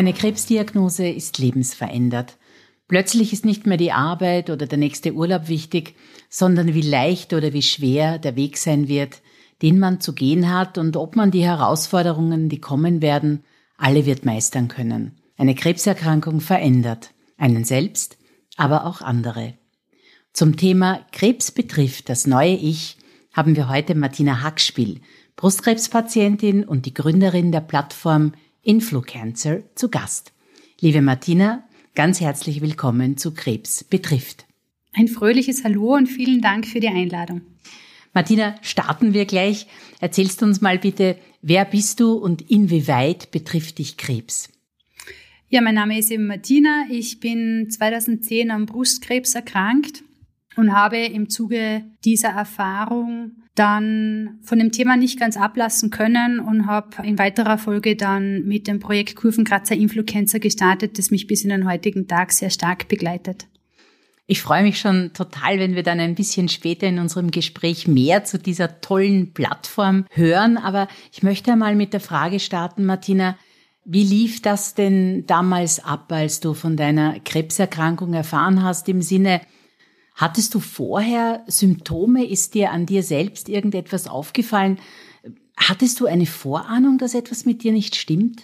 Eine 0.00 0.14
Krebsdiagnose 0.14 1.06
ist 1.10 1.36
lebensverändert. 1.36 2.38
Plötzlich 2.88 3.34
ist 3.34 3.44
nicht 3.44 3.66
mehr 3.66 3.76
die 3.76 3.92
Arbeit 3.92 4.48
oder 4.48 4.64
der 4.64 4.78
nächste 4.78 5.12
Urlaub 5.12 5.48
wichtig, 5.48 5.94
sondern 6.30 6.72
wie 6.72 6.80
leicht 6.80 7.34
oder 7.34 7.52
wie 7.52 7.60
schwer 7.60 8.18
der 8.18 8.34
Weg 8.34 8.56
sein 8.56 8.88
wird, 8.88 9.20
den 9.60 9.78
man 9.78 10.00
zu 10.00 10.14
gehen 10.14 10.50
hat 10.50 10.78
und 10.78 10.96
ob 10.96 11.16
man 11.16 11.30
die 11.30 11.44
Herausforderungen, 11.44 12.48
die 12.48 12.62
kommen 12.62 13.02
werden, 13.02 13.44
alle 13.76 14.06
wird 14.06 14.24
meistern 14.24 14.68
können. 14.68 15.20
Eine 15.36 15.54
Krebserkrankung 15.54 16.40
verändert 16.40 17.10
einen 17.36 17.64
selbst, 17.64 18.16
aber 18.56 18.86
auch 18.86 19.02
andere. 19.02 19.52
Zum 20.32 20.56
Thema 20.56 21.04
Krebs 21.12 21.50
betrifft 21.50 22.08
das 22.08 22.26
neue 22.26 22.54
Ich 22.54 22.96
haben 23.34 23.54
wir 23.54 23.68
heute 23.68 23.94
Martina 23.94 24.40
Hackspiel, 24.40 25.02
Brustkrebspatientin 25.36 26.64
und 26.64 26.86
die 26.86 26.94
Gründerin 26.94 27.52
der 27.52 27.60
Plattform 27.60 28.32
Influencer 28.62 29.62
zu 29.74 29.88
Gast. 29.88 30.32
Liebe 30.80 31.00
Martina, 31.00 31.64
ganz 31.94 32.20
herzlich 32.20 32.60
willkommen 32.60 33.16
zu 33.16 33.32
Krebs 33.32 33.84
betrifft. 33.84 34.44
Ein 34.92 35.08
fröhliches 35.08 35.64
Hallo 35.64 35.94
und 35.94 36.08
vielen 36.08 36.42
Dank 36.42 36.66
für 36.66 36.80
die 36.80 36.88
Einladung. 36.88 37.40
Martina, 38.12 38.54
starten 38.60 39.14
wir 39.14 39.24
gleich. 39.24 39.66
Erzählst 40.00 40.42
du 40.42 40.46
uns 40.46 40.60
mal 40.60 40.78
bitte, 40.78 41.16
wer 41.40 41.64
bist 41.64 42.00
du 42.00 42.12
und 42.12 42.50
inwieweit 42.50 43.30
betrifft 43.30 43.78
dich 43.78 43.96
Krebs? 43.96 44.50
Ja, 45.48 45.62
mein 45.62 45.76
Name 45.76 45.98
ist 45.98 46.10
eben 46.10 46.26
Martina. 46.26 46.86
Ich 46.90 47.18
bin 47.18 47.70
2010 47.70 48.50
am 48.50 48.66
Brustkrebs 48.66 49.34
erkrankt 49.34 50.02
und 50.60 50.72
habe 50.74 50.98
im 50.98 51.28
Zuge 51.28 51.82
dieser 52.04 52.28
Erfahrung 52.28 53.32
dann 53.54 54.38
von 54.42 54.58
dem 54.58 54.72
Thema 54.72 54.96
nicht 54.96 55.18
ganz 55.18 55.36
ablassen 55.36 55.90
können 55.90 56.38
und 56.40 56.66
habe 56.66 57.04
in 57.06 57.18
weiterer 57.18 57.58
Folge 57.58 57.96
dann 57.96 58.44
mit 58.46 58.66
dem 58.68 58.78
Projekt 58.78 59.16
Kurvenkratzer 59.16 59.74
Influencer 59.74 60.38
gestartet, 60.38 60.98
das 60.98 61.10
mich 61.10 61.26
bis 61.26 61.42
in 61.42 61.50
den 61.50 61.68
heutigen 61.68 62.06
Tag 62.06 62.32
sehr 62.32 62.50
stark 62.50 62.88
begleitet. 62.88 63.48
Ich 64.26 64.42
freue 64.42 64.62
mich 64.62 64.78
schon 64.78 65.12
total, 65.12 65.58
wenn 65.58 65.74
wir 65.74 65.82
dann 65.82 65.98
ein 65.98 66.14
bisschen 66.14 66.48
später 66.48 66.86
in 66.86 67.00
unserem 67.00 67.32
Gespräch 67.32 67.88
mehr 67.88 68.22
zu 68.22 68.38
dieser 68.38 68.80
tollen 68.80 69.34
Plattform 69.34 70.06
hören. 70.12 70.56
Aber 70.56 70.86
ich 71.12 71.24
möchte 71.24 71.50
einmal 71.50 71.74
mit 71.74 71.92
der 71.92 71.98
Frage 71.98 72.38
starten, 72.38 72.86
Martina, 72.86 73.36
wie 73.84 74.04
lief 74.04 74.40
das 74.40 74.74
denn 74.74 75.26
damals 75.26 75.84
ab, 75.84 76.12
als 76.12 76.38
du 76.38 76.54
von 76.54 76.76
deiner 76.76 77.18
Krebserkrankung 77.18 78.14
erfahren 78.14 78.62
hast, 78.62 78.88
im 78.88 79.02
Sinne, 79.02 79.40
Hattest 80.20 80.54
du 80.54 80.60
vorher 80.60 81.42
Symptome? 81.46 82.26
Ist 82.26 82.52
dir 82.52 82.72
an 82.72 82.84
dir 82.84 83.02
selbst 83.02 83.48
irgendetwas 83.48 84.06
aufgefallen? 84.06 84.78
Hattest 85.56 85.98
du 85.98 86.04
eine 86.04 86.26
Vorahnung, 86.26 86.98
dass 86.98 87.14
etwas 87.14 87.46
mit 87.46 87.62
dir 87.62 87.72
nicht 87.72 87.96
stimmt? 87.96 88.42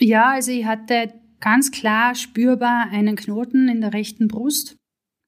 Ja, 0.00 0.30
also 0.30 0.50
ich 0.50 0.64
hatte 0.64 1.14
ganz 1.38 1.70
klar 1.70 2.16
spürbar 2.16 2.88
einen 2.90 3.14
Knoten 3.14 3.68
in 3.68 3.82
der 3.82 3.92
rechten 3.92 4.26
Brust. 4.26 4.74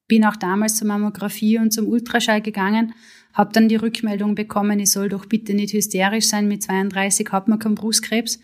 Bin 0.09 0.25
auch 0.25 0.34
damals 0.34 0.75
zur 0.75 0.88
Mammographie 0.88 1.59
und 1.59 1.72
zum 1.72 1.87
Ultraschall 1.87 2.41
gegangen, 2.43 2.93
habe 3.32 3.53
dann 3.53 3.69
die 3.69 3.76
Rückmeldung 3.76 4.34
bekommen, 4.34 4.81
ich 4.81 4.91
soll 4.91 5.09
doch 5.09 5.26
bitte 5.26 5.54
nicht 5.54 5.72
hysterisch 5.72 6.26
sein, 6.26 6.49
mit 6.49 6.65
32 6.65 7.31
hat 7.31 7.47
man 7.47 7.60
keinen 7.60 7.76
Brustkrebs 7.76 8.41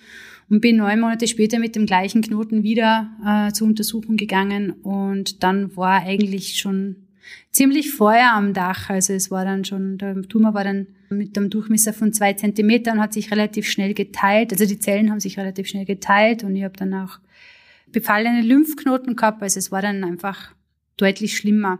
und 0.53 0.61
bin 0.61 0.77
neun 0.77 1.01
Monate 1.01 1.27
später 1.27 1.59
mit 1.59 1.77
dem 1.77 1.87
gleichen 1.87 2.21
Knoten 2.21 2.63
wieder 2.63 3.11
äh, 3.27 3.53
zur 3.53 3.69
Untersuchung 3.69 4.19
gegangen 4.19 4.73
und 4.83 5.43
dann 5.43 5.75
war 5.79 6.03
eigentlich 6.03 6.59
schon 6.59 6.97
ziemlich 7.51 7.91
Feuer 7.91 8.33
am 8.35 8.53
Dach. 8.53 8.91
Also 8.91 9.15
es 9.15 9.31
war 9.31 9.47
dann 9.47 9.65
schon, 9.65 9.97
der 9.97 10.21
Tumor 10.29 10.53
war 10.53 10.65
dann 10.65 10.89
mit 11.09 11.39
einem 11.39 11.49
Durchmesser 11.49 11.95
von 11.95 12.13
zwei 12.13 12.35
Zentimetern, 12.35 13.01
hat 13.01 13.15
sich 13.15 13.31
relativ 13.31 13.67
schnell 13.67 13.95
geteilt. 13.95 14.53
Also 14.53 14.67
die 14.67 14.79
Zellen 14.79 15.11
haben 15.11 15.21
sich 15.21 15.39
relativ 15.39 15.69
schnell 15.69 15.87
geteilt 15.87 16.45
und 16.45 16.55
ich 16.55 16.65
habe 16.65 16.77
dann 16.77 16.93
auch 16.93 17.19
befallene 17.91 18.43
Lymphknoten 18.43 19.17
gehabt. 19.17 19.43
Also 19.43 19.59
es 19.59 19.73
war 19.73 19.81
dann 19.81 20.05
einfach 20.05 20.55
deutlich 20.99 21.35
schlimmer. 21.35 21.79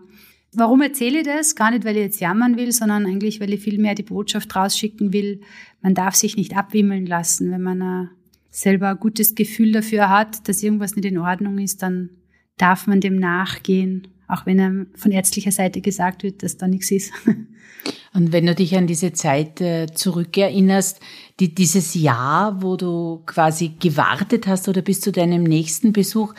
Warum 0.55 0.81
erzähle 0.81 1.19
ich 1.19 1.27
das? 1.27 1.57
Gar 1.57 1.73
nicht, 1.73 1.85
weil 1.85 1.97
ich 1.97 2.05
jetzt 2.05 2.21
jammern 2.23 2.57
will, 2.57 2.73
sondern 2.73 3.05
eigentlich, 3.05 3.39
weil 3.39 3.53
ich 3.53 3.61
vielmehr 3.61 3.95
die 3.95 4.03
Botschaft 4.03 4.57
rausschicken 4.57 5.13
will, 5.13 5.43
man 5.83 5.95
darf 5.95 6.15
sich 6.15 6.39
nicht 6.39 6.57
abwimmeln 6.57 7.05
lassen, 7.05 7.51
wenn 7.51 7.61
man 7.61 7.83
eine 7.83 8.11
selber 8.53 8.91
ein 8.91 9.01
gutes 9.01 9.35
Gefühl 9.35 9.73
dafür 9.73 10.11
hat, 10.11 10.47
dass 10.47 10.63
irgendwas 10.63 10.95
nicht 10.95 11.07
in 11.07 11.19
Ordnung 11.19 11.59
ist, 11.59 11.83
dann 11.83 12.11
darf 12.59 12.87
man 12.87 13.01
dem 13.01 13.17
nachgehen, 13.17 14.09
auch 14.29 14.47
wenn 14.47 14.61
einem 14.61 14.87
von 14.95 15.11
ärztlicher 15.11 15.51
Seite 15.51 15.81
gesagt 15.81 16.23
wird, 16.23 16.43
dass 16.43 16.59
da 16.59 16.69
nichts 16.69 16.91
ist. 16.93 17.13
Und 18.15 18.31
wenn 18.31 18.47
du 18.47 18.55
dich 18.55 18.77
an 18.77 18.87
diese 18.87 19.13
Zeit 19.15 19.61
äh, 19.61 19.87
zurückerinnerst, 19.93 21.01
die, 21.41 21.55
dieses 21.55 21.95
Jahr, 21.95 22.63
wo 22.63 22.77
du 22.77 23.23
quasi 23.27 23.73
gewartet 23.81 24.47
hast 24.47 24.69
oder 24.69 24.83
bis 24.83 25.01
zu 25.01 25.11
deinem 25.13 25.43
nächsten 25.43 25.93
Besuch, 25.93 26.35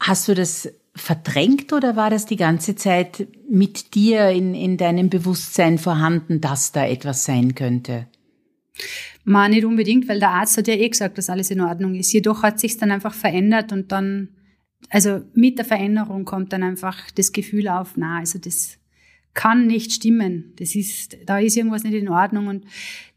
hast 0.00 0.28
du 0.28 0.34
das 0.34 0.72
verdrängt 0.96 1.72
oder 1.74 1.94
war 1.94 2.08
das 2.08 2.24
die 2.24 2.36
ganze 2.36 2.74
Zeit 2.74 3.28
mit 3.48 3.94
dir 3.94 4.30
in, 4.30 4.54
in 4.54 4.78
deinem 4.78 5.10
Bewusstsein 5.10 5.78
vorhanden, 5.78 6.40
dass 6.40 6.72
da 6.72 6.86
etwas 6.86 7.24
sein 7.24 7.54
könnte? 7.54 8.06
Man 9.30 9.52
nicht 9.52 9.64
unbedingt, 9.64 10.08
weil 10.08 10.18
der 10.18 10.30
Arzt 10.30 10.56
hat 10.58 10.66
ja 10.66 10.74
eh 10.74 10.88
gesagt, 10.88 11.16
dass 11.16 11.30
alles 11.30 11.52
in 11.52 11.60
Ordnung 11.60 11.94
ist. 11.94 12.12
Jedoch 12.12 12.42
hat 12.42 12.58
sich 12.58 12.76
dann 12.78 12.90
einfach 12.90 13.14
verändert 13.14 13.70
und 13.70 13.92
dann, 13.92 14.30
also 14.88 15.22
mit 15.34 15.56
der 15.56 15.64
Veränderung 15.64 16.24
kommt 16.24 16.52
dann 16.52 16.64
einfach 16.64 17.12
das 17.12 17.30
Gefühl 17.30 17.68
auf, 17.68 17.92
na, 17.96 18.18
also 18.18 18.40
das 18.40 18.78
kann 19.32 19.68
nicht 19.68 19.92
stimmen. 19.92 20.52
Das 20.56 20.74
ist, 20.74 21.16
da 21.26 21.38
ist 21.38 21.56
irgendwas 21.56 21.84
nicht 21.84 21.94
in 21.94 22.08
Ordnung. 22.08 22.48
Und 22.48 22.64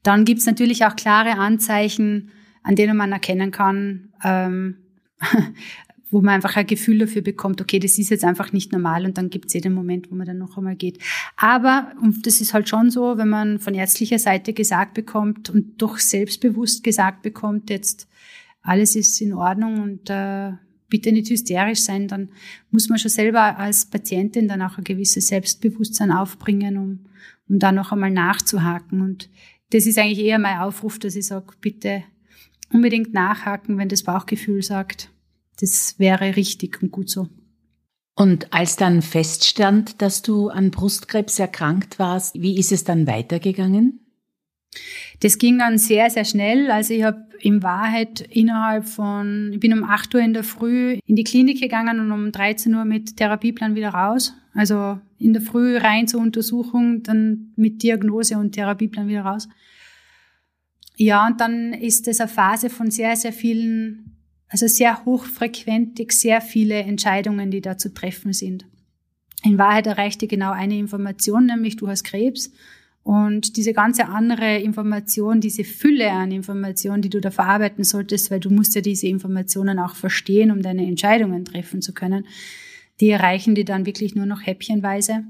dann 0.03 0.23
gibt's 0.23 0.45
natürlich 0.45 0.85
auch 0.85 0.95
klare 0.95 1.39
Anzeichen, 1.39 2.29
an 2.61 2.75
denen 2.75 2.95
man 2.95 3.11
erkennen 3.11 3.49
kann, 3.49 4.13
ähm, 4.23 4.77
wo 6.13 6.21
man 6.21 6.35
einfach 6.35 6.55
ein 6.55 6.67
Gefühl 6.67 6.99
dafür 6.99 7.23
bekommt, 7.23 7.59
okay, 7.59 7.79
das 7.79 7.97
ist 7.97 8.11
jetzt 8.11 8.23
einfach 8.23 8.53
nicht 8.53 8.71
normal 8.71 9.05
und 9.05 9.17
dann 9.17 9.31
gibt 9.31 9.47
es 9.47 9.53
jeden 9.53 9.73
Moment, 9.73 10.11
wo 10.11 10.15
man 10.15 10.27
dann 10.27 10.37
noch 10.37 10.57
einmal 10.57 10.75
geht. 10.75 10.99
Aber, 11.35 11.91
und 12.01 12.27
das 12.27 12.39
ist 12.39 12.53
halt 12.53 12.69
schon 12.69 12.91
so, 12.91 13.17
wenn 13.17 13.29
man 13.29 13.57
von 13.57 13.73
ärztlicher 13.73 14.19
Seite 14.19 14.53
gesagt 14.53 14.93
bekommt 14.93 15.49
und 15.49 15.81
doch 15.81 15.97
selbstbewusst 15.97 16.83
gesagt 16.83 17.23
bekommt, 17.23 17.71
jetzt 17.71 18.07
alles 18.61 18.95
ist 18.95 19.19
in 19.21 19.33
Ordnung 19.33 19.81
und 19.81 20.09
äh, 20.11 20.51
bitte 20.87 21.11
nicht 21.11 21.31
hysterisch 21.31 21.81
sein, 21.81 22.07
dann 22.07 22.29
muss 22.69 22.89
man 22.89 22.99
schon 22.99 23.09
selber 23.09 23.57
als 23.57 23.87
Patientin 23.87 24.47
dann 24.47 24.61
auch 24.61 24.77
ein 24.77 24.83
gewisses 24.83 25.27
Selbstbewusstsein 25.27 26.11
aufbringen, 26.11 26.77
um, 26.77 26.99
um 27.49 27.57
da 27.57 27.71
noch 27.71 27.91
einmal 27.91 28.11
nachzuhaken. 28.11 29.01
Und 29.01 29.31
das 29.71 29.87
ist 29.87 29.97
eigentlich 29.97 30.19
eher 30.19 30.37
mein 30.37 30.59
Aufruf, 30.59 30.99
dass 30.99 31.15
ich 31.15 31.25
sage, 31.25 31.55
bitte 31.59 32.03
unbedingt 32.71 33.13
nachhaken, 33.13 33.79
wenn 33.79 33.89
das 33.89 34.03
Bauchgefühl 34.03 34.61
sagt, 34.61 35.09
das 35.59 35.99
wäre 35.99 36.35
richtig 36.35 36.81
und 36.81 36.91
gut 36.91 37.09
so. 37.09 37.27
Und 38.15 38.53
als 38.53 38.75
dann 38.75 39.01
feststand, 39.01 40.01
dass 40.01 40.21
du 40.21 40.49
an 40.49 40.71
Brustkrebs 40.71 41.39
erkrankt 41.39 41.97
warst, 41.97 42.39
wie 42.39 42.57
ist 42.57 42.71
es 42.71 42.83
dann 42.83 43.07
weitergegangen? 43.07 43.99
Das 45.19 45.37
ging 45.37 45.59
dann 45.59 45.77
sehr, 45.77 46.09
sehr 46.09 46.25
schnell. 46.25 46.69
Also 46.69 46.93
ich 46.93 47.03
habe 47.03 47.27
in 47.39 47.63
Wahrheit 47.63 48.21
innerhalb 48.21 48.87
von, 48.87 49.51
ich 49.53 49.59
bin 49.59 49.73
um 49.73 49.83
8 49.83 50.13
Uhr 50.15 50.21
in 50.21 50.33
der 50.33 50.43
Früh 50.43 50.99
in 51.05 51.15
die 51.15 51.23
Klinik 51.23 51.59
gegangen 51.59 51.99
und 51.99 52.11
um 52.11 52.31
13 52.31 52.73
Uhr 52.73 52.85
mit 52.85 53.17
Therapieplan 53.17 53.75
wieder 53.75 53.89
raus. 53.89 54.33
Also 54.53 54.99
in 55.17 55.33
der 55.33 55.41
Früh 55.41 55.77
rein 55.77 56.07
zur 56.07 56.21
Untersuchung, 56.21 57.03
dann 57.03 57.53
mit 57.55 57.81
Diagnose 57.81 58.37
und 58.37 58.51
Therapieplan 58.51 59.07
wieder 59.07 59.23
raus. 59.23 59.47
Ja, 60.95 61.25
und 61.25 61.41
dann 61.41 61.73
ist 61.73 62.07
das 62.07 62.19
eine 62.19 62.29
Phase 62.29 62.69
von 62.69 62.91
sehr, 62.91 63.15
sehr 63.15 63.33
vielen 63.33 64.12
also 64.53 64.67
sehr 64.67 65.03
hochfrequentig, 65.03 66.11
sehr 66.11 66.39
viele 66.39 66.75
Entscheidungen, 66.75 67.49
die 67.49 67.59
da 67.59 67.75
zu 67.75 67.91
treffen 67.91 68.33
sind. 68.33 68.65
In 69.43 69.57
Wahrheit 69.57 69.87
erreicht 69.87 70.21
dir 70.21 70.27
genau 70.27 70.51
eine 70.51 70.77
Information, 70.77 71.47
nämlich 71.47 71.75
du 71.75 71.87
hast 71.87 72.03
Krebs. 72.03 72.51
Und 73.01 73.57
diese 73.57 73.73
ganze 73.73 74.09
andere 74.09 74.59
Information, 74.59 75.41
diese 75.41 75.63
Fülle 75.63 76.11
an 76.11 76.31
Informationen, 76.31 77.01
die 77.01 77.09
du 77.09 77.19
da 77.19 77.31
verarbeiten 77.31 77.83
solltest, 77.83 78.29
weil 78.29 78.39
du 78.39 78.51
musst 78.51 78.75
ja 78.75 78.81
diese 78.81 79.07
Informationen 79.07 79.79
auch 79.79 79.95
verstehen, 79.95 80.51
um 80.51 80.61
deine 80.61 80.85
Entscheidungen 80.85 81.45
treffen 81.45 81.81
zu 81.81 81.91
können, 81.91 82.27
die 82.99 83.09
erreichen 83.09 83.55
die 83.55 83.65
dann 83.65 83.87
wirklich 83.87 84.13
nur 84.13 84.27
noch 84.27 84.45
häppchenweise. 84.45 85.23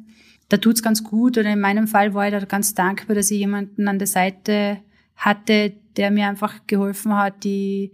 Da 0.50 0.58
tut's 0.58 0.84
ganz 0.84 1.02
gut. 1.02 1.38
Oder 1.38 1.54
in 1.54 1.62
meinem 1.62 1.88
Fall 1.88 2.14
war 2.14 2.28
ich 2.28 2.34
da 2.34 2.42
ganz 2.42 2.76
dankbar, 2.76 3.16
dass 3.16 3.32
ich 3.32 3.40
jemanden 3.40 3.88
an 3.88 4.00
der 4.00 4.08
Seite 4.08 4.80
hatte, 5.16 5.72
der 5.96 6.12
mir 6.12 6.28
einfach 6.28 6.68
geholfen 6.68 7.16
hat, 7.16 7.46
die 7.46 7.94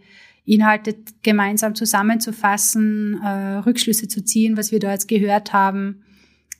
Inhalte 0.49 0.95
gemeinsam 1.21 1.75
zusammenzufassen, 1.75 3.21
äh, 3.21 3.57
Rückschlüsse 3.57 4.07
zu 4.07 4.23
ziehen, 4.23 4.57
was 4.57 4.71
wir 4.71 4.79
da 4.79 4.91
jetzt 4.91 5.07
gehört 5.07 5.53
haben, 5.53 6.03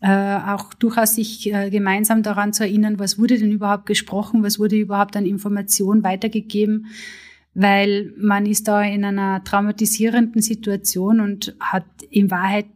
äh, 0.01 0.38
auch 0.38 0.74
durchaus 0.75 1.15
sich 1.15 1.51
äh, 1.51 1.69
gemeinsam 1.69 2.24
daran 2.24 2.53
zu 2.53 2.63
erinnern, 2.63 3.00
was 3.00 3.18
wurde 3.18 3.38
denn 3.38 3.51
überhaupt 3.51 3.86
gesprochen, 3.86 4.44
was 4.44 4.59
wurde 4.59 4.77
überhaupt 4.77 5.18
an 5.18 5.25
Information 5.25 6.03
weitergegeben, 6.03 6.86
weil 7.53 8.13
man 8.18 8.45
ist 8.45 8.68
da 8.68 8.83
in 8.83 9.03
einer 9.03 9.44
traumatisierenden 9.44 10.42
Situation 10.42 11.19
und 11.19 11.56
hat 11.59 11.85
in 12.09 12.30
Wahrheit 12.31 12.68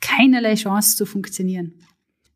keinerlei 0.00 0.54
Chance 0.54 0.96
zu 0.96 1.06
funktionieren. 1.06 1.74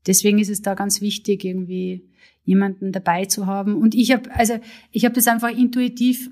Deswegen 0.07 0.39
ist 0.39 0.51
es 0.51 0.63
da 0.63 0.75
ganz 0.75 1.01
wichtig, 1.01 1.45
irgendwie 1.45 2.09
jemanden 2.45 2.93
dabei 2.93 3.27
zu 3.27 3.47
haben. 3.47 3.75
Und 3.75 3.95
ich 3.95 4.13
habe, 4.13 4.31
also 4.35 4.59
ich 4.93 5.05
habe 5.05 5.15
das 5.15 5.27
einfach 5.27 5.51
intuitiv, 5.51 6.31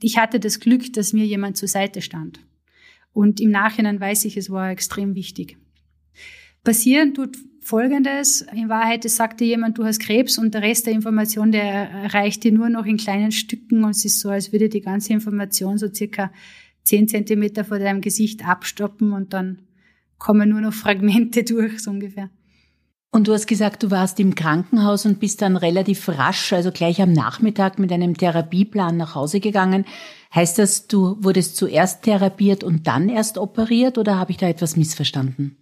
ich 0.00 0.18
hatte 0.18 0.40
das 0.40 0.60
Glück, 0.60 0.92
dass 0.92 1.12
mir 1.12 1.24
jemand 1.24 1.56
zur 1.56 1.68
Seite 1.68 2.02
stand. 2.02 2.40
Und 3.12 3.40
im 3.40 3.50
Nachhinein 3.50 4.00
weiß 4.00 4.24
ich, 4.24 4.36
es 4.36 4.50
war 4.50 4.70
extrem 4.70 5.14
wichtig. 5.14 5.56
Passieren 6.62 7.14
tut 7.14 7.36
Folgendes. 7.62 8.44
In 8.54 8.68
Wahrheit, 8.68 9.04
es 9.04 9.16
sagte 9.16 9.44
jemand, 9.44 9.78
du 9.78 9.84
hast 9.84 10.00
Krebs 10.00 10.38
und 10.38 10.54
der 10.54 10.62
Rest 10.62 10.86
der 10.86 10.94
Information, 10.94 11.52
der 11.52 11.62
erreicht 11.62 12.42
dir 12.42 12.52
nur 12.52 12.68
noch 12.68 12.86
in 12.86 12.96
kleinen 12.96 13.32
Stücken 13.32 13.84
und 13.84 13.90
es 13.90 14.04
ist 14.04 14.20
so, 14.20 14.30
als 14.30 14.52
würde 14.52 14.68
die 14.68 14.80
ganze 14.80 15.12
Information 15.12 15.78
so 15.78 15.92
circa 15.92 16.32
zehn 16.82 17.06
Zentimeter 17.06 17.64
vor 17.64 17.78
deinem 17.78 18.00
Gesicht 18.00 18.46
abstoppen 18.46 19.12
und 19.12 19.32
dann 19.32 19.62
kommen 20.18 20.48
nur 20.48 20.60
noch 20.60 20.72
Fragmente 20.72 21.44
durch, 21.44 21.80
so 21.80 21.90
ungefähr. 21.90 22.30
Und 23.12 23.26
du 23.26 23.32
hast 23.32 23.48
gesagt, 23.48 23.82
du 23.82 23.90
warst 23.90 24.20
im 24.20 24.36
Krankenhaus 24.36 25.04
und 25.04 25.18
bist 25.18 25.42
dann 25.42 25.56
relativ 25.56 26.08
rasch, 26.08 26.52
also 26.52 26.70
gleich 26.70 27.02
am 27.02 27.12
Nachmittag 27.12 27.80
mit 27.80 27.90
einem 27.90 28.16
Therapieplan 28.16 28.96
nach 28.96 29.16
Hause 29.16 29.40
gegangen. 29.40 29.84
Heißt 30.32 30.60
das, 30.60 30.86
du 30.86 31.16
wurdest 31.20 31.56
zuerst 31.56 32.04
therapiert 32.04 32.62
und 32.62 32.86
dann 32.86 33.08
erst 33.08 33.36
operiert 33.36 33.98
oder 33.98 34.16
habe 34.16 34.30
ich 34.30 34.36
da 34.36 34.48
etwas 34.48 34.76
missverstanden? 34.76 35.56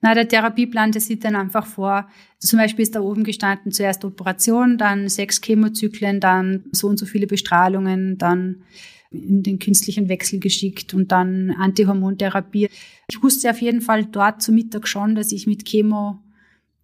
Na, 0.00 0.14
der 0.14 0.28
Therapieplan, 0.28 0.92
der 0.92 1.02
sieht 1.02 1.24
dann 1.24 1.36
einfach 1.36 1.66
vor, 1.66 2.08
zum 2.38 2.58
Beispiel 2.58 2.84
ist 2.84 2.94
da 2.94 3.00
oben 3.00 3.24
gestanden, 3.24 3.72
zuerst 3.72 4.04
Operation, 4.04 4.78
dann 4.78 5.08
sechs 5.10 5.42
Chemozyklen, 5.42 6.20
dann 6.20 6.64
so 6.72 6.86
und 6.88 6.98
so 6.98 7.04
viele 7.04 7.26
Bestrahlungen, 7.26 8.16
dann 8.16 8.62
in 9.10 9.42
den 9.42 9.58
künstlichen 9.58 10.08
Wechsel 10.08 10.40
geschickt 10.40 10.94
und 10.94 11.12
dann 11.12 11.50
Antihormontherapie. 11.50 12.68
Ich 13.10 13.22
wusste 13.22 13.50
auf 13.50 13.60
jeden 13.60 13.80
Fall 13.80 14.04
dort 14.04 14.40
zu 14.40 14.52
Mittag 14.52 14.88
schon, 14.88 15.14
dass 15.14 15.32
ich 15.32 15.46
mit 15.46 15.64
Chemo 15.64 16.20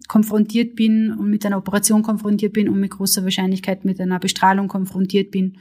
konfrontiert 0.09 0.77
bin 0.77 1.13
und 1.13 1.31
mit 1.31 1.47
einer 1.47 1.59
Operation 1.59 2.03
konfrontiert 2.03 2.53
bin 2.53 2.69
und 2.69 2.81
mit 2.81 2.91
großer 2.91 3.25
Wahrscheinlichkeit 3.25 3.85
mit 3.85 4.01
einer 4.01 4.19
Bestrahlung 4.19 4.69
konfrontiert 4.69 5.31
bin. 5.31 5.59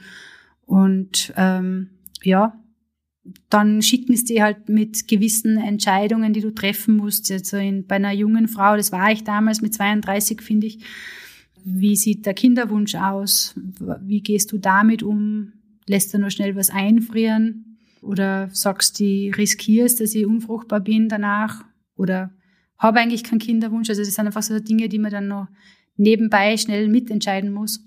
Und 0.66 1.32
ähm, 1.36 1.90
ja, 2.22 2.58
dann 3.50 3.82
schicken 3.82 4.14
es 4.14 4.24
dir 4.24 4.42
halt 4.42 4.68
mit 4.68 5.06
gewissen 5.06 5.56
Entscheidungen, 5.56 6.32
die 6.32 6.40
du 6.40 6.50
treffen 6.50 6.96
musst. 6.96 7.30
Also 7.30 7.56
in, 7.56 7.86
bei 7.86 7.96
einer 7.96 8.12
jungen 8.12 8.48
Frau, 8.48 8.76
das 8.76 8.90
war 8.90 9.12
ich 9.12 9.24
damals 9.24 9.60
mit 9.62 9.74
32, 9.74 10.40
finde 10.42 10.66
ich. 10.66 10.78
Wie 11.64 11.94
sieht 11.94 12.26
der 12.26 12.34
Kinderwunsch 12.34 12.96
aus? 12.96 13.54
Wie 14.00 14.20
gehst 14.20 14.50
du 14.50 14.58
damit 14.58 15.02
um? 15.02 15.52
Lässt 15.86 16.12
du 16.12 16.18
nur 16.18 16.30
schnell 16.30 16.56
was 16.56 16.70
einfrieren? 16.70 17.78
Oder 18.00 18.48
sagst 18.52 18.98
du, 18.98 19.04
riskierst, 19.04 20.00
dass 20.00 20.14
ich 20.14 20.26
unfruchtbar 20.26 20.80
bin 20.80 21.08
danach? 21.08 21.64
Oder 21.96 22.32
habe 22.82 23.00
eigentlich 23.00 23.24
keinen 23.24 23.38
Kinderwunsch? 23.38 23.88
Also 23.88 24.02
das 24.02 24.14
sind 24.14 24.26
einfach 24.26 24.42
so 24.42 24.58
Dinge, 24.58 24.88
die 24.88 24.98
man 24.98 25.10
dann 25.10 25.28
noch 25.28 25.46
nebenbei 25.96 26.56
schnell 26.56 26.88
mitentscheiden 26.88 27.52
muss. 27.52 27.84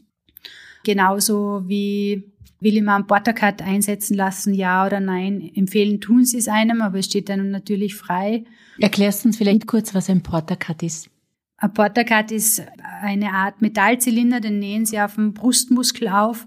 Genauso 0.83 1.63
wie 1.67 2.31
will 2.59 2.77
ich 2.77 2.81
mir 2.81 2.95
einen 2.95 3.07
Portakat 3.07 3.61
einsetzen 3.61 4.15
lassen, 4.15 4.53
ja 4.53 4.85
oder 4.85 4.99
nein. 4.99 5.51
Empfehlen 5.53 5.99
tun 5.99 6.25
sie 6.25 6.37
es 6.37 6.47
einem, 6.47 6.81
aber 6.81 6.99
es 6.99 7.05
steht 7.05 7.29
einem 7.29 7.51
natürlich 7.51 7.95
frei. 7.95 8.45
Erklärst 8.79 9.23
du 9.23 9.29
uns 9.29 9.37
vielleicht 9.37 9.67
kurz, 9.67 9.93
was 9.93 10.09
ein 10.09 10.23
Portakat 10.23 10.81
ist? 10.81 11.09
Ein 11.57 11.73
Portakat 11.73 12.31
ist 12.31 12.63
eine 13.01 13.31
Art 13.31 13.61
Metallzylinder, 13.61 14.39
den 14.39 14.59
nähen 14.59 14.85
sie 14.85 14.99
auf 14.99 15.15
dem 15.15 15.33
Brustmuskel 15.33 16.07
auf 16.07 16.45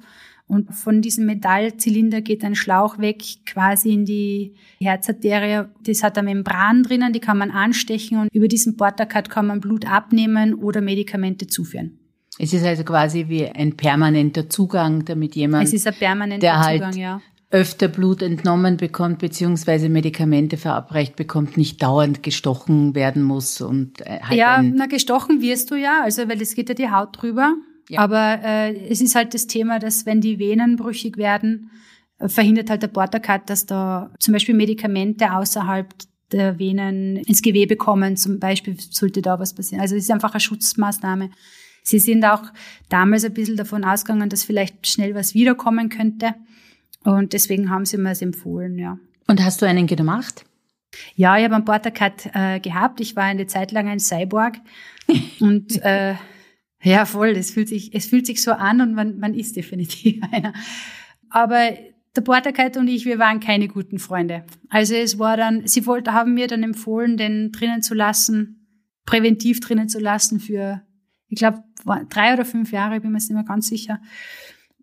und 0.48 0.74
von 0.74 1.02
diesem 1.02 1.26
Metallzylinder 1.26 2.22
geht 2.22 2.42
ein 2.42 2.54
Schlauch 2.54 2.98
weg, 2.98 3.22
quasi 3.44 3.92
in 3.92 4.06
die 4.06 4.54
Herzarterie. 4.80 5.68
Das 5.84 6.02
hat 6.02 6.16
eine 6.16 6.34
Membran 6.34 6.82
drinnen, 6.82 7.12
die 7.12 7.20
kann 7.20 7.36
man 7.38 7.50
anstechen 7.50 8.18
und 8.18 8.28
über 8.32 8.48
diesen 8.48 8.76
Portakat 8.76 9.28
kann 9.28 9.46
man 9.46 9.60
Blut 9.60 9.86
abnehmen 9.86 10.54
oder 10.54 10.80
Medikamente 10.80 11.46
zuführen. 11.46 11.98
Es 12.38 12.52
ist 12.52 12.64
also 12.64 12.84
quasi 12.84 13.26
wie 13.28 13.46
ein 13.46 13.76
permanenter 13.76 14.48
Zugang, 14.48 15.04
damit 15.04 15.34
jemand, 15.34 15.70
der 15.70 15.82
Zugang, 15.82 16.40
halt 16.40 16.96
ja. 16.96 17.20
öfter 17.50 17.88
Blut 17.88 18.22
entnommen 18.22 18.76
bekommt 18.76 19.18
beziehungsweise 19.18 19.88
Medikamente 19.88 20.56
verabreicht 20.56 21.16
bekommt, 21.16 21.56
nicht 21.56 21.82
dauernd 21.82 22.22
gestochen 22.22 22.94
werden 22.94 23.22
muss 23.22 23.60
und 23.60 24.00
äh, 24.02 24.20
halt 24.22 24.38
ja, 24.38 24.62
na 24.62 24.86
gestochen 24.86 25.42
wirst 25.42 25.70
du 25.70 25.74
ja, 25.74 26.02
also 26.04 26.28
weil 26.28 26.40
es 26.40 26.54
geht 26.54 26.68
ja 26.68 26.74
die 26.74 26.90
Haut 26.90 27.20
drüber. 27.20 27.54
Ja. 27.88 28.00
Aber 28.00 28.40
äh, 28.42 28.88
es 28.88 29.00
ist 29.00 29.14
halt 29.14 29.34
das 29.34 29.46
Thema, 29.46 29.78
dass 29.78 30.06
wenn 30.06 30.20
die 30.20 30.38
Venen 30.38 30.76
brüchig 30.76 31.16
werden, 31.16 31.70
äh, 32.18 32.28
verhindert 32.28 32.70
halt 32.70 32.82
der 32.82 32.88
Portakat, 32.88 33.48
dass 33.48 33.66
da 33.66 34.12
zum 34.18 34.32
Beispiel 34.32 34.54
Medikamente 34.54 35.32
außerhalb 35.32 35.94
der 36.32 36.58
Venen 36.58 37.16
ins 37.16 37.42
Gewebe 37.42 37.76
kommen. 37.76 38.16
Zum 38.16 38.38
Beispiel 38.38 38.76
sollte 38.78 39.22
da 39.22 39.38
was 39.38 39.54
passieren. 39.54 39.80
Also 39.80 39.96
es 39.96 40.04
ist 40.04 40.10
einfach 40.10 40.32
eine 40.32 40.40
Schutzmaßnahme. 40.40 41.30
Sie 41.82 41.98
sind 41.98 42.24
auch 42.24 42.42
damals 42.90 43.24
ein 43.24 43.32
bisschen 43.32 43.56
davon 43.56 43.84
ausgegangen, 43.84 44.28
dass 44.28 44.44
vielleicht 44.44 44.86
schnell 44.86 45.14
was 45.14 45.34
wiederkommen 45.34 45.88
könnte. 45.88 46.34
Und 47.04 47.32
deswegen 47.32 47.70
haben 47.70 47.86
sie 47.86 47.96
mir 47.96 48.10
es 48.10 48.20
empfohlen, 48.20 48.78
ja. 48.78 48.98
Und 49.26 49.42
hast 49.42 49.62
du 49.62 49.66
einen 49.66 49.86
gemacht? 49.86 50.44
Ja, 51.14 51.38
ich 51.38 51.44
habe 51.44 51.54
einen 51.54 51.64
Portakat 51.64 52.30
äh, 52.34 52.60
gehabt. 52.60 53.00
Ich 53.00 53.16
war 53.16 53.24
eine 53.24 53.46
Zeit 53.46 53.72
lang 53.72 53.88
ein 53.88 54.00
Cyborg. 54.00 54.56
und 55.40 55.82
äh, 55.82 56.14
ja, 56.82 57.04
voll. 57.04 57.30
Es 57.30 57.50
fühlt 57.50 57.68
sich, 57.68 57.94
es 57.94 58.06
fühlt 58.06 58.26
sich 58.26 58.42
so 58.42 58.52
an 58.52 58.80
und 58.80 58.94
man, 58.94 59.18
man 59.18 59.34
ist 59.34 59.56
definitiv 59.56 60.22
einer. 60.30 60.52
Aber 61.30 61.76
der 62.16 62.22
Portakat 62.22 62.76
und 62.76 62.88
ich, 62.88 63.04
wir 63.04 63.18
waren 63.18 63.40
keine 63.40 63.68
guten 63.68 63.98
Freunde. 63.98 64.44
Also 64.68 64.94
es 64.94 65.18
war 65.18 65.36
dann, 65.36 65.66
sie 65.66 65.86
wollten, 65.86 66.12
haben 66.12 66.34
mir 66.34 66.46
dann 66.46 66.62
empfohlen, 66.62 67.16
den 67.16 67.52
drinnen 67.52 67.82
zu 67.82 67.94
lassen, 67.94 68.66
präventiv 69.04 69.60
drinnen 69.60 69.88
zu 69.88 69.98
lassen 69.98 70.40
für 70.40 70.82
ich 71.28 71.38
glaube, 71.38 71.62
drei 72.08 72.32
oder 72.32 72.44
fünf 72.44 72.72
Jahre, 72.72 73.00
bin 73.00 73.12
mir 73.12 73.18
jetzt 73.18 73.28
nicht 73.28 73.36
mehr 73.36 73.44
ganz 73.44 73.68
sicher. 73.68 74.00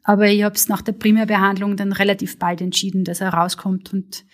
Aber 0.03 0.27
ich 0.27 0.43
habe 0.43 0.55
es 0.55 0.69
nach 0.69 0.81
der 0.81 0.91
Primärbehandlung 0.91 1.75
dann 1.75 1.91
relativ 1.91 2.37
bald 2.37 2.61
entschieden, 2.61 3.03
dass 3.03 3.21
er 3.21 3.29
rauskommt. 3.29 3.91
Und 3.91 4.25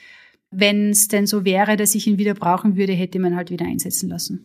wenn 0.49 0.89
es 0.89 1.07
denn 1.07 1.25
so 1.25 1.45
wäre, 1.45 1.77
dass 1.77 1.95
ich 1.95 2.07
ihn 2.07 2.17
wieder 2.17 2.33
brauchen 2.33 2.75
würde, 2.75 2.91
hätte 2.91 3.19
man 3.19 3.35
halt 3.35 3.49
wieder 3.49 3.65
einsetzen 3.65 4.09
lassen. 4.09 4.43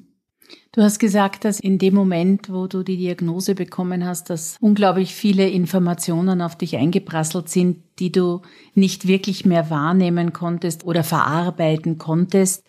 Du 0.72 0.82
hast 0.82 0.98
gesagt, 0.98 1.44
dass 1.44 1.58
in 1.58 1.78
dem 1.78 1.94
Moment, 1.94 2.52
wo 2.52 2.66
du 2.66 2.82
die 2.82 2.96
Diagnose 2.96 3.54
bekommen 3.54 4.04
hast, 4.04 4.28
dass 4.28 4.56
unglaublich 4.60 5.14
viele 5.14 5.48
Informationen 5.48 6.42
auf 6.42 6.56
dich 6.56 6.76
eingeprasselt 6.76 7.48
sind, 7.48 7.82
die 7.98 8.12
du 8.12 8.42
nicht 8.74 9.06
wirklich 9.06 9.46
mehr 9.46 9.70
wahrnehmen 9.70 10.32
konntest 10.32 10.84
oder 10.84 11.02
verarbeiten 11.02 11.96
konntest. 11.98 12.64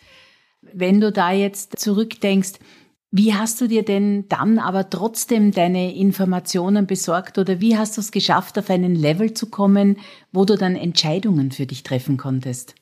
Wenn 0.61 1.01
du 1.01 1.11
da 1.11 1.31
jetzt 1.31 1.79
zurückdenkst, 1.79 2.53
wie 3.11 3.33
hast 3.33 3.61
du 3.61 3.67
dir 3.67 3.83
denn 3.83 4.27
dann 4.27 4.59
aber 4.59 4.89
trotzdem 4.89 5.51
deine 5.51 5.95
Informationen 5.95 6.87
besorgt 6.87 7.37
oder 7.37 7.61
wie 7.61 7.77
hast 7.77 7.95
du 7.95 8.01
es 8.01 8.11
geschafft, 8.11 8.59
auf 8.59 8.69
einen 8.69 8.95
Level 8.95 9.33
zu 9.33 9.49
kommen, 9.49 9.97
wo 10.31 10.43
du 10.43 10.57
dann 10.57 10.75
Entscheidungen 10.75 11.51
für 11.51 11.65
dich 11.65 11.83
treffen 11.83 12.17
konntest? 12.17 12.75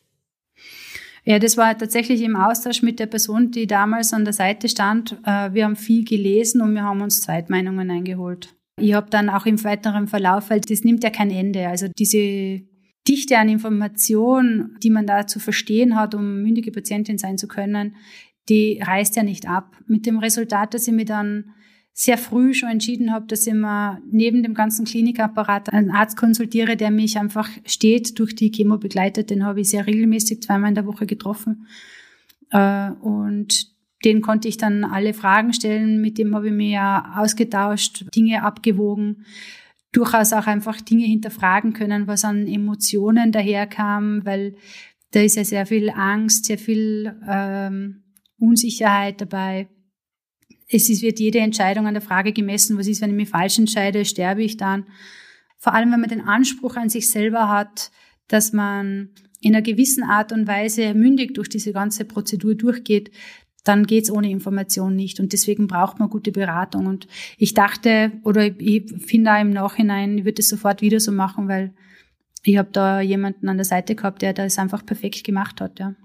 Ja, 1.25 1.39
das 1.39 1.57
war 1.57 1.75
tatsächlich 1.75 2.21
im 2.21 2.35
Austausch 2.35 2.83
mit 2.83 2.99
der 2.99 3.07
Person, 3.07 3.49
die 3.49 3.65
damals 3.65 4.13
an 4.13 4.25
der 4.25 4.33
Seite 4.33 4.69
stand. 4.69 5.17
Äh, 5.25 5.53
wir 5.53 5.65
haben 5.65 5.75
viel 5.75 6.05
gelesen 6.05 6.61
und 6.61 6.75
wir 6.75 6.83
haben 6.83 7.01
uns 7.01 7.21
Zweitmeinungen 7.21 7.89
eingeholt. 7.89 8.55
Ich 8.79 8.93
habe 8.93 9.09
dann 9.09 9.29
auch 9.29 9.45
im 9.45 9.61
weiteren 9.63 10.07
Verlauf, 10.07 10.49
weil 10.49 10.61
das 10.61 10.83
nimmt 10.83 11.03
ja 11.03 11.09
kein 11.09 11.31
Ende. 11.31 11.67
Also 11.67 11.87
diese 11.97 12.61
Dichte 13.07 13.37
an 13.37 13.49
Informationen, 13.49 14.77
die 14.83 14.89
man 14.89 15.07
da 15.07 15.25
zu 15.25 15.39
verstehen 15.39 15.95
hat, 15.95 16.13
um 16.13 16.43
mündige 16.43 16.71
Patientin 16.71 17.17
sein 17.17 17.37
zu 17.37 17.47
können, 17.47 17.95
die 18.47 18.79
reißt 18.83 19.15
ja 19.15 19.23
nicht 19.23 19.47
ab. 19.47 19.75
Mit 19.87 20.05
dem 20.05 20.19
Resultat, 20.19 20.73
dass 20.73 20.87
ich 20.87 20.93
mir 20.93 21.05
dann 21.05 21.55
sehr 21.97 22.17
früh 22.17 22.53
schon 22.53 22.67
entschieden 22.67 23.13
habe, 23.13 23.25
dass 23.25 23.47
ich 23.47 23.53
mir 23.53 24.01
neben 24.11 24.43
dem 24.43 24.53
ganzen 24.53 24.83
Klinikapparat 24.83 25.71
einen 25.71 25.91
Arzt 25.91 26.17
konsultiere, 26.17 26.75
der 26.75 26.91
mich 26.91 27.17
einfach 27.17 27.49
steht 27.65 28.19
durch 28.19 28.35
die 28.35 28.51
Chemo 28.51 28.77
begleitet. 28.77 29.29
Den 29.29 29.45
habe 29.45 29.61
ich 29.61 29.69
sehr 29.69 29.87
regelmäßig 29.87 30.43
zweimal 30.43 30.69
in 30.69 30.75
der 30.75 30.85
Woche 30.85 31.05
getroffen. 31.05 31.67
Äh, 32.51 32.91
und 32.91 33.73
den 34.03 34.21
konnte 34.21 34.49
ich 34.49 34.57
dann 34.57 34.83
alle 34.83 35.13
Fragen 35.13 35.53
stellen. 35.53 36.01
Mit 36.01 36.17
dem 36.17 36.35
habe 36.35 36.47
ich 36.47 36.53
mir 36.53 36.69
ja 36.69 37.13
ausgetauscht, 37.15 38.05
Dinge 38.13 38.43
abgewogen, 38.43 39.25
durchaus 39.93 40.33
auch 40.33 40.47
einfach 40.47 40.81
Dinge 40.81 41.05
hinterfragen 41.05 41.71
können, 41.71 42.07
was 42.07 42.25
an 42.25 42.45
Emotionen 42.45 43.31
daherkam, 43.31 44.25
weil 44.25 44.57
da 45.11 45.21
ist 45.21 45.37
ja 45.37 45.45
sehr 45.45 45.65
viel 45.65 45.89
Angst, 45.91 46.43
sehr 46.43 46.57
viel 46.57 47.15
ähm, 47.25 48.03
Unsicherheit 48.37 49.21
dabei. 49.21 49.69
Es 50.67 50.89
ist, 50.89 51.01
wird 51.01 51.19
jede 51.19 51.39
Entscheidung 51.39 51.87
an 51.87 51.93
der 51.93 52.01
Frage 52.01 52.33
gemessen, 52.33 52.77
was 52.77 52.87
ist, 52.87 53.01
wenn 53.01 53.11
ich 53.11 53.15
mich 53.15 53.29
falsch 53.29 53.59
entscheide, 53.59 54.05
sterbe 54.05 54.43
ich 54.43 54.57
dann. 54.57 54.85
vor 55.57 55.73
allem 55.73 55.91
wenn 55.91 56.01
man 56.01 56.09
den 56.09 56.21
Anspruch 56.21 56.75
an 56.75 56.89
sich 56.89 57.09
selber 57.09 57.49
hat, 57.49 57.91
dass 58.27 58.53
man 58.53 59.09
in 59.41 59.55
einer 59.55 59.61
gewissen 59.61 60.03
Art 60.03 60.31
und 60.31 60.47
Weise 60.47 60.93
mündig 60.93 61.33
durch 61.33 61.49
diese 61.49 61.71
ganze 61.71 62.05
Prozedur 62.05 62.55
durchgeht, 62.55 63.11
dann 63.63 63.85
geht's 63.85 64.11
ohne 64.11 64.29
Information 64.29 64.95
nicht. 64.95 65.19
Und 65.19 65.33
deswegen 65.33 65.67
braucht 65.67 65.99
man 65.99 66.09
gute 66.09 66.31
Beratung. 66.31 66.85
Und 66.85 67.07
ich 67.37 67.53
dachte, 67.53 68.11
oder 68.23 68.45
ich 68.59 68.93
finde 69.05 69.31
da 69.31 69.41
im 69.41 69.49
Nachhinein, 69.49 70.19
ich 70.19 70.25
würde 70.25 70.41
es 70.41 70.49
sofort 70.49 70.81
wieder 70.81 70.99
so 70.99 71.11
machen, 71.11 71.47
weil 71.47 71.73
ich 72.43 72.57
habe 72.57 72.69
da 72.71 73.01
jemanden 73.01 73.49
an 73.49 73.57
der 73.57 73.65
Seite 73.65 73.95
gehabt, 73.95 74.21
der 74.21 74.33
das 74.33 74.59
einfach 74.59 74.85
perfekt 74.85 75.23
gemacht 75.23 75.59
hat. 75.61 75.79
Ja. 75.79 75.95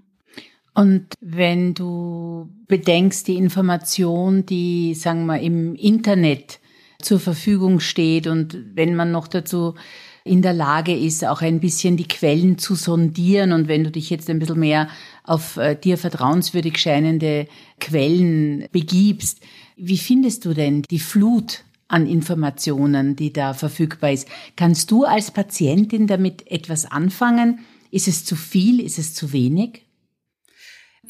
Und 0.73 1.07
wenn 1.19 1.73
du 1.73 2.49
bedenkst, 2.67 3.27
die 3.27 3.35
Information, 3.35 4.45
die, 4.45 4.93
sagen 4.93 5.25
wir, 5.25 5.39
im 5.39 5.75
Internet 5.75 6.59
zur 7.01 7.19
Verfügung 7.19 7.79
steht 7.79 8.27
und 8.27 8.57
wenn 8.73 8.95
man 8.95 9.11
noch 9.11 9.27
dazu 9.27 9.75
in 10.23 10.41
der 10.41 10.53
Lage 10.53 10.95
ist, 10.95 11.25
auch 11.25 11.41
ein 11.41 11.59
bisschen 11.59 11.97
die 11.97 12.07
Quellen 12.07 12.57
zu 12.57 12.75
sondieren 12.75 13.51
und 13.53 13.67
wenn 13.67 13.83
du 13.83 13.91
dich 13.91 14.09
jetzt 14.09 14.29
ein 14.29 14.39
bisschen 14.39 14.59
mehr 14.59 14.87
auf 15.23 15.57
äh, 15.57 15.75
dir 15.75 15.97
vertrauenswürdig 15.97 16.77
scheinende 16.77 17.47
Quellen 17.79 18.67
begibst, 18.71 19.39
wie 19.77 19.97
findest 19.97 20.45
du 20.45 20.53
denn 20.53 20.83
die 20.83 20.99
Flut 20.99 21.63
an 21.87 22.05
Informationen, 22.05 23.15
die 23.15 23.33
da 23.33 23.53
verfügbar 23.53 24.11
ist? 24.11 24.27
Kannst 24.55 24.91
du 24.91 25.05
als 25.05 25.31
Patientin 25.31 26.05
damit 26.05 26.49
etwas 26.49 26.85
anfangen? 26.85 27.59
Ist 27.89 28.07
es 28.07 28.23
zu 28.23 28.35
viel? 28.35 28.79
Ist 28.79 28.99
es 28.99 29.13
zu 29.15 29.33
wenig? 29.33 29.85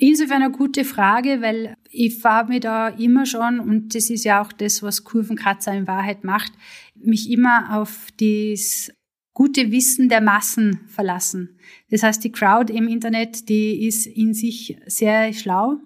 Insofern 0.03 0.41
eine 0.41 0.51
gute 0.51 0.83
Frage, 0.83 1.43
weil 1.43 1.75
ich 1.91 2.17
fahre 2.17 2.47
mir 2.47 2.59
da 2.59 2.87
immer 2.87 3.27
schon, 3.27 3.59
und 3.59 3.93
das 3.93 4.09
ist 4.09 4.23
ja 4.23 4.41
auch 4.41 4.51
das, 4.51 4.81
was 4.81 5.03
Kurvenkratzer 5.03 5.73
in 5.73 5.85
Wahrheit 5.85 6.23
macht, 6.23 6.51
mich 6.95 7.29
immer 7.29 7.79
auf 7.79 8.07
das 8.19 8.91
gute 9.31 9.71
Wissen 9.71 10.09
der 10.09 10.19
Massen 10.19 10.79
verlassen. 10.87 11.59
Das 11.91 12.01
heißt, 12.01 12.23
die 12.23 12.31
Crowd 12.31 12.73
im 12.73 12.87
Internet, 12.87 13.47
die 13.47 13.85
ist 13.85 14.07
in 14.07 14.33
sich 14.33 14.75
sehr 14.87 15.33
schlau 15.33 15.77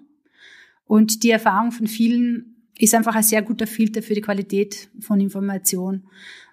und 0.86 1.22
die 1.22 1.30
Erfahrung 1.30 1.70
von 1.70 1.86
vielen 1.86 2.70
ist 2.78 2.94
einfach 2.94 3.16
ein 3.16 3.22
sehr 3.22 3.42
guter 3.42 3.66
Filter 3.66 4.00
für 4.00 4.14
die 4.14 4.22
Qualität 4.22 4.88
von 4.98 5.20
Information. 5.20 6.04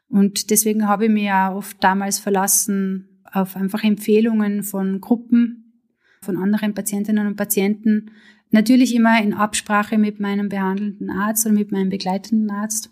Und 0.09 0.49
deswegen 0.49 0.89
habe 0.89 1.05
ich 1.05 1.11
mich 1.11 1.23
ja 1.23 1.55
oft 1.55 1.81
damals 1.81 2.19
verlassen 2.19 3.21
auf 3.23 3.55
einfach 3.55 3.85
Empfehlungen 3.85 4.63
von 4.63 4.99
Gruppen, 4.99 5.62
von 6.23 6.37
anderen 6.37 6.73
Patientinnen 6.73 7.27
und 7.27 7.35
Patienten. 7.35 8.11
Natürlich 8.51 8.95
immer 8.95 9.21
in 9.21 9.33
Absprache 9.33 9.97
mit 9.97 10.19
meinem 10.19 10.49
behandelnden 10.49 11.09
Arzt 11.09 11.45
oder 11.45 11.55
mit 11.55 11.71
meinem 11.71 11.89
begleitenden 11.89 12.51
Arzt. 12.51 12.89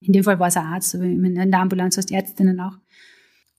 In 0.00 0.12
dem 0.12 0.24
Fall 0.24 0.38
war 0.38 0.48
es 0.48 0.56
ein 0.56 0.66
Arzt, 0.66 0.94
aber 0.94 1.04
in 1.04 1.34
der 1.34 1.60
Ambulanz 1.60 1.96
heißt 1.96 2.12
Ärztinnen 2.12 2.60
auch. 2.60 2.78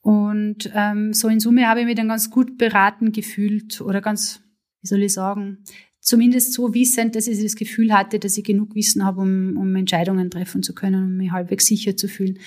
Und 0.01 0.71
ähm, 0.73 1.13
so 1.13 1.27
in 1.27 1.39
Summe 1.39 1.67
habe 1.67 1.81
ich 1.81 1.85
mich 1.85 1.95
dann 1.95 2.07
ganz 2.07 2.29
gut 2.29 2.57
beraten 2.57 3.11
gefühlt 3.11 3.81
oder 3.81 4.01
ganz, 4.01 4.41
wie 4.81 4.87
soll 4.87 5.03
ich 5.03 5.13
sagen, 5.13 5.59
zumindest 5.99 6.53
so 6.53 6.73
wissend, 6.73 7.15
dass 7.15 7.27
ich 7.27 7.41
das 7.41 7.55
Gefühl 7.55 7.93
hatte, 7.93 8.19
dass 8.19 8.37
ich 8.37 8.43
genug 8.43 8.75
Wissen 8.75 9.05
habe, 9.05 9.21
um, 9.21 9.57
um 9.57 9.75
Entscheidungen 9.75 10.31
treffen 10.31 10.63
zu 10.63 10.73
können, 10.73 11.03
um 11.03 11.17
mich 11.17 11.31
halbwegs 11.31 11.65
sicher 11.65 11.97
zu 11.97 12.07
fühlen. 12.07 12.39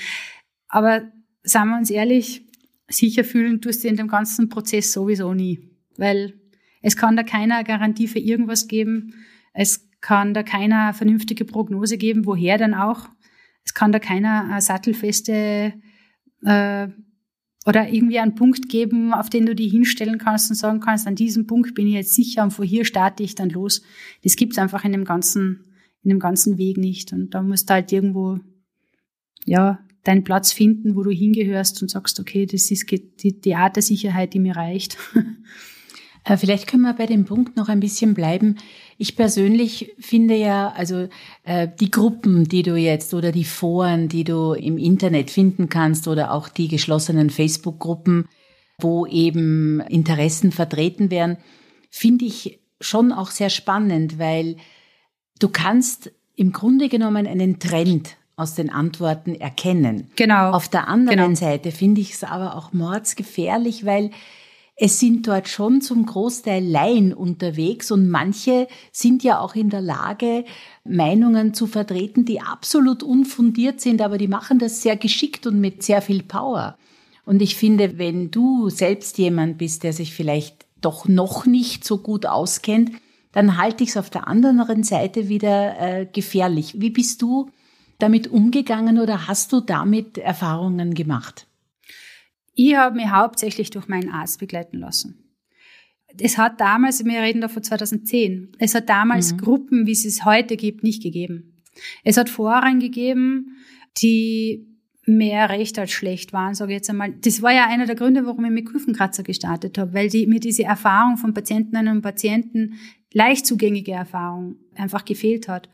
Aber 0.69 1.03
sagen 1.43 1.71
wir 1.71 1.79
uns 1.79 1.91
ehrlich, 1.91 2.47
sicher 2.89 3.25
fühlen 3.25 3.61
tust 3.61 3.85
du 3.85 3.89
in 3.89 3.97
dem 3.97 4.09
ganzen 4.09 4.49
Prozess 4.49 4.93
sowieso 4.93 5.35
nie. 5.35 5.71
Weil 5.97 6.41
es 6.83 6.97
kann 6.97 7.17
da 7.17 7.23
keiner 7.23 7.65
Garantie 7.65 8.09
für 8.09 8.19
irgendwas 8.19 8.69
geben. 8.69 9.15
Es 9.55 9.89
kann 10.01 10.35
da 10.35 10.43
keiner 10.43 10.93
vernünftige 10.93 11.45
Prognose 11.45 11.97
geben, 11.97 12.27
woher 12.27 12.59
dann 12.59 12.75
auch. 12.75 13.09
Es 13.65 13.73
kann 13.73 13.93
da 13.93 14.01
keiner 14.01 14.51
eine 14.51 14.61
sattelfeste 14.61 15.75
äh, 16.45 16.89
oder 17.65 17.89
irgendwie 17.89 18.19
einen 18.19 18.35
Punkt 18.35 18.69
geben, 18.69 19.15
auf 19.15 19.31
den 19.31 19.47
du 19.47 19.55
dich 19.55 19.71
hinstellen 19.71 20.19
kannst 20.19 20.51
und 20.51 20.57
sagen 20.57 20.81
kannst, 20.81 21.07
an 21.07 21.15
diesem 21.15 21.47
Punkt 21.47 21.75
bin 21.75 21.87
ich 21.87 21.95
jetzt 21.95 22.15
sicher 22.15 22.43
und 22.43 22.51
von 22.51 22.67
hier 22.67 22.85
starte 22.85 23.23
ich 23.23 23.37
dann 23.37 23.51
los. 23.51 23.83
Das 24.25 24.35
gibt's 24.35 24.59
einfach 24.59 24.85
in 24.85 24.91
dem 24.91 25.05
ganzen, 25.05 25.65
in 26.03 26.11
dem 26.11 26.19
ganzen 26.19 26.59
Weg 26.59 26.77
nicht. 26.77 27.13
Und 27.13 27.31
da 27.31 27.43
musst 27.43 27.71
du 27.71 27.75
halt 27.75 27.93
irgendwo, 27.93 28.41
ja, 29.45 29.79
deinen 30.03 30.25
Platz 30.25 30.51
finden, 30.51 30.97
wo 30.97 31.05
du 31.05 31.13
hingehörst 31.13 31.81
und 31.81 31.89
sagst, 31.89 32.19
okay, 32.19 32.47
das 32.47 32.73
ist 32.73 32.91
die, 32.91 33.41
die 33.41 33.55
Art 33.55 33.77
der 33.77 33.85
Sicherheit, 33.85 34.35
die 34.35 34.41
mir 34.41 34.57
reicht. 34.57 34.99
Äh, 36.25 36.37
vielleicht 36.37 36.67
können 36.67 36.83
wir 36.83 36.95
bei 36.95 37.07
dem 37.07 37.25
Punkt 37.25 37.57
noch 37.57 37.69
ein 37.69 37.81
bisschen 37.81 38.15
bleiben. 38.15 38.57
Ich 38.99 39.17
persönlich 39.17 39.95
finde 39.99 40.37
ja, 40.37 40.73
also 40.77 41.09
äh, 41.43 41.69
die 41.81 41.91
Gruppen, 41.91 42.45
die 42.49 42.63
du 42.63 42.77
jetzt 42.77 43.15
oder 43.15 43.33
die 43.33 43.45
Foren, 43.45 44.09
die 44.09 44.25
du 44.25 44.53
im 44.53 44.79
Internet 44.79 45.31
finden 45.31 45.69
kannst 45.69 46.07
oder 46.07 46.33
auch 46.33 46.49
die 46.49 46.69
geschlossenen 46.69 47.31
Facebook-Gruppen, 47.31 48.29
wo 48.79 49.07
eben 49.07 49.81
Interessen 49.81 50.53
vertreten 50.53 51.11
werden, 51.11 51.39
finde 51.91 52.25
ich 52.25 52.61
schon 52.81 53.13
auch 53.13 53.31
sehr 53.31 53.51
spannend, 53.51 54.19
weil 54.19 54.57
du 55.39 55.49
kannst 55.49 56.13
im 56.37 56.53
Grunde 56.53 56.89
genommen 56.89 57.27
einen 57.27 57.59
Trend 57.59 58.17
aus 58.37 58.55
den 58.55 58.71
Antworten 58.71 59.35
erkennen. 59.35 60.11
Genau. 60.17 60.51
Auf 60.51 60.69
der 60.69 60.89
anderen 60.89 61.19
genau. 61.19 61.35
Seite 61.35 61.71
finde 61.71 62.01
ich 62.01 62.15
es 62.15 62.25
aber 62.25 62.57
auch 62.57 62.73
mordsgefährlich, 62.73 63.85
weil 63.85 64.11
es 64.75 64.99
sind 64.99 65.29
dort 65.29 65.49
schon 65.49 65.81
zum 65.81 66.07
Großteil 66.07 66.65
Laien 66.65 67.13
unterwegs 67.13 67.91
und 67.91 68.09
manche 68.09 68.69
sind 68.91 69.23
ja 69.23 69.39
auch 69.41 69.55
in 69.55 69.71
der 69.71 69.83
Lage, 69.83 70.45
Meinungen 70.85 71.55
zu 71.55 71.67
vertreten, 71.67 72.25
die 72.25 72.41
absolut 72.41 73.03
unfundiert 73.03 73.81
sind, 73.81 74.01
aber 74.01 74.19
die 74.19 74.29
machen 74.29 74.59
das 74.59 74.83
sehr 74.83 74.97
geschickt 74.97 75.47
und 75.47 75.61
mit 75.61 75.83
sehr 75.83 76.03
viel 76.03 76.23
Power. 76.23 76.77
Und 77.25 77.43
ich 77.43 77.55
finde, 77.55 77.99
wenn 77.99 78.31
du 78.31 78.71
selbst 78.71 79.19
jemand 79.19 79.59
bist, 79.59 79.85
der 79.85 79.93
sich 79.93 80.13
vielleicht 80.15 80.67
doch 80.81 81.07
noch 81.07 81.47
nicht 81.47 81.85
so 81.85 81.99
gut 81.99 82.27
auskennt, 82.27 82.91
dann 83.31 83.57
halte 83.57 83.85
ich 83.85 83.91
es 83.91 83.97
auf 83.97 84.11
der 84.11 84.27
anderen 84.27 84.83
Seite 84.83 85.29
wieder 85.29 85.79
äh, 85.79 86.07
gefährlich. 86.07 86.81
Wie 86.81 86.91
bist 86.91 87.23
du 87.23 87.51
damit 87.99 88.29
umgegangen 88.29 88.99
oder 88.99 89.29
hast 89.29 89.53
du 89.53 89.61
damit 89.61 90.19
Erfahrungen 90.19 90.95
gemacht? 90.95 91.47
Ich 92.55 92.75
habe 92.77 92.97
mich 92.97 93.09
hauptsächlich 93.09 93.71
durch 93.71 93.89
meinen 93.89 94.11
Arzt 94.11 94.39
begleiten 94.39 94.79
lassen. 94.79 95.19
Es 96.19 96.37
hat 96.37 96.61
damals, 96.61 97.05
wir 97.05 97.23
reden 97.23 97.41
da 97.41 97.49
von 97.49 97.63
2010, 97.63 98.53
es 98.59 98.75
hat 98.75 98.89
damals 98.89 99.33
mhm. 99.33 99.39
Gruppen, 99.39 99.87
wie 99.87 99.93
es 99.93 100.05
es 100.05 100.25
heute 100.25 100.57
gibt, 100.57 100.83
nicht 100.83 101.03
gegeben. 101.03 101.63
Es 102.05 102.19
hat 102.19 102.29
Foren 102.29 102.81
gegeben, 102.81 103.57
die 103.97 104.73
mehr 105.05 105.49
recht 105.51 105.79
als 105.79 105.91
schlecht 105.91 106.33
waren, 106.33 106.55
sage 106.55 106.73
ich 106.73 106.77
jetzt 106.77 106.91
einmal. 106.91 107.13
Das 107.13 107.43
war 107.43 107.53
ja 107.53 107.67
einer 107.67 107.87
der 107.87 107.97
Gründe, 107.97 108.25
warum 108.25 108.45
ich 108.45 108.51
mit 108.51 108.67
Küfenkratzer 108.67 109.23
gestartet 109.23 109.79
habe, 109.79 109.95
weil 109.95 110.09
die, 110.09 110.27
mir 110.27 110.39
diese 110.39 110.65
Erfahrung 110.65 111.17
von 111.17 111.35
Patientinnen 111.35 111.89
und 111.89 112.03
Patienten, 112.03 112.75
leicht 113.13 113.47
zugängige 113.47 113.93
Erfahrung, 113.93 114.57
einfach 114.75 115.05
gefehlt 115.05 115.49
hat. 115.49 115.69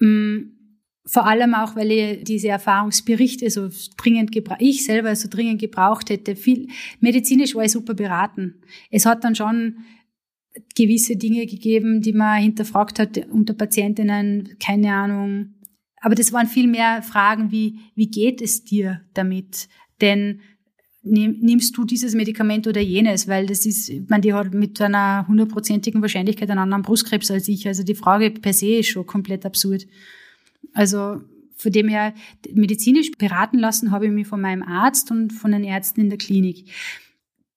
Mm, 0.00 0.40
vor 1.04 1.26
allem 1.26 1.54
auch, 1.54 1.74
weil 1.74 1.90
ich 1.90 2.24
diese 2.24 2.48
Erfahrungsberichte 2.48 3.50
so 3.50 3.68
dringend 3.96 4.30
gebraucht, 4.30 4.60
ich 4.60 4.84
selber 4.84 5.14
so 5.16 5.28
dringend 5.28 5.60
gebraucht 5.60 6.10
hätte. 6.10 6.36
Viel, 6.36 6.68
medizinisch 7.00 7.54
war 7.54 7.64
ich 7.64 7.72
super 7.72 7.94
beraten. 7.94 8.62
Es 8.90 9.04
hat 9.04 9.24
dann 9.24 9.34
schon 9.34 9.78
gewisse 10.76 11.16
Dinge 11.16 11.46
gegeben, 11.46 12.02
die 12.02 12.12
man 12.12 12.40
hinterfragt 12.40 12.98
hat 12.98 13.18
unter 13.30 13.54
Patientinnen, 13.54 14.56
keine 14.60 14.94
Ahnung. 14.94 15.54
Aber 16.00 16.14
das 16.14 16.32
waren 16.32 16.46
viel 16.46 16.66
mehr 16.66 17.02
Fragen 17.02 17.50
wie, 17.50 17.78
wie 17.94 18.08
geht 18.08 18.40
es 18.40 18.64
dir 18.64 19.00
damit? 19.14 19.68
Denn 20.00 20.40
nimmst 21.02 21.76
du 21.76 21.84
dieses 21.84 22.14
Medikament 22.14 22.66
oder 22.66 22.80
jenes? 22.80 23.26
Weil 23.26 23.46
das 23.46 23.66
ist, 23.66 23.90
meine, 24.08 24.20
die 24.20 24.32
hat 24.32 24.54
mit 24.54 24.80
einer 24.80 25.26
hundertprozentigen 25.26 26.00
Wahrscheinlichkeit 26.00 26.50
einen 26.50 26.60
anderen 26.60 26.82
Brustkrebs 26.82 27.30
als 27.30 27.48
ich. 27.48 27.66
Also 27.66 27.82
die 27.82 27.94
Frage 27.94 28.30
per 28.30 28.52
se 28.52 28.78
ist 28.78 28.88
schon 28.88 29.06
komplett 29.06 29.44
absurd. 29.44 29.86
Also 30.72 31.22
von 31.56 31.72
dem 31.72 31.88
her 31.88 32.14
medizinisch 32.52 33.12
beraten 33.12 33.58
lassen 33.58 33.90
habe 33.90 34.06
ich 34.06 34.12
mich 34.12 34.26
von 34.26 34.40
meinem 34.40 34.62
Arzt 34.62 35.10
und 35.10 35.32
von 35.32 35.52
den 35.52 35.64
Ärzten 35.64 36.00
in 36.00 36.08
der 36.08 36.18
Klinik. 36.18 36.70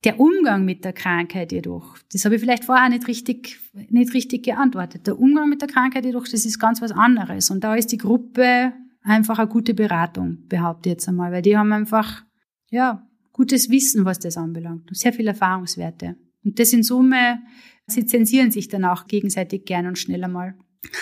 Der 0.03 0.19
Umgang 0.19 0.65
mit 0.65 0.86
der 0.86 0.93
Krankheit 0.93 1.51
jedoch, 1.51 1.98
das 2.12 2.25
habe 2.25 2.36
ich 2.36 2.41
vielleicht 2.41 2.65
vorher 2.65 2.89
nicht 2.89 3.07
richtig, 3.07 3.57
nicht 3.89 4.13
richtig 4.13 4.43
geantwortet. 4.43 5.07
Der 5.07 5.19
Umgang 5.19 5.50
mit 5.50 5.62
der 5.62 5.67
Krankheit 5.67 6.05
jedoch, 6.05 6.27
das 6.27 6.45
ist 6.45 6.60
ganz 6.60 6.81
was 6.81 6.91
anderes. 6.91 7.50
Und 7.50 7.63
da 7.63 7.74
ist 7.74 7.91
die 7.91 7.98
Gruppe 7.98 8.74
einfach 9.01 9.39
eine 9.39 9.48
gute 9.48 9.74
Beratung, 9.74 10.48
behaupte 10.48 10.89
ich 10.89 10.93
jetzt 10.93 11.07
einmal, 11.07 11.31
weil 11.31 11.41
die 11.41 11.57
haben 11.57 11.72
einfach, 11.72 12.24
ja, 12.69 13.07
gutes 13.31 13.69
Wissen, 13.69 14.05
was 14.05 14.19
das 14.19 14.38
anbelangt. 14.38 14.89
Sehr 14.91 15.12
viele 15.12 15.29
Erfahrungswerte. 15.29 16.15
Und 16.43 16.60
das 16.60 16.72
in 16.72 16.84
Summe, 16.84 17.41
sie 17.88 18.05
zensieren 18.05 18.51
sich 18.51 18.67
dann 18.67 18.86
auch 18.86 19.07
gegenseitig 19.07 19.65
gern 19.65 19.88
und 19.88 19.98
schnell 19.98 20.24
einmal. 20.24 20.55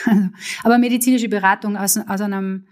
Aber 0.63 0.77
medizinische 0.77 1.29
Beratung 1.29 1.77
aus, 1.77 1.97
aus 1.97 2.21
einem, 2.21 2.65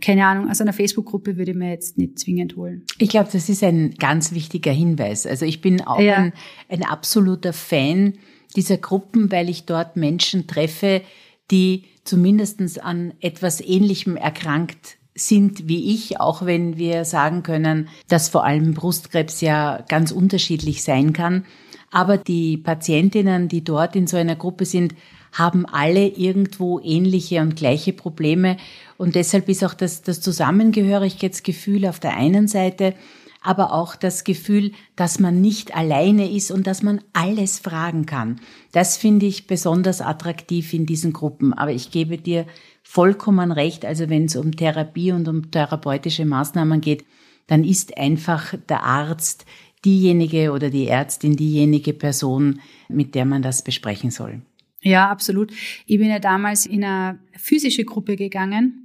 keine 0.00 0.26
Ahnung, 0.26 0.50
aus 0.50 0.60
einer 0.60 0.72
Facebook-Gruppe 0.72 1.36
würde 1.36 1.52
ich 1.52 1.56
mir 1.56 1.70
jetzt 1.70 1.98
nicht 1.98 2.18
zwingend 2.18 2.56
holen. 2.56 2.84
Ich 2.98 3.10
glaube, 3.10 3.28
das 3.32 3.48
ist 3.48 3.62
ein 3.62 3.94
ganz 3.98 4.32
wichtiger 4.32 4.72
Hinweis. 4.72 5.26
Also 5.26 5.44
ich 5.44 5.60
bin 5.60 5.80
auch 5.82 6.00
ja. 6.00 6.16
ein, 6.16 6.32
ein 6.68 6.84
absoluter 6.84 7.52
Fan 7.52 8.14
dieser 8.56 8.76
Gruppen, 8.76 9.30
weil 9.32 9.48
ich 9.48 9.64
dort 9.64 9.96
Menschen 9.96 10.46
treffe, 10.46 11.02
die 11.50 11.84
zumindestens 12.04 12.78
an 12.78 13.14
etwas 13.20 13.60
Ähnlichem 13.60 14.16
erkrankt 14.16 14.98
sind 15.14 15.68
wie 15.68 15.92
ich, 15.92 16.20
auch 16.20 16.46
wenn 16.46 16.78
wir 16.78 17.04
sagen 17.04 17.42
können, 17.42 17.88
dass 18.08 18.28
vor 18.28 18.44
allem 18.44 18.74
Brustkrebs 18.74 19.40
ja 19.40 19.84
ganz 19.88 20.10
unterschiedlich 20.10 20.82
sein 20.82 21.12
kann. 21.12 21.44
Aber 21.90 22.16
die 22.16 22.56
Patientinnen, 22.56 23.48
die 23.48 23.62
dort 23.62 23.94
in 23.94 24.06
so 24.06 24.16
einer 24.16 24.36
Gruppe 24.36 24.64
sind, 24.64 24.94
haben 25.32 25.66
alle 25.66 26.06
irgendwo 26.06 26.78
ähnliche 26.80 27.40
und 27.40 27.56
gleiche 27.56 27.92
Probleme. 27.92 28.58
Und 28.98 29.14
deshalb 29.14 29.48
ist 29.48 29.64
auch 29.64 29.74
das, 29.74 30.02
das 30.02 30.20
Zusammengehörigkeitsgefühl 30.20 31.86
auf 31.86 31.98
der 31.98 32.16
einen 32.16 32.46
Seite, 32.48 32.94
aber 33.42 33.72
auch 33.72 33.96
das 33.96 34.24
Gefühl, 34.24 34.72
dass 34.94 35.18
man 35.18 35.40
nicht 35.40 35.74
alleine 35.74 36.30
ist 36.30 36.50
und 36.50 36.66
dass 36.66 36.82
man 36.82 37.00
alles 37.12 37.58
fragen 37.58 38.06
kann. 38.06 38.40
Das 38.70 38.96
finde 38.96 39.26
ich 39.26 39.46
besonders 39.46 40.00
attraktiv 40.00 40.72
in 40.72 40.86
diesen 40.86 41.12
Gruppen. 41.12 41.52
Aber 41.52 41.72
ich 41.72 41.90
gebe 41.90 42.18
dir 42.18 42.46
vollkommen 42.82 43.50
recht. 43.50 43.84
Also 43.84 44.08
wenn 44.08 44.26
es 44.26 44.36
um 44.36 44.52
Therapie 44.52 45.12
und 45.12 45.26
um 45.26 45.50
therapeutische 45.50 46.24
Maßnahmen 46.24 46.80
geht, 46.80 47.04
dann 47.48 47.64
ist 47.64 47.96
einfach 47.98 48.54
der 48.68 48.84
Arzt 48.84 49.44
diejenige 49.84 50.52
oder 50.52 50.70
die 50.70 50.86
Ärztin 50.86 51.36
diejenige 51.36 51.92
Person, 51.92 52.60
mit 52.88 53.16
der 53.16 53.24
man 53.24 53.42
das 53.42 53.62
besprechen 53.62 54.12
soll. 54.12 54.42
Ja, 54.82 55.08
absolut. 55.08 55.52
Ich 55.86 55.98
bin 55.98 56.08
ja 56.08 56.18
damals 56.18 56.66
in 56.66 56.84
eine 56.84 57.18
physische 57.36 57.84
Gruppe 57.84 58.16
gegangen 58.16 58.82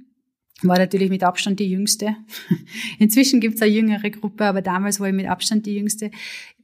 war 0.62 0.78
natürlich 0.78 1.08
mit 1.08 1.22
Abstand 1.22 1.60
die 1.60 1.70
jüngste. 1.70 2.16
Inzwischen 2.98 3.40
gibt's 3.40 3.62
eine 3.62 3.70
jüngere 3.70 4.10
Gruppe, 4.10 4.44
aber 4.44 4.60
damals 4.60 4.98
war 4.98 5.08
ich 5.08 5.14
mit 5.14 5.26
Abstand 5.26 5.66
die 5.66 5.76
jüngste. 5.76 6.10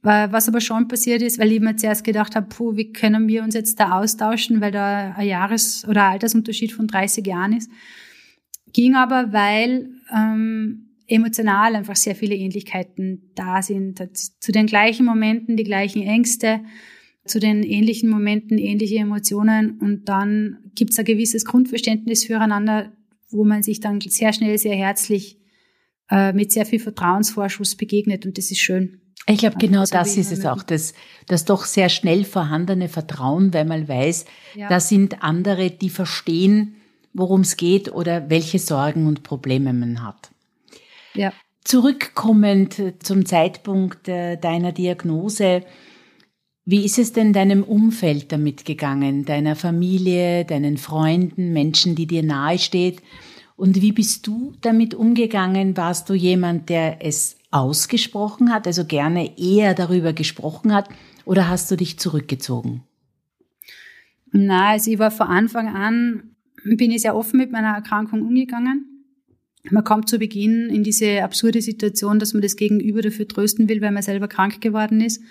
Was 0.01 0.47
aber 0.47 0.61
schon 0.61 0.87
passiert 0.87 1.21
ist, 1.21 1.39
weil 1.39 1.51
ich 1.51 1.61
mir 1.61 1.75
zuerst 1.77 2.03
gedacht 2.03 2.35
habe, 2.35 2.47
puh, 2.47 2.75
wie 2.75 2.91
können 2.91 3.27
wir 3.27 3.41
uns 3.43 3.55
jetzt 3.55 3.79
da 3.79 3.99
austauschen, 3.99 4.61
weil 4.61 4.71
da 4.71 5.13
ein 5.15 5.27
Jahres- 5.27 5.87
oder 5.87 6.03
Altersunterschied 6.03 6.73
von 6.73 6.87
30 6.87 7.25
Jahren 7.25 7.53
ist. 7.53 7.71
Ging 8.71 8.95
aber, 8.95 9.31
weil 9.31 9.89
ähm, 10.13 10.89
emotional 11.07 11.75
einfach 11.75 11.95
sehr 11.95 12.15
viele 12.15 12.35
Ähnlichkeiten 12.35 13.31
da 13.33 13.61
sind. 13.61 14.03
Zu 14.15 14.51
den 14.51 14.67
gleichen 14.67 15.05
Momenten 15.05 15.55
die 15.55 15.63
gleichen 15.63 16.03
Ängste, 16.03 16.59
zu 17.25 17.39
den 17.39 17.63
ähnlichen 17.63 18.09
Momenten 18.09 18.57
ähnliche 18.57 18.97
Emotionen 18.97 19.79
und 19.79 20.07
dann 20.07 20.59
gibt's 20.75 20.99
ein 20.99 21.05
gewisses 21.05 21.45
Grundverständnis 21.45 22.25
füreinander, 22.25 22.91
wo 23.31 23.43
man 23.43 23.63
sich 23.63 23.79
dann 23.79 23.99
sehr 23.99 24.31
schnell, 24.31 24.57
sehr 24.57 24.75
herzlich 24.75 25.39
äh, 26.11 26.33
mit 26.33 26.51
sehr 26.51 26.65
viel 26.65 26.79
Vertrauensvorschuss 26.79 27.75
begegnet 27.75 28.25
und 28.25 28.37
das 28.37 28.51
ist 28.51 28.59
schön. 28.59 29.01
Ich 29.27 29.39
glaube, 29.39 29.57
genau 29.57 29.79
also, 29.81 29.95
das 29.95 30.17
ist 30.17 30.31
es 30.31 30.45
auch, 30.45 30.61
das, 30.61 30.93
das 31.27 31.45
doch 31.45 31.65
sehr 31.65 31.89
schnell 31.89 32.25
vorhandene 32.25 32.89
Vertrauen, 32.89 33.53
weil 33.55 33.65
man 33.65 33.87
weiß, 33.87 34.25
ja. 34.53 34.69
da 34.69 34.79
sind 34.79 35.23
andere, 35.23 35.71
die 35.71 35.89
verstehen, 35.89 36.75
worum 37.11 37.41
es 37.41 37.57
geht 37.57 37.91
oder 37.91 38.29
welche 38.29 38.59
Sorgen 38.59 39.07
und 39.07 39.23
Probleme 39.23 39.73
man 39.73 40.03
hat. 40.03 40.29
Ja. 41.15 41.33
Zurückkommend 41.63 42.79
zum 42.99 43.25
Zeitpunkt 43.25 44.07
äh, 44.07 44.37
deiner 44.37 44.71
Diagnose, 44.71 45.63
wie 46.65 46.83
ist 46.83 46.97
es 46.97 47.13
denn 47.13 47.31
deinem 47.31 47.63
Umfeld 47.63 48.31
damit 48.31 48.65
gegangen, 48.65 49.23
deiner 49.23 49.55
Familie, 49.55 50.45
deinen 50.45 50.77
Freunden, 50.77 51.53
Menschen, 51.53 51.95
die 51.95 52.07
dir 52.07 52.23
nahesteht? 52.23 53.03
Und 53.55 53.81
wie 53.81 53.91
bist 53.91 54.25
du 54.25 54.53
damit 54.61 54.95
umgegangen? 54.95 55.77
Warst 55.77 56.09
du 56.09 56.15
jemand, 56.15 56.69
der 56.69 57.05
es 57.05 57.37
ausgesprochen 57.51 58.51
hat, 58.51 58.65
also 58.65 58.83
gerne 58.83 59.37
eher 59.37 59.75
darüber 59.75 60.11
gesprochen 60.11 60.73
hat, 60.73 60.89
oder 61.23 61.49
hast 61.49 61.71
du 61.71 61.75
dich 61.75 61.97
zurückgezogen? 61.97 62.83
Na, 64.31 64.71
also 64.71 64.91
ich 64.91 64.99
war 64.99 65.11
von 65.11 65.27
Anfang 65.27 65.67
an, 65.67 66.35
bin 66.63 66.91
ich 66.91 67.03
sehr 67.03 67.15
offen 67.15 67.37
mit 67.37 67.51
meiner 67.51 67.73
Erkrankung 67.75 68.21
umgegangen. 68.21 69.05
Man 69.71 69.83
kommt 69.83 70.09
zu 70.09 70.19
Beginn 70.19 70.69
in 70.69 70.83
diese 70.83 71.23
absurde 71.23 71.61
Situation, 71.61 72.19
dass 72.19 72.33
man 72.33 72.41
das 72.41 72.55
Gegenüber 72.55 73.01
dafür 73.01 73.27
trösten 73.27 73.69
will, 73.69 73.81
weil 73.81 73.91
man 73.91 74.03
selber 74.03 74.27
krank 74.27 74.61
geworden 74.61 75.01
ist. 75.01 75.21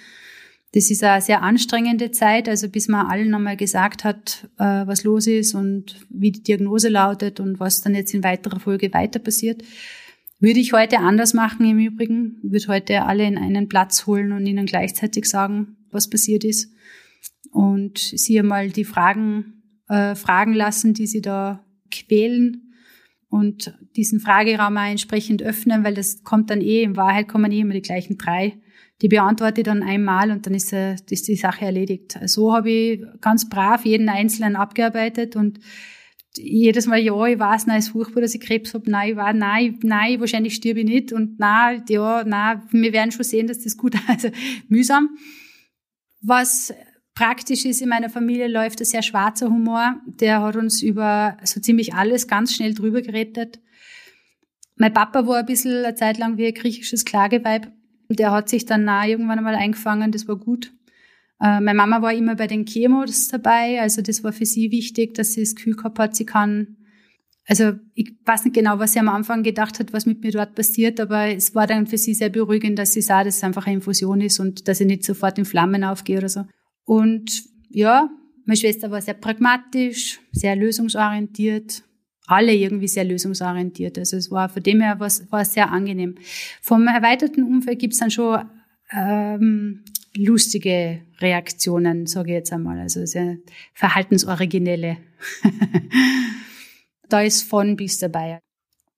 Das 0.75 0.91
ist 0.91 1.05
eine 1.05 1.23
sehr 1.23 1.43
anstrengende 1.43 2.11
Zeit, 2.11 2.49
also 2.49 2.69
bis 2.69 2.89
man 2.89 3.07
allen 3.07 3.31
nochmal 3.31 3.57
gesagt 3.57 4.03
hat, 4.03 4.49
äh, 4.59 4.65
was 4.65 5.05
los 5.05 5.29
ist 5.29 5.55
und 5.55 6.05
wie 6.11 6.33
die 6.33 6.43
Diagnose 6.43 6.89
lautet 6.89 7.39
und 7.39 7.61
was 7.61 7.81
dann 7.81 7.95
jetzt 7.95 8.13
in 8.13 8.25
weiterer 8.25 8.59
Folge 8.59 8.93
weiter 8.93 9.21
passiert. 9.21 9.63
Würde 10.41 10.59
ich 10.59 10.73
heute 10.73 10.99
anders 10.99 11.33
machen 11.33 11.65
im 11.65 11.79
Übrigen. 11.79 12.41
Würde 12.43 12.67
heute 12.67 13.05
alle 13.05 13.25
in 13.25 13.39
einen 13.39 13.69
Platz 13.69 14.05
holen 14.09 14.33
und 14.33 14.47
ihnen 14.47 14.67
gleichzeitig 14.67 15.27
sagen, 15.27 15.77
was 15.93 16.11
passiert 16.11 16.43
ist. 16.43 16.73
Und 17.53 17.99
sie 17.99 18.37
einmal 18.41 18.71
die 18.71 18.85
Fragen 18.85 19.63
äh, 19.89 20.17
fragen 20.17 20.55
lassen, 20.55 20.93
die 20.93 21.07
sie 21.07 21.23
da 21.23 21.65
quälen 21.93 22.75
und 23.29 23.79
diesen 23.95 24.19
Frageraum 24.19 24.77
auch 24.77 24.91
entsprechend 24.91 25.41
öffnen, 25.41 25.85
weil 25.85 25.95
das 25.95 26.25
kommt 26.25 26.51
dann 26.51 26.61
eh, 26.61 26.83
in 26.83 26.97
Wahrheit 26.97 27.29
kommen 27.29 27.53
eh 27.53 27.61
immer 27.61 27.75
die 27.75 27.83
gleichen 27.83 28.19
drei 28.19 28.59
die 29.03 29.09
beantworte 29.09 29.61
ich 29.61 29.65
dann 29.65 29.83
einmal 29.83 30.31
und 30.31 30.47
dann 30.47 30.55
ist, 30.55 30.73
äh, 30.73 30.97
ist 31.11 31.29
die 31.29 31.37
Sache 31.37 31.65
erledigt. 31.65 32.19
So 32.27 32.55
habe 32.55 32.71
ich 32.71 33.03
ganz 33.21 33.49
brav 33.49 33.85
jeden 33.85 34.09
Einzelnen 34.09 34.57
abgearbeitet 34.57 35.37
und 35.37 35.59
jedes 36.37 36.87
Mal, 36.87 36.99
ja, 36.99 37.27
ich 37.27 37.39
weiß, 37.39 37.67
nein, 37.67 37.79
es 37.79 37.87
ist 37.87 37.93
furchtbar, 37.93 38.21
dass 38.21 38.35
ich 38.35 38.41
Krebs 38.41 38.75
habe, 38.75 38.91
nein, 38.91 39.11
ich 39.11 39.17
war, 39.17 39.33
nein, 39.33 39.79
nein, 39.83 40.19
wahrscheinlich 40.21 40.55
stirb 40.55 40.79
ich 40.79 40.85
nicht 40.85 41.13
und 41.13 41.39
nein, 41.39 41.85
ja, 41.89 42.25
nein, 42.25 42.63
wir 42.71 42.93
werden 42.93 43.13
schon 43.13 43.25
sehen, 43.25 43.47
dass 43.47 43.61
das 43.61 43.77
gut, 43.77 43.95
also 44.09 44.31
mühsam. 44.69 45.11
Was 46.21 46.75
praktisch 47.15 47.65
ist, 47.65 47.83
in 47.83 47.89
meiner 47.89 48.11
Familie 48.11 48.49
läuft 48.49 48.81
ein 48.81 48.87
sehr 48.87 49.03
schwarzer 49.03 49.49
Humor, 49.49 50.01
der 50.07 50.43
hat 50.43 50.57
uns 50.57 50.83
über 50.83 51.37
so 51.45 51.61
ziemlich 51.61 51.95
alles 51.95 52.27
ganz 52.27 52.55
schnell 52.55 52.75
drüber 52.75 53.03
gerettet. 53.03 53.61
Mein 54.77 54.93
Papa 54.93 55.27
war 55.27 55.39
ein 55.39 55.47
bisschen 55.47 55.85
eine 55.85 55.95
Zeit 55.95 56.19
lang 56.19 56.37
wie 56.37 56.47
ein 56.47 56.55
griechisches 56.55 57.05
Klageweib. 57.05 57.71
Der 58.17 58.33
hat 58.33 58.49
sich 58.49 58.67
dann 58.67 58.85
nah 58.85 59.07
irgendwann 59.07 59.39
einmal 59.39 59.55
eingefangen, 59.55 60.13
das 60.13 60.29
war 60.29 60.37
gut. 60.37 60.73
Äh, 61.41 61.61
meine 61.61 61.75
Mama 61.75 62.03
war 62.03 62.13
immer 62.13 62.37
bei 62.37 62.47
den 62.47 62.65
Chemos 62.65 63.29
dabei, 63.29 63.81
also 63.81 64.03
das 64.03 64.23
war 64.25 64.33
für 64.33 64.47
sie 64.47 64.71
wichtig, 64.71 65.15
dass 65.15 65.33
sie 65.33 65.43
das 65.43 65.55
Gefühl 65.55 65.77
gehabt 65.77 65.99
hat, 65.99 66.17
sie 66.17 66.25
kann, 66.25 66.77
also 67.47 67.73
ich 67.95 68.15
weiß 68.25 68.45
nicht 68.45 68.55
genau, 68.55 68.79
was 68.79 68.93
sie 68.93 69.01
am 69.01 69.09
Anfang 69.09 69.43
gedacht 69.43 69.79
hat, 69.79 69.93
was 69.93 70.07
mit 70.07 70.23
mir 70.23 70.33
dort 70.33 70.55
passiert, 70.55 71.01
aber 71.01 71.27
es 71.27 71.55
war 71.55 71.67
dann 71.67 71.87
für 71.87 71.99
sie 71.99 72.15
sehr 72.15 72.31
beruhigend, 72.31 72.79
dass 72.79 72.93
sie 72.93 73.03
sah, 73.03 73.25
dass 73.25 73.39
es 73.39 73.45
einfach 73.45 73.67
eine 73.67 73.77
Infusion 73.77 74.21
ist 74.21 74.41
und 74.41 74.69
dass 74.69 74.81
ich 74.81 74.87
nicht 74.87 75.05
sofort 75.05 75.39
in 75.39 75.45
Flammen 75.45 75.85
aufgehe 75.85 76.19
oder 76.19 76.29
so. 76.29 76.45
Und 76.85 77.45
ja, 77.69 78.09
meine 78.47 78.57
Schwester 78.57 78.91
war 78.91 79.01
sehr 79.01 79.15
pragmatisch, 79.15 80.21
sehr 80.33 80.55
lösungsorientiert, 80.55 81.83
alle 82.27 82.55
irgendwie 82.55 82.89
sehr 82.89 83.05
lösungsorientiert. 83.05 83.99
Also 83.99 84.17
es 84.17 84.31
war 84.31 84.49
von 84.49 84.63
dem 84.63 84.81
her 84.81 84.99
was 84.99 85.31
war 85.31 85.45
sehr 85.45 85.71
angenehm. 85.71 86.17
Vom 86.63 86.87
erweiterten 86.87 87.43
Umfeld 87.43 87.79
gibt's 87.79 87.99
dann 87.99 88.11
schon 88.11 88.45
ähm, 88.91 89.85
lustige 90.17 91.03
Reaktionen, 91.19 92.07
sage 92.07 92.31
ich 92.31 92.35
jetzt 92.35 92.53
einmal, 92.53 92.79
also 92.79 93.05
sehr 93.05 93.39
verhaltensoriginelle. 93.75 94.99
da 97.09 97.21
ist 97.21 97.43
von 97.43 97.77
bis 97.77 97.99
dabei. 97.99 98.41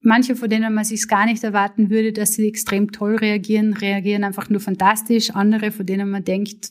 Manche, 0.00 0.36
von 0.36 0.48
denen 0.48 0.72
man 0.72 0.84
sich 0.84 1.08
gar 1.08 1.26
nicht 1.26 1.42
erwarten 1.42 1.90
würde, 1.90 2.12
dass 2.12 2.34
sie 2.34 2.46
extrem 2.46 2.92
toll 2.92 3.16
reagieren, 3.16 3.72
reagieren 3.72 4.22
einfach 4.22 4.48
nur 4.50 4.60
fantastisch. 4.60 5.30
Andere, 5.30 5.72
von 5.72 5.86
denen 5.86 6.10
man 6.10 6.22
denkt, 6.22 6.70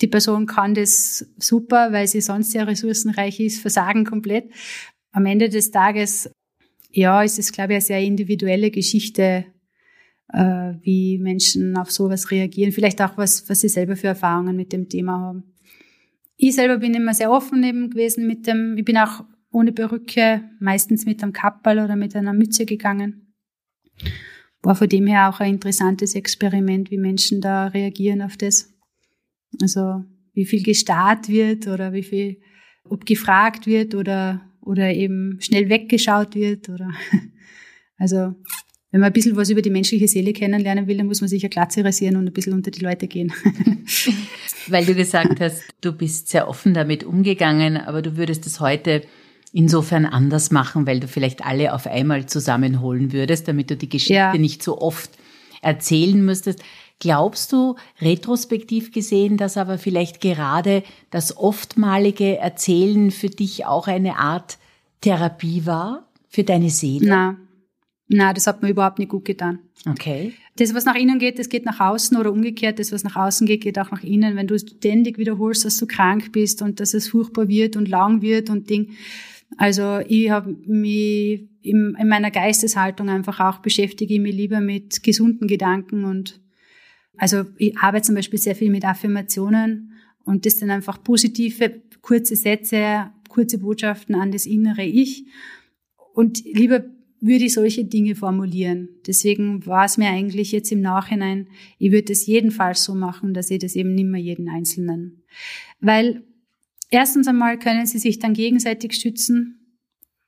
die 0.00 0.08
Person 0.08 0.46
kann 0.46 0.74
das 0.74 1.26
super, 1.38 1.92
weil 1.92 2.06
sie 2.08 2.20
sonst 2.20 2.50
sehr 2.50 2.66
ressourcenreich 2.66 3.38
ist, 3.40 3.60
versagen 3.60 4.04
komplett 4.04 4.50
am 5.16 5.24
Ende 5.24 5.48
des 5.48 5.70
Tages, 5.70 6.30
ja, 6.90 7.22
ist 7.22 7.38
es, 7.38 7.50
glaube 7.50 7.72
ich, 7.72 7.76
eine 7.76 7.80
sehr 7.80 8.00
individuelle 8.02 8.70
Geschichte, 8.70 9.46
äh, 10.30 10.74
wie 10.82 11.16
Menschen 11.16 11.74
auf 11.78 11.90
sowas 11.90 12.30
reagieren. 12.30 12.70
Vielleicht 12.70 13.00
auch, 13.00 13.16
was, 13.16 13.48
was 13.48 13.62
sie 13.62 13.70
selber 13.70 13.96
für 13.96 14.08
Erfahrungen 14.08 14.56
mit 14.56 14.74
dem 14.74 14.90
Thema 14.90 15.18
haben. 15.18 15.54
Ich 16.36 16.54
selber 16.54 16.76
bin 16.76 16.92
immer 16.92 17.14
sehr 17.14 17.30
offen 17.30 17.64
eben 17.64 17.88
gewesen 17.88 18.26
mit 18.26 18.46
dem, 18.46 18.76
ich 18.76 18.84
bin 18.84 18.98
auch 18.98 19.24
ohne 19.50 19.72
Perücke, 19.72 20.42
meistens 20.60 21.06
mit 21.06 21.22
einem 21.22 21.32
Kappel 21.32 21.78
oder 21.78 21.96
mit 21.96 22.14
einer 22.14 22.34
Mütze 22.34 22.66
gegangen. 22.66 23.32
War 24.60 24.74
von 24.74 24.88
dem 24.88 25.06
her 25.06 25.30
auch 25.30 25.40
ein 25.40 25.54
interessantes 25.54 26.14
Experiment, 26.14 26.90
wie 26.90 26.98
Menschen 26.98 27.40
da 27.40 27.68
reagieren 27.68 28.20
auf 28.20 28.36
das. 28.36 28.74
Also, 29.62 30.04
wie 30.34 30.44
viel 30.44 30.62
gestarrt 30.62 31.30
wird 31.30 31.68
oder 31.68 31.94
wie 31.94 32.02
viel, 32.02 32.42
ob 32.84 33.06
gefragt 33.06 33.66
wird 33.66 33.94
oder 33.94 34.42
oder 34.66 34.92
eben 34.92 35.38
schnell 35.40 35.68
weggeschaut 35.68 36.34
wird 36.34 36.68
oder 36.68 36.90
also 37.98 38.34
wenn 38.90 39.00
man 39.00 39.10
ein 39.10 39.12
bisschen 39.12 39.36
was 39.36 39.50
über 39.50 39.62
die 39.62 39.70
menschliche 39.70 40.08
Seele 40.08 40.32
kennenlernen 40.32 40.86
will, 40.86 40.96
dann 40.96 41.06
muss 41.06 41.20
man 41.20 41.28
sich 41.28 41.42
ja 41.42 41.48
Glatze 41.48 41.84
rasieren 41.84 42.16
und 42.16 42.26
ein 42.26 42.32
bisschen 42.32 42.54
unter 42.54 42.70
die 42.70 42.80
Leute 42.80 43.08
gehen. 43.08 43.32
Weil 44.68 44.86
du 44.86 44.94
gesagt 44.94 45.40
hast, 45.40 45.62
du 45.80 45.92
bist 45.92 46.28
sehr 46.28 46.48
offen 46.48 46.72
damit 46.72 47.04
umgegangen, 47.04 47.76
aber 47.76 48.00
du 48.00 48.16
würdest 48.16 48.46
es 48.46 48.60
heute 48.60 49.02
insofern 49.52 50.06
anders 50.06 50.50
machen, 50.50 50.86
weil 50.86 51.00
du 51.00 51.08
vielleicht 51.08 51.44
alle 51.44 51.72
auf 51.72 51.86
einmal 51.86 52.26
zusammenholen 52.26 53.12
würdest, 53.12 53.48
damit 53.48 53.70
du 53.70 53.76
die 53.76 53.88
Geschichte 53.88 54.14
ja. 54.14 54.36
nicht 54.36 54.62
so 54.62 54.80
oft 54.80 55.10
erzählen 55.62 56.22
müsstest. 56.22 56.62
Glaubst 56.98 57.52
du, 57.52 57.76
retrospektiv 58.00 58.90
gesehen, 58.90 59.36
dass 59.36 59.56
aber 59.56 59.76
vielleicht 59.76 60.20
gerade 60.20 60.82
das 61.10 61.36
oftmalige 61.36 62.38
Erzählen 62.38 63.10
für 63.10 63.28
dich 63.28 63.66
auch 63.66 63.86
eine 63.86 64.16
Art 64.16 64.58
Therapie 65.02 65.66
war? 65.66 66.08
Für 66.28 66.42
deine 66.44 66.70
Seele? 66.70 67.06
Na, 67.06 67.36
Na, 68.08 68.32
das 68.32 68.46
hat 68.46 68.62
mir 68.62 68.70
überhaupt 68.70 68.98
nicht 68.98 69.10
gut 69.10 69.24
getan. 69.24 69.58
Okay. 69.88 70.32
Das, 70.56 70.74
was 70.74 70.84
nach 70.84 70.94
innen 70.94 71.18
geht, 71.18 71.38
das 71.38 71.48
geht 71.48 71.64
nach 71.64 71.80
außen 71.80 72.16
oder 72.16 72.32
umgekehrt. 72.32 72.78
Das, 72.78 72.92
was 72.92 73.04
nach 73.04 73.16
außen 73.16 73.46
geht, 73.46 73.62
geht 73.62 73.78
auch 73.78 73.90
nach 73.90 74.02
innen. 74.02 74.36
Wenn 74.36 74.46
du 74.46 74.58
ständig 74.58 75.18
wiederholst, 75.18 75.64
dass 75.64 75.76
du 75.76 75.86
krank 75.86 76.32
bist 76.32 76.62
und 76.62 76.80
dass 76.80 76.94
es 76.94 77.08
furchtbar 77.08 77.48
wird 77.48 77.76
und 77.76 77.88
lang 77.88 78.22
wird 78.22 78.48
und 78.48 78.70
Ding. 78.70 78.92
Also 79.58 80.00
ich 80.08 80.30
habe 80.30 80.56
mich 80.66 81.48
in, 81.62 81.96
in 81.98 82.08
meiner 82.08 82.30
Geisteshaltung 82.30 83.08
einfach 83.08 83.40
auch 83.40 83.58
beschäftige 83.58 84.14
ich 84.14 84.20
mich 84.20 84.34
lieber 84.34 84.60
mit 84.60 85.02
gesunden 85.02 85.46
Gedanken 85.46 86.04
und 86.04 86.40
also 87.18 87.44
ich 87.58 87.76
arbeite 87.78 88.06
zum 88.06 88.14
Beispiel 88.14 88.38
sehr 88.38 88.56
viel 88.56 88.70
mit 88.70 88.84
Affirmationen 88.84 89.92
und 90.24 90.44
das 90.44 90.58
sind 90.58 90.70
einfach 90.70 91.02
positive, 91.02 91.82
kurze 92.02 92.36
Sätze, 92.36 93.10
kurze 93.28 93.58
Botschaften 93.58 94.14
an 94.14 94.32
das 94.32 94.46
innere 94.46 94.84
Ich. 94.84 95.26
Und 96.14 96.44
lieber 96.44 96.84
würde 97.20 97.44
ich 97.44 97.54
solche 97.54 97.84
Dinge 97.84 98.14
formulieren. 98.14 98.88
Deswegen 99.06 99.64
war 99.66 99.84
es 99.84 99.98
mir 99.98 100.08
eigentlich 100.08 100.52
jetzt 100.52 100.70
im 100.72 100.80
Nachhinein, 100.80 101.48
ich 101.78 101.92
würde 101.92 102.12
es 102.12 102.26
jedenfalls 102.26 102.84
so 102.84 102.94
machen, 102.94 103.34
dass 103.34 103.50
ich 103.50 103.58
das 103.58 103.74
eben 103.76 103.94
nicht 103.94 104.06
mehr 104.06 104.20
jeden 104.20 104.48
Einzelnen. 104.48 105.22
Weil 105.80 106.24
erstens 106.90 107.28
einmal 107.28 107.58
können 107.58 107.86
sie 107.86 107.98
sich 107.98 108.18
dann 108.18 108.34
gegenseitig 108.34 108.94
stützen, 108.94 109.78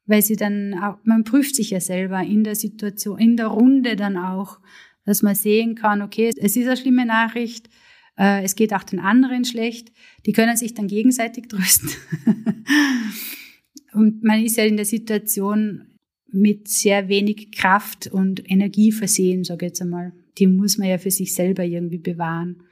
weil 0.06 0.22
sie 0.22 0.36
dann 0.36 0.74
auch, 0.74 0.98
man 1.04 1.24
prüft 1.24 1.54
sich 1.54 1.70
ja 1.70 1.80
selber 1.80 2.22
in 2.22 2.44
der 2.44 2.54
Situation, 2.54 3.18
in 3.18 3.36
der 3.36 3.48
Runde 3.48 3.96
dann 3.96 4.16
auch, 4.16 4.58
dass 5.08 5.22
man 5.22 5.34
sehen 5.34 5.74
kann, 5.74 6.02
okay, 6.02 6.30
es 6.36 6.54
ist 6.54 6.66
eine 6.66 6.76
schlimme 6.76 7.06
Nachricht, 7.06 7.70
äh, 8.18 8.44
es 8.44 8.56
geht 8.56 8.74
auch 8.74 8.82
den 8.82 8.98
anderen 8.98 9.46
schlecht, 9.46 9.90
die 10.26 10.32
können 10.32 10.54
sich 10.54 10.74
dann 10.74 10.86
gegenseitig 10.86 11.46
trösten. 11.48 11.88
Und 13.94 14.22
man 14.22 14.44
ist 14.44 14.58
ja 14.58 14.64
in 14.64 14.76
der 14.76 14.84
Situation 14.84 15.86
mit 16.30 16.68
sehr 16.68 17.08
wenig 17.08 17.52
Kraft 17.52 18.08
und 18.08 18.50
Energie 18.50 18.92
versehen, 18.92 19.44
sage 19.44 19.64
ich 19.64 19.70
jetzt 19.70 19.80
einmal. 19.80 20.12
Die 20.36 20.46
muss 20.46 20.76
man 20.76 20.88
ja 20.88 20.98
für 20.98 21.10
sich 21.10 21.34
selber 21.34 21.64
irgendwie 21.64 21.96
bewahren. 21.96 22.64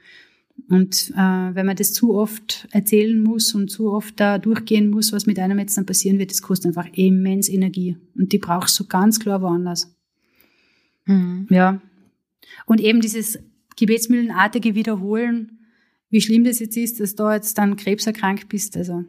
Und 0.69 1.11
äh, 1.15 1.55
wenn 1.55 1.65
man 1.65 1.75
das 1.75 1.91
zu 1.91 2.13
oft 2.13 2.67
erzählen 2.71 3.19
muss 3.19 3.55
und 3.55 3.71
zu 3.71 3.91
oft 3.91 4.19
da 4.19 4.37
durchgehen 4.37 4.91
muss, 4.91 5.11
was 5.11 5.25
mit 5.25 5.39
einem 5.39 5.57
jetzt 5.57 5.75
dann 5.75 5.87
passieren 5.87 6.19
wird, 6.19 6.29
das 6.29 6.43
kostet 6.43 6.67
einfach 6.67 6.93
immens 6.93 7.49
Energie. 7.49 7.97
Und 8.15 8.31
die 8.31 8.37
brauchst 8.37 8.79
du 8.79 8.85
ganz 8.85 9.19
klar 9.19 9.41
woanders. 9.41 9.91
Mhm. 11.07 11.47
Ja. 11.49 11.81
Und 12.65 12.81
eben 12.81 13.01
dieses 13.01 13.39
gebetsmühlenartige 13.75 14.75
Wiederholen, 14.75 15.59
wie 16.09 16.21
schlimm 16.21 16.43
das 16.43 16.59
jetzt 16.59 16.77
ist, 16.77 16.99
dass 16.99 17.15
du 17.15 17.29
jetzt 17.29 17.57
dann 17.57 17.75
krebserkrankt 17.75 18.49
bist. 18.49 18.77
Also. 18.77 19.03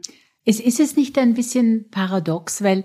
Es 0.45 0.59
ist 0.59 0.79
es 0.79 0.95
nicht 0.95 1.17
ein 1.17 1.33
bisschen 1.33 1.89
paradox, 1.89 2.61
weil 2.61 2.83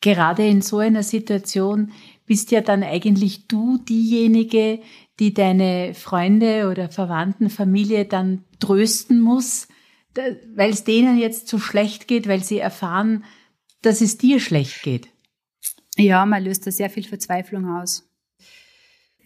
gerade 0.00 0.46
in 0.46 0.62
so 0.62 0.78
einer 0.78 1.02
Situation 1.02 1.92
bist 2.26 2.50
ja 2.50 2.60
dann 2.60 2.82
eigentlich 2.82 3.46
du 3.46 3.78
diejenige, 3.78 4.80
die 5.18 5.32
deine 5.32 5.94
Freunde 5.94 6.68
oder 6.70 6.90
Verwandten, 6.90 7.50
Familie 7.50 8.04
dann 8.04 8.44
trösten 8.58 9.20
muss, 9.20 9.68
weil 10.54 10.70
es 10.70 10.84
denen 10.84 11.18
jetzt 11.18 11.48
so 11.48 11.58
schlecht 11.58 12.08
geht, 12.08 12.28
weil 12.28 12.42
sie 12.42 12.58
erfahren, 12.58 13.24
dass 13.82 14.00
es 14.00 14.18
dir 14.18 14.40
schlecht 14.40 14.82
geht. 14.82 15.08
Ja, 15.96 16.26
man 16.26 16.44
löst 16.44 16.66
da 16.66 16.70
sehr 16.70 16.90
viel 16.90 17.04
Verzweiflung 17.04 17.68
aus. 17.76 18.05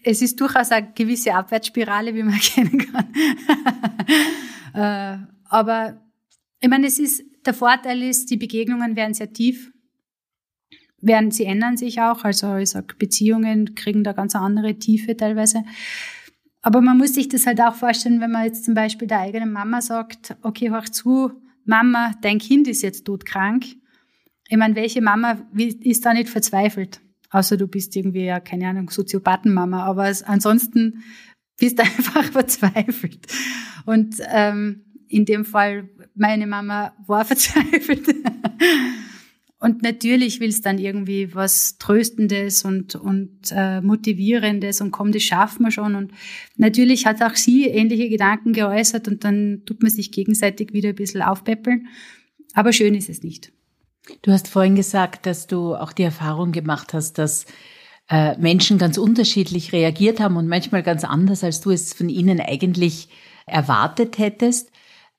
Es 0.02 0.22
ist 0.22 0.40
durchaus 0.40 0.70
eine 0.70 0.92
gewisse 0.92 1.34
Abwärtsspirale, 1.34 2.14
wie 2.14 2.22
man 2.22 2.34
erkennen 2.40 2.78
kann. 2.78 3.14
Äh, 4.72 5.18
aber 5.48 6.00
ich 6.60 6.68
meine, 6.68 6.86
es 6.86 6.98
ist, 6.98 7.24
der 7.44 7.54
Vorteil 7.54 8.02
ist, 8.02 8.30
die 8.30 8.36
Begegnungen 8.36 8.94
werden 8.94 9.14
sehr 9.14 9.32
tief 9.32 9.72
werden, 11.02 11.30
sie 11.30 11.44
ändern 11.44 11.76
sich 11.76 12.00
auch. 12.00 12.24
Also 12.24 12.56
ich 12.56 12.70
sag, 12.70 12.98
Beziehungen 12.98 13.74
kriegen 13.74 14.04
da 14.04 14.12
ganz 14.12 14.34
andere 14.34 14.78
Tiefe 14.78 15.16
teilweise. 15.16 15.64
Aber 16.62 16.80
man 16.80 16.98
muss 16.98 17.14
sich 17.14 17.28
das 17.28 17.46
halt 17.46 17.60
auch 17.60 17.74
vorstellen, 17.74 18.20
wenn 18.20 18.30
man 18.30 18.44
jetzt 18.44 18.64
zum 18.64 18.74
Beispiel 18.74 19.08
der 19.08 19.20
eigenen 19.20 19.52
Mama 19.52 19.80
sagt, 19.80 20.36
okay, 20.42 20.70
hör 20.70 20.84
zu, 20.84 21.32
Mama, 21.64 22.12
dein 22.20 22.38
Kind 22.38 22.68
ist 22.68 22.82
jetzt 22.82 23.06
todkrank. 23.06 23.64
Ich 24.48 24.56
meine, 24.56 24.74
welche 24.74 25.00
Mama 25.00 25.38
ist 25.54 26.04
da 26.04 26.12
nicht 26.12 26.28
verzweifelt? 26.28 27.00
Außer 27.30 27.56
du 27.56 27.68
bist 27.68 27.94
irgendwie, 27.96 28.24
ja, 28.24 28.40
keine 28.40 28.68
Ahnung, 28.68 28.90
Soziopathenmama, 28.90 29.84
aber 29.84 30.12
ansonsten 30.26 31.02
bist 31.58 31.78
du 31.78 31.82
einfach 31.84 32.24
verzweifelt. 32.24 33.26
Und 33.86 34.16
ähm, 34.32 34.84
in 35.08 35.24
dem 35.24 35.44
Fall, 35.44 35.88
meine 36.14 36.46
Mama 36.46 36.94
war 37.06 37.24
verzweifelt. 37.26 38.06
Und 39.58 39.82
natürlich 39.82 40.40
will 40.40 40.48
es 40.48 40.62
dann 40.62 40.78
irgendwie 40.78 41.34
was 41.34 41.76
Tröstendes 41.76 42.64
und, 42.64 42.94
und 42.94 43.52
äh, 43.52 43.82
Motivierendes 43.82 44.80
und 44.80 44.90
komm, 44.90 45.12
das 45.12 45.22
schaffen 45.22 45.64
wir 45.64 45.70
schon. 45.70 45.96
Und 45.96 46.12
natürlich 46.56 47.04
hat 47.04 47.22
auch 47.22 47.36
sie 47.36 47.66
ähnliche 47.66 48.08
Gedanken 48.08 48.54
geäußert 48.54 49.06
und 49.06 49.22
dann 49.22 49.62
tut 49.66 49.82
man 49.82 49.90
sich 49.90 50.12
gegenseitig 50.12 50.72
wieder 50.72 50.88
ein 50.88 50.94
bisschen 50.94 51.20
aufpäppeln. 51.20 51.88
Aber 52.54 52.72
schön 52.72 52.94
ist 52.94 53.10
es 53.10 53.22
nicht. 53.22 53.52
Du 54.22 54.32
hast 54.32 54.48
vorhin 54.48 54.74
gesagt, 54.74 55.26
dass 55.26 55.46
du 55.46 55.74
auch 55.74 55.92
die 55.92 56.02
Erfahrung 56.02 56.52
gemacht 56.52 56.94
hast, 56.94 57.18
dass 57.18 57.46
äh, 58.08 58.36
Menschen 58.38 58.78
ganz 58.78 58.98
unterschiedlich 58.98 59.72
reagiert 59.72 60.20
haben 60.20 60.36
und 60.36 60.48
manchmal 60.48 60.82
ganz 60.82 61.04
anders, 61.04 61.44
als 61.44 61.60
du 61.60 61.70
es 61.70 61.94
von 61.94 62.08
ihnen 62.08 62.40
eigentlich 62.40 63.08
erwartet 63.46 64.18
hättest. 64.18 64.70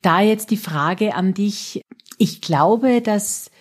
Da 0.01 0.21
jetzt 0.21 0.51
die 0.51 0.57
Frage 0.57 1.15
an 1.15 1.33
dich. 1.33 1.81
Ich 2.17 2.41
glaube, 2.41 3.01
dass 3.01 3.51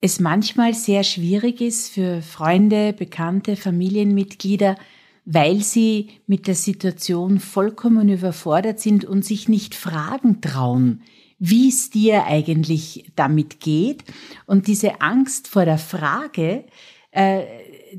es 0.00 0.20
manchmal 0.20 0.74
sehr 0.74 1.02
schwierig 1.02 1.60
ist 1.60 1.90
für 1.92 2.22
Freunde, 2.22 2.92
Bekannte, 2.92 3.56
Familienmitglieder, 3.56 4.76
weil 5.24 5.62
sie 5.62 6.10
mit 6.26 6.46
der 6.46 6.54
Situation 6.54 7.40
vollkommen 7.40 8.08
überfordert 8.08 8.80
sind 8.80 9.04
und 9.04 9.24
sich 9.24 9.48
nicht 9.48 9.74
fragen 9.74 10.40
trauen, 10.40 11.02
wie 11.38 11.68
es 11.68 11.90
dir 11.90 12.24
eigentlich 12.24 13.10
damit 13.16 13.60
geht. 13.60 14.04
Und 14.46 14.66
diese 14.66 15.00
Angst 15.00 15.48
vor 15.48 15.64
der 15.64 15.78
Frage 15.78 16.64
äh, 17.10 17.42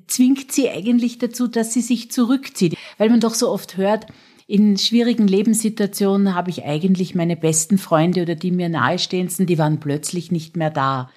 zwingt 0.08 0.52
sie 0.52 0.69
eigentlich 0.69 1.17
dazu, 1.17 1.47
dass 1.47 1.73
sie 1.73 1.82
sich 1.82 2.12
zurückzieht. 2.12 2.75
Weil 2.97 3.10
man 3.10 3.19
doch 3.19 3.34
so 3.34 3.49
oft 3.49 3.78
hört, 3.78 4.08
in 4.47 4.78
schwierigen 4.78 5.28
Lebenssituationen 5.28 6.34
habe 6.34 6.49
ich 6.49 6.65
eigentlich 6.65 7.13
meine 7.13 7.38
besten 7.38 7.78
Freunde 7.78 8.23
oder 8.23 8.36
die 8.36 8.52
mir 8.52 8.67
nahestehendsten, 8.67 9.45
die 9.45 9.60
waren 9.60 9.80
plötzlich 9.80 10.32
nicht 10.32 10.58
mehr 10.58 10.71
da. 10.71 11.12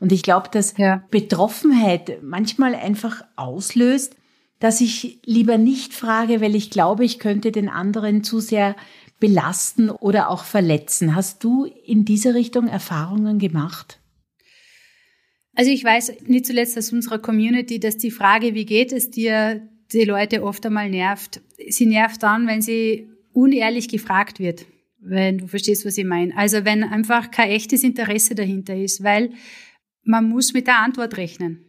Und 0.00 0.10
ich 0.10 0.24
glaube, 0.24 0.48
dass 0.50 0.76
ja. 0.76 1.04
Betroffenheit 1.12 2.22
manchmal 2.22 2.74
einfach 2.74 3.22
auslöst, 3.36 4.16
dass 4.58 4.80
ich 4.80 5.20
lieber 5.24 5.58
nicht 5.58 5.94
frage, 5.94 6.40
weil 6.40 6.56
ich 6.56 6.70
glaube, 6.70 7.04
ich 7.04 7.20
könnte 7.20 7.52
den 7.52 7.68
anderen 7.68 8.24
zu 8.24 8.40
sehr 8.40 8.74
belasten 9.22 9.88
oder 9.88 10.30
auch 10.30 10.42
verletzen. 10.42 11.14
Hast 11.14 11.44
du 11.44 11.64
in 11.64 12.04
diese 12.04 12.34
Richtung 12.34 12.66
Erfahrungen 12.66 13.38
gemacht? 13.38 14.00
Also 15.54 15.70
ich 15.70 15.84
weiß 15.84 16.22
nicht 16.26 16.44
zuletzt 16.44 16.76
aus 16.76 16.92
unserer 16.92 17.20
Community, 17.20 17.78
dass 17.78 17.96
die 17.96 18.10
Frage, 18.10 18.54
wie 18.54 18.64
geht 18.64 18.90
es 18.90 19.10
dir, 19.10 19.62
die 19.92 20.02
Leute 20.02 20.42
oft 20.42 20.66
einmal 20.66 20.90
nervt. 20.90 21.40
Sie 21.68 21.86
nervt 21.86 22.24
dann, 22.24 22.48
wenn 22.48 22.62
sie 22.62 23.06
unehrlich 23.32 23.88
gefragt 23.88 24.40
wird, 24.40 24.66
wenn 24.98 25.38
du 25.38 25.46
verstehst, 25.46 25.86
was 25.86 25.96
ich 25.96 26.04
meine. 26.04 26.36
Also 26.36 26.64
wenn 26.64 26.82
einfach 26.82 27.30
kein 27.30 27.50
echtes 27.50 27.84
Interesse 27.84 28.34
dahinter 28.34 28.74
ist, 28.74 29.04
weil 29.04 29.30
man 30.02 30.28
muss 30.28 30.52
mit 30.52 30.66
der 30.66 30.80
Antwort 30.80 31.16
rechnen. 31.16 31.64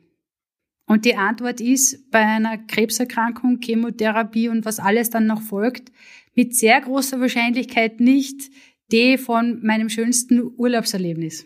Und 0.85 1.05
die 1.05 1.15
Antwort 1.15 1.61
ist 1.61 2.11
bei 2.11 2.19
einer 2.19 2.57
Krebserkrankung, 2.57 3.59
Chemotherapie 3.61 4.49
und 4.49 4.65
was 4.65 4.79
alles 4.79 5.09
dann 5.09 5.27
noch 5.27 5.41
folgt, 5.41 5.91
mit 6.35 6.55
sehr 6.55 6.81
großer 6.81 7.19
Wahrscheinlichkeit 7.19 7.99
nicht 7.99 8.51
die 8.91 9.17
von 9.17 9.65
meinem 9.65 9.89
schönsten 9.89 10.41
Urlaubserlebnis. 10.57 11.45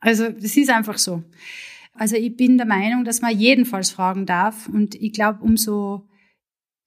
Also 0.00 0.28
das 0.28 0.56
ist 0.56 0.70
einfach 0.70 0.98
so. 0.98 1.22
Also 1.92 2.16
ich 2.16 2.36
bin 2.36 2.56
der 2.56 2.66
Meinung, 2.66 3.04
dass 3.04 3.20
man 3.20 3.38
jedenfalls 3.38 3.90
fragen 3.90 4.26
darf 4.26 4.68
und 4.68 4.94
ich 4.96 5.12
glaube, 5.12 5.42
umso 5.42 6.08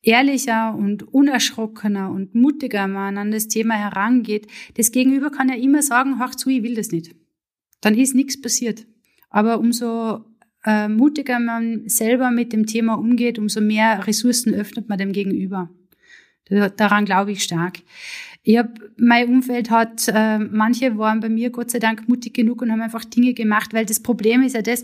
ehrlicher 0.01 0.75
und 0.75 1.03
unerschrockener 1.13 2.11
und 2.11 2.35
mutiger 2.35 2.87
man 2.87 3.17
an 3.17 3.31
das 3.31 3.47
Thema 3.47 3.75
herangeht, 3.75 4.47
das 4.75 4.91
Gegenüber 4.91 5.31
kann 5.31 5.49
ja 5.49 5.55
immer 5.55 5.81
sagen, 5.81 6.19
hör 6.19 6.31
zu, 6.31 6.49
ich 6.49 6.63
will 6.63 6.75
das 6.75 6.91
nicht. 6.91 7.15
Dann 7.81 7.95
ist 7.95 8.15
nichts 8.15 8.39
passiert. 8.41 8.85
Aber 9.29 9.59
umso 9.59 10.25
äh, 10.67 10.89
mutiger 10.89 11.39
man 11.39 11.87
selber 11.87 12.29
mit 12.29 12.51
dem 12.51 12.65
Thema 12.65 12.95
umgeht, 12.95 13.39
umso 13.39 13.61
mehr 13.61 14.05
Ressourcen 14.05 14.53
öffnet 14.53 14.89
man 14.89 14.97
dem 14.97 15.13
Gegenüber. 15.13 15.69
Daran 16.49 17.05
glaube 17.05 17.31
ich 17.31 17.43
stark. 17.43 17.79
Ich 18.43 18.57
hab, 18.57 18.79
mein 18.97 19.29
Umfeld 19.29 19.69
hat, 19.69 20.07
äh, 20.07 20.39
manche 20.39 20.97
waren 20.97 21.21
bei 21.21 21.29
mir 21.29 21.51
Gott 21.51 21.71
sei 21.71 21.79
Dank 21.79 22.07
mutig 22.09 22.33
genug 22.33 22.61
und 22.61 22.71
haben 22.71 22.81
einfach 22.81 23.05
Dinge 23.05 23.33
gemacht, 23.33 23.73
weil 23.73 23.85
das 23.85 24.01
Problem 24.01 24.43
ist 24.43 24.55
ja 24.55 24.61
das, 24.61 24.83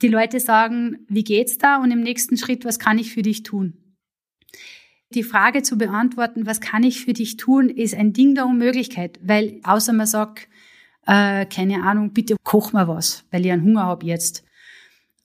die 0.00 0.08
Leute 0.08 0.40
sagen, 0.40 0.98
wie 1.08 1.24
geht's 1.24 1.58
da? 1.58 1.76
Und 1.76 1.90
im 1.90 2.00
nächsten 2.00 2.36
Schritt, 2.36 2.64
was 2.64 2.78
kann 2.78 2.98
ich 2.98 3.12
für 3.12 3.22
dich 3.22 3.42
tun? 3.42 3.74
Die 5.10 5.22
Frage 5.22 5.62
zu 5.62 5.76
beantworten, 5.76 6.46
was 6.46 6.60
kann 6.60 6.84
ich 6.84 7.04
für 7.04 7.12
dich 7.12 7.36
tun, 7.36 7.68
ist 7.68 7.94
ein 7.94 8.14
Ding 8.14 8.34
der 8.34 8.46
Unmöglichkeit, 8.46 9.20
weil 9.22 9.60
außer 9.62 9.92
man 9.92 10.06
sagt, 10.06 10.48
äh, 11.06 11.44
keine 11.46 11.82
Ahnung, 11.82 12.12
bitte 12.12 12.36
koch 12.42 12.72
mal 12.72 12.88
was, 12.88 13.24
weil 13.30 13.44
ich 13.44 13.52
einen 13.52 13.62
Hunger 13.62 13.84
habe 13.84 14.06
jetzt. 14.06 14.44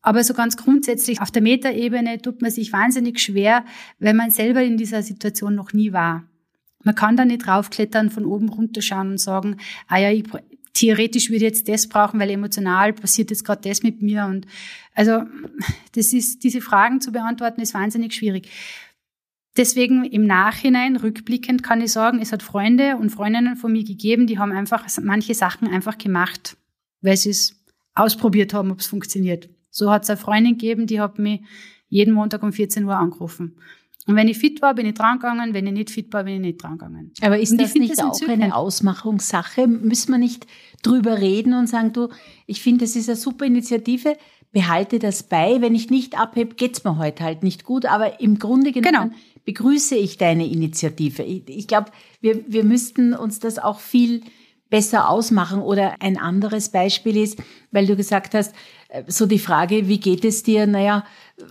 Aber 0.07 0.23
so 0.23 0.33
ganz 0.33 0.55
grundsätzlich 0.55 1.19
auf 1.19 1.31
der 1.31 1.41
Metaebene 1.41 2.21
tut 2.21 2.41
man 2.41 2.49
sich 2.49 2.71
wahnsinnig 2.71 3.19
schwer, 3.19 3.65
wenn 3.99 4.15
man 4.15 4.31
selber 4.31 4.63
in 4.63 4.77
dieser 4.77 5.03
Situation 5.03 5.53
noch 5.53 5.73
nie 5.73 5.91
war. 5.91 6.23
Man 6.81 6.95
kann 6.95 7.17
da 7.17 7.25
nicht 7.25 7.45
draufklettern, 7.45 8.09
von 8.09 8.25
oben 8.25 8.47
runterschauen 8.47 9.11
und 9.11 9.17
sagen, 9.17 9.57
ah 9.89 9.97
ja, 9.97 10.09
ich, 10.09 10.23
theoretisch 10.71 11.27
würde 11.27 11.45
ich 11.45 11.51
jetzt 11.51 11.67
das 11.67 11.89
brauchen, 11.89 12.21
weil 12.21 12.29
emotional 12.29 12.93
passiert 12.93 13.31
jetzt 13.31 13.43
gerade 13.43 13.67
das 13.67 13.83
mit 13.83 14.01
mir. 14.01 14.23
Und 14.27 14.47
also 14.95 15.23
das 15.93 16.13
ist, 16.13 16.41
diese 16.41 16.61
Fragen 16.61 17.01
zu 17.01 17.11
beantworten, 17.11 17.59
ist 17.59 17.73
wahnsinnig 17.73 18.13
schwierig. 18.13 18.49
Deswegen 19.57 20.05
im 20.05 20.25
Nachhinein, 20.25 20.95
rückblickend 20.95 21.63
kann 21.63 21.81
ich 21.81 21.91
sagen, 21.91 22.21
es 22.21 22.31
hat 22.31 22.43
Freunde 22.43 22.95
und 22.95 23.09
Freundinnen 23.09 23.57
von 23.57 23.73
mir 23.73 23.83
gegeben, 23.83 24.25
die 24.25 24.39
haben 24.39 24.53
einfach 24.53 24.87
manche 25.01 25.33
Sachen 25.33 25.67
einfach 25.67 25.97
gemacht, 25.97 26.55
weil 27.01 27.17
sie 27.17 27.31
es 27.31 27.61
ausprobiert 27.93 28.53
haben, 28.53 28.71
ob 28.71 28.79
es 28.79 28.87
funktioniert. 28.87 29.49
So 29.77 29.91
hat 29.91 30.03
es 30.03 30.09
eine 30.09 30.17
Freundin 30.17 30.53
gegeben, 30.53 30.87
die 30.87 30.99
hat 30.99 31.19
mich 31.19 31.41
jeden 31.87 32.13
Montag 32.15 32.41
um 32.41 32.51
14 32.51 32.83
Uhr 32.85 32.95
angerufen. 32.95 33.57
Und 34.07 34.15
wenn 34.15 34.27
ich 34.27 34.39
fit 34.39 34.61
war, 34.61 34.73
bin 34.73 34.87
ich 34.87 34.95
drangegangen. 34.95 35.53
Wenn 35.53 35.67
ich 35.67 35.73
nicht 35.73 35.91
fit 35.91 36.11
war, 36.13 36.23
bin 36.23 36.35
ich 36.35 36.39
nicht 36.39 36.63
drangegangen. 36.63 37.11
Aber 37.21 37.37
ist 37.37 37.59
das 37.59 37.75
nicht 37.75 37.91
das 37.91 37.99
auch 37.99 38.27
eine 38.27 38.55
Ausmachungssache? 38.55 39.67
Müssen 39.67 40.13
wir 40.13 40.17
nicht 40.17 40.47
drüber 40.81 41.19
reden 41.19 41.53
und 41.53 41.67
sagen, 41.67 41.93
du, 41.93 42.09
ich 42.47 42.61
finde, 42.61 42.85
das 42.85 42.95
ist 42.95 43.07
eine 43.07 43.17
super 43.17 43.45
Initiative, 43.45 44.17
behalte 44.51 44.97
das 44.97 45.23
bei. 45.23 45.61
Wenn 45.61 45.75
ich 45.75 45.91
nicht 45.91 46.19
abhebe, 46.19 46.55
geht's 46.55 46.83
mir 46.83 46.97
heute 46.97 47.23
halt 47.23 47.43
nicht 47.43 47.63
gut. 47.63 47.85
Aber 47.85 48.19
im 48.19 48.39
Grunde 48.39 48.71
genommen 48.71 49.09
genau. 49.09 49.15
begrüße 49.45 49.95
ich 49.95 50.17
deine 50.17 50.47
Initiative. 50.47 51.21
Ich, 51.21 51.43
ich 51.49 51.67
glaube, 51.67 51.91
wir, 52.19 52.43
wir 52.47 52.63
müssten 52.63 53.13
uns 53.13 53.39
das 53.39 53.59
auch 53.59 53.79
viel 53.79 54.23
besser 54.69 55.09
ausmachen. 55.09 55.61
Oder 55.61 55.95
ein 55.99 56.17
anderes 56.17 56.69
Beispiel 56.69 57.17
ist, 57.17 57.41
weil 57.71 57.85
du 57.85 57.95
gesagt 57.95 58.33
hast, 58.33 58.53
so 59.07 59.25
die 59.25 59.39
Frage, 59.39 59.87
wie 59.87 59.99
geht 59.99 60.23
es 60.25 60.43
dir? 60.43 60.67
Naja, 60.67 61.05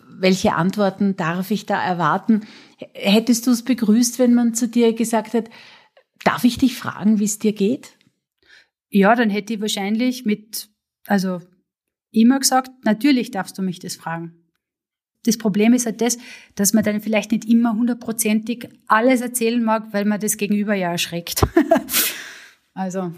welche 0.08 0.54
Antworten 0.54 1.16
darf 1.16 1.50
ich 1.50 1.66
da 1.66 1.82
erwarten? 1.82 2.46
Hättest 2.94 3.46
du 3.46 3.50
es 3.50 3.62
begrüßt, 3.62 4.18
wenn 4.18 4.34
man 4.34 4.54
zu 4.54 4.68
dir 4.68 4.92
gesagt 4.94 5.34
hat, 5.34 5.50
darf 6.24 6.44
ich 6.44 6.58
dich 6.58 6.76
fragen, 6.76 7.18
wie 7.18 7.24
es 7.24 7.38
dir 7.38 7.52
geht? 7.52 7.96
Ja, 8.88 9.14
dann 9.14 9.30
hätte 9.30 9.54
ich 9.54 9.60
wahrscheinlich 9.60 10.24
mit, 10.24 10.70
also 11.06 11.40
immer 12.10 12.38
gesagt, 12.38 12.70
natürlich 12.84 13.30
darfst 13.30 13.58
du 13.58 13.62
mich 13.62 13.78
das 13.78 13.96
fragen. 13.96 14.42
Das 15.24 15.38
Problem 15.38 15.74
ist 15.74 15.86
halt 15.86 16.00
das, 16.00 16.18
dass 16.54 16.72
man 16.72 16.84
dann 16.84 17.00
vielleicht 17.00 17.32
nicht 17.32 17.44
immer 17.46 17.74
hundertprozentig 17.74 18.68
alles 18.86 19.20
erzählen 19.20 19.62
mag, 19.62 19.92
weil 19.92 20.04
man 20.04 20.20
das 20.20 20.36
Gegenüber 20.36 20.74
ja 20.74 20.92
erschreckt. 20.92 21.44
also, 22.74 23.12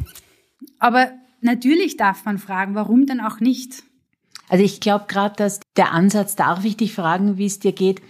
aber 0.78 1.12
natürlich 1.42 1.96
darf 1.96 2.24
man 2.24 2.38
fragen, 2.38 2.74
warum 2.74 3.07
denn 3.07 3.20
auch 3.20 3.40
nicht? 3.40 3.83
Also 4.48 4.64
ich 4.64 4.80
glaube 4.80 5.06
gerade, 5.08 5.37
dass 5.37 5.61
der 5.76 5.92
Ansatz, 5.92 6.37
darf 6.37 6.64
ich 6.64 6.76
dich 6.76 6.92
fragen, 6.94 7.38
wie 7.38 7.46
es 7.46 7.58
dir 7.58 7.72
geht, 7.72 8.00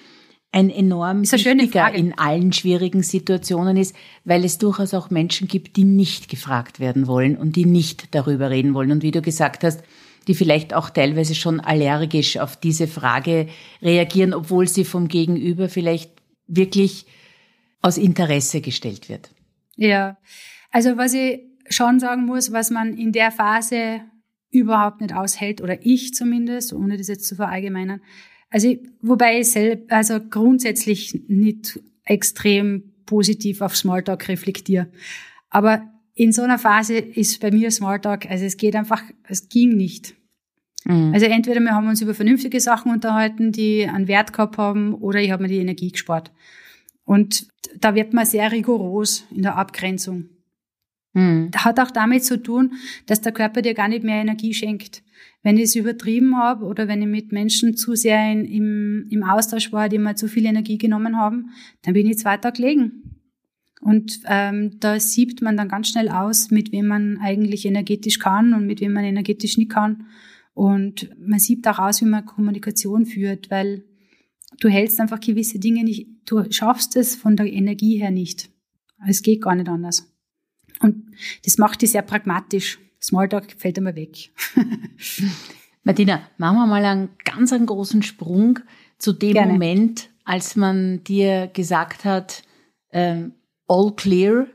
ein 0.51 0.71
enorm 0.71 1.31
wichtiger 1.31 1.93
in 1.93 2.19
allen 2.19 2.53
schwierigen 2.53 3.03
Situationen 3.03 3.77
ist, 3.77 3.95
weil 4.25 4.45
es 4.45 4.57
durchaus 4.57 4.95
auch 4.95 5.11
Menschen 5.11 5.47
gibt, 5.47 5.77
die 5.77 5.85
nicht 5.85 6.29
gefragt 6.29 6.81
werden 6.81 7.07
wollen 7.07 7.37
und 7.37 7.57
die 7.57 7.67
nicht 7.67 8.15
darüber 8.15 8.49
reden 8.49 8.73
wollen. 8.73 8.91
Und 8.91 9.03
wie 9.03 9.11
du 9.11 9.21
gesagt 9.21 9.63
hast, 9.63 9.83
die 10.27 10.35
vielleicht 10.35 10.75
auch 10.75 10.91
teilweise 10.91 11.35
schon 11.35 11.61
allergisch 11.61 12.39
auf 12.39 12.57
diese 12.57 12.87
Frage 12.87 13.49
reagieren, 13.83 14.33
obwohl 14.33 14.69
sie 14.69 14.85
vom 14.85 15.09
Gegenüber 15.09 15.69
vielleicht 15.69 16.13
wirklich 16.47 17.07
aus 17.83 17.99
Interesse 17.99 18.61
gestellt 18.61 19.09
wird. 19.09 19.31
Ja, 19.77 20.17
also 20.71 20.97
was 20.97 21.15
ich 21.15 21.41
schon 21.71 22.01
sagen 22.01 22.25
muss, 22.25 22.53
was 22.53 22.71
man 22.71 22.97
in 22.97 23.13
der 23.13 23.31
Phase 23.31 24.01
überhaupt 24.51 25.01
nicht 25.01 25.15
aushält, 25.15 25.61
oder 25.61 25.85
ich 25.85 26.15
zumindest, 26.15 26.73
ohne 26.73 26.97
das 26.97 27.09
jetzt 27.09 27.27
zu 27.27 27.37
verallgemeinern. 27.37 28.01
Also, 28.51 28.75
wobei 29.03 29.41
ich 29.41 29.51
selbst, 29.51 29.91
also 29.93 30.19
grundsätzlich 30.21 31.23
nicht 31.29 31.81
extrem 32.05 32.95
positiv 33.05 33.61
auf 33.61 33.77
Smalltalk 33.77 34.29
reflektiere. 34.29 34.89
Aber 35.51 35.83
in 36.15 36.33
so 36.33 36.43
einer 36.43 36.59
Phase 36.59 36.97
ist 36.97 37.41
bei 37.41 37.51
mir 37.51 37.71
Smalltalk, 37.71 38.31
also 38.31 38.45
es 38.45 38.57
geht 38.57 38.75
einfach, 38.75 39.03
es 39.25 39.49
ging 39.49 39.77
nicht. 39.77 40.15
Mhm. 40.85 41.13
Also 41.13 41.27
entweder 41.27 41.61
wir 41.61 41.73
haben 41.73 41.89
uns 41.89 42.01
über 42.01 42.15
vernünftige 42.15 42.61
Sachen 42.61 42.93
unterhalten, 42.93 43.53
die 43.53 43.87
einen 43.87 44.09
Wert 44.09 44.33
gehabt 44.33 44.59
haben, 44.59 44.95
oder 44.95 45.21
ich 45.21 45.31
habe 45.31 45.43
mir 45.43 45.49
die 45.49 45.59
Energie 45.59 45.93
gespart. 45.93 46.33
Und 47.05 47.49
da 47.79 47.95
wird 47.95 48.13
man 48.13 48.27
sehr 48.27 48.51
rigoros 48.53 49.25
in 49.31 49.43
der 49.43 49.57
Abgrenzung. 49.57 50.29
Mhm. 51.15 51.51
Hat 51.55 51.81
auch 51.81 51.91
damit 51.91 52.25
zu 52.25 52.43
tun, 52.43 52.75
dass 53.07 53.21
der 53.21 53.33
Körper 53.33 53.63
dir 53.63 53.75
gar 53.75 53.89
nicht 53.89 54.05
mehr 54.05 54.21
Energie 54.21 54.55
schenkt. 54.55 55.03
Wenn 55.43 55.57
ich 55.57 55.65
es 55.65 55.77
übertrieben 55.77 56.37
habe 56.37 56.65
oder 56.65 56.89
wenn 56.89 57.03
ich 57.03 57.09
mit 57.09 57.33
Menschen 57.33 57.77
zu 57.77 57.95
sehr 57.95 58.31
in, 58.31 58.45
im, 58.45 59.07
im 59.11 59.23
Austausch 59.23 59.73
war, 59.73 59.89
die 59.89 59.99
mir 59.99 60.17
zu 60.17 60.29
viel 60.29 60.47
Energie 60.47 60.79
genommen 60.79 61.17
haben, 61.17 61.51
dann 61.83 61.95
bin 61.95 62.07
ich 62.07 62.19
zwei 62.19 62.37
Tage 62.37 62.61
gelegen. 62.61 63.19
Und 63.81 64.21
ähm, 64.27 64.79
da 64.81 64.99
siebt 64.99 65.41
man 65.41 65.57
dann 65.57 65.69
ganz 65.69 65.89
schnell 65.89 66.09
aus, 66.09 66.51
mit 66.51 66.73
wem 66.73 66.89
man 66.89 67.19
eigentlich 67.19 67.65
energetisch 67.65 68.19
kann 68.19 68.53
und 68.53 68.67
mit 68.67 68.81
wem 68.81 68.93
man 68.93 69.05
energetisch 69.05 69.57
nicht 69.57 69.71
kann. 69.71 70.07
Und 70.53 71.09
man 71.21 71.39
sieht 71.39 71.67
auch 71.69 71.79
aus, 71.79 72.01
wie 72.01 72.07
man 72.07 72.27
Kommunikation 72.27 73.07
führt, 73.07 73.51
weil 73.51 73.85
du 74.61 74.69
hältst 74.69 75.01
einfach 75.01 75.21
gewisse 75.21 75.61
Dinge 75.61 75.85
nicht, 75.85 76.09
du 76.27 76.51
schaffst 76.51 76.97
es 76.97 77.15
von 77.15 77.37
der 77.37 77.47
Energie 77.47 77.99
her 77.99 78.11
nicht. 78.11 78.51
Es 79.07 79.23
geht 79.23 79.43
gar 79.43 79.55
nicht 79.55 79.69
anders. 79.69 80.13
Das 81.45 81.59
macht 81.59 81.83
die 81.83 81.87
sehr 81.87 82.03
pragmatisch. 82.03 82.79
Smalltalk 83.01 83.53
fällt 83.57 83.79
einmal 83.79 83.97
weg. 83.97 84.31
Martina, 85.85 86.23
machen 86.37 86.57
wir 86.57 86.67
mal 86.67 86.85
einen 86.85 87.11
ganz 87.25 87.53
einen 87.53 87.67
großen 87.67 88.03
Sprung 88.03 88.59
zu 88.99 89.13
dem 89.13 89.35
Gerne. 89.35 89.53
Moment, 89.53 90.11
als 90.25 90.57
man 90.57 91.03
dir 91.05 91.47
gesagt 91.49 92.05
hat, 92.05 92.43
ähm, 92.93 93.35
all 93.69 93.93
clear, 93.95 94.47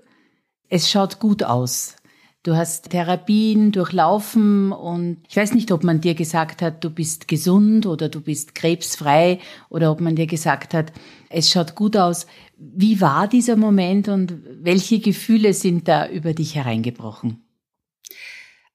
es 0.69 0.91
schaut 0.91 1.19
gut 1.19 1.43
aus. 1.43 1.95
Du 2.43 2.57
hast 2.57 2.89
Therapien 2.89 3.71
durchlaufen 3.71 4.73
und 4.73 5.19
ich 5.29 5.37
weiß 5.37 5.53
nicht, 5.53 5.71
ob 5.71 5.85
man 5.85 6.01
dir 6.01 6.13
gesagt 6.13 6.61
hat, 6.61 6.83
du 6.83 6.89
bist 6.89 7.29
gesund 7.29 7.85
oder 7.85 8.09
du 8.09 8.19
bist 8.19 8.53
krebsfrei 8.53 9.39
oder 9.69 9.89
ob 9.89 10.01
man 10.01 10.17
dir 10.17 10.27
gesagt 10.27 10.73
hat, 10.73 10.91
es 11.29 11.49
schaut 11.49 11.73
gut 11.73 11.95
aus. 11.95 12.27
Wie 12.57 12.99
war 12.99 13.29
dieser 13.29 13.55
Moment 13.55 14.09
und 14.09 14.39
welche 14.61 14.99
Gefühle 14.99 15.53
sind 15.53 15.87
da 15.87 16.09
über 16.09 16.33
dich 16.33 16.55
hereingebrochen? 16.55 17.41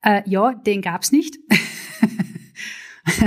Äh, 0.01 0.23
ja, 0.25 0.55
den 0.55 0.81
gab's 0.81 1.13
nicht. 1.13 1.37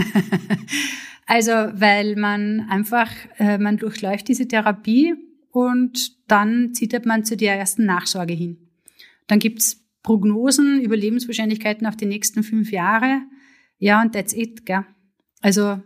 also, 1.28 1.52
weil 1.52 2.16
man 2.16 2.68
einfach, 2.68 3.12
äh, 3.38 3.60
man 3.60 3.78
durchläuft 3.78 4.28
diese 4.28 4.48
Therapie 4.48 5.14
und 5.52 6.14
dann 6.28 6.74
zittert 6.74 7.06
man 7.06 7.26
zu 7.26 7.38
der 7.38 7.60
ersten 7.60 7.86
Nachsorge 7.86 8.34
hin. 8.34 8.58
Dann 9.28 9.38
gibt's 9.38 9.81
Prognosen, 10.04 10.82
Überlebenswahrscheinlichkeiten 10.82 11.88
auf 11.88 11.96
die 11.96 12.06
nächsten 12.06 12.44
fünf 12.44 12.72
Jahre. 12.72 13.22
Ja, 13.78 14.02
und 14.02 14.14
that's 14.14 14.34
it, 14.34 14.66
gell? 14.66 14.86
Also 15.42 15.82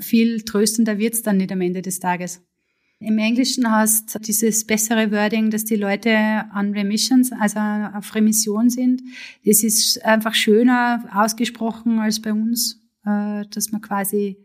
viel 0.00 0.42
tröstender 0.42 0.98
wird's 0.98 1.22
dann 1.22 1.38
nicht 1.38 1.52
am 1.52 1.60
Ende 1.60 1.82
des 1.82 2.00
Tages. 2.00 2.42
Im 2.98 3.16
Englischen 3.16 3.70
hast 3.70 4.18
dieses 4.26 4.66
bessere 4.66 5.10
Wording, 5.10 5.48
dass 5.50 5.64
die 5.64 5.76
Leute 5.76 6.14
an 6.52 6.72
Remissions, 6.72 7.32
also 7.32 7.58
auf 7.58 8.14
Remission 8.14 8.68
sind. 8.68 9.00
Das 9.44 9.62
ist 9.62 10.04
einfach 10.04 10.34
schöner 10.34 11.08
ausgesprochen 11.14 11.98
als 11.98 12.20
bei 12.20 12.32
uns, 12.32 12.82
äh, 13.06 13.44
dass 13.50 13.72
man 13.72 13.80
quasi 13.80 14.44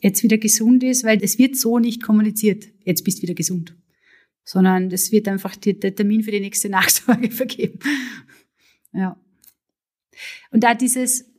jetzt 0.00 0.22
wieder 0.22 0.38
gesund 0.38 0.82
ist, 0.82 1.04
weil 1.04 1.22
es 1.22 1.38
wird 1.38 1.56
so 1.56 1.78
nicht 1.78 2.02
kommuniziert. 2.02 2.64
Jetzt 2.84 3.04
bist 3.04 3.20
wieder 3.20 3.34
gesund 3.34 3.76
sondern 4.44 4.90
es 4.90 5.12
wird 5.12 5.28
einfach 5.28 5.56
der 5.56 5.94
Termin 5.94 6.22
für 6.22 6.30
die 6.30 6.40
nächste 6.40 6.68
Nachsorge 6.70 7.30
vergeben. 7.30 7.78
ja. 8.92 9.16
Und 10.50 10.64
da 10.64 10.74
dieses, 10.74 11.30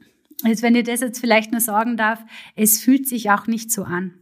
jetzt 0.44 0.64
wenn 0.64 0.76
ich 0.76 0.86
das 0.86 1.02
jetzt 1.02 1.20
vielleicht 1.20 1.52
nur 1.52 1.62
sagen 1.62 1.98
darf, 1.98 2.24
es 2.56 2.82
fühlt 2.82 3.08
sich 3.08 3.30
auch 3.30 3.48
nicht 3.48 3.72
so 3.72 3.84
an. 3.84 4.14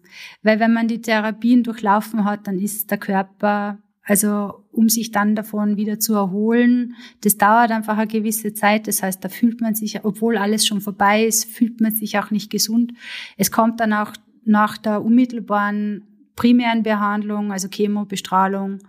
Weil 0.42 0.60
wenn 0.60 0.74
man 0.74 0.88
die 0.88 1.02
Therapien 1.02 1.64
durchlaufen 1.64 2.26
hat, 2.26 2.48
dann 2.48 2.60
ist 2.60 2.90
der 2.92 2.98
Körper, 2.98 3.80
also 4.04 4.66
um 4.72 4.90
sich 4.90 5.12
dann 5.12 5.36
davon 5.36 5.78
wieder 5.78 6.00
zu 6.00 6.16
erholen, 6.16 6.96
das 7.22 7.38
dauert 7.38 7.72
einfach 7.72 7.98
eine 7.98 8.08
gewisse 8.08 8.54
Zeit. 8.54 8.88
Das 8.88 9.04
heißt, 9.04 9.24
da 9.24 9.30
fühlt 9.30 9.62
man 9.62 9.76
sich, 9.76 10.04
obwohl 10.04 10.38
alles 10.38 10.66
schon 10.66 10.82
vorbei 10.82 11.26
ist, 11.26 11.46
fühlt 11.46 11.80
man 11.80 11.96
sich 11.96 12.18
auch 12.18 12.32
nicht 12.32 12.50
gesund. 12.50 12.94
Es 13.38 13.52
kommt 13.52 13.80
dann 13.80 13.94
auch 13.94 14.14
nach 14.46 14.78
der 14.78 15.04
unmittelbaren 15.04 16.09
primären 16.40 16.84
Behandlung, 16.84 17.52
also 17.52 17.68
Chemo, 17.68 18.06
Bestrahlung, 18.06 18.80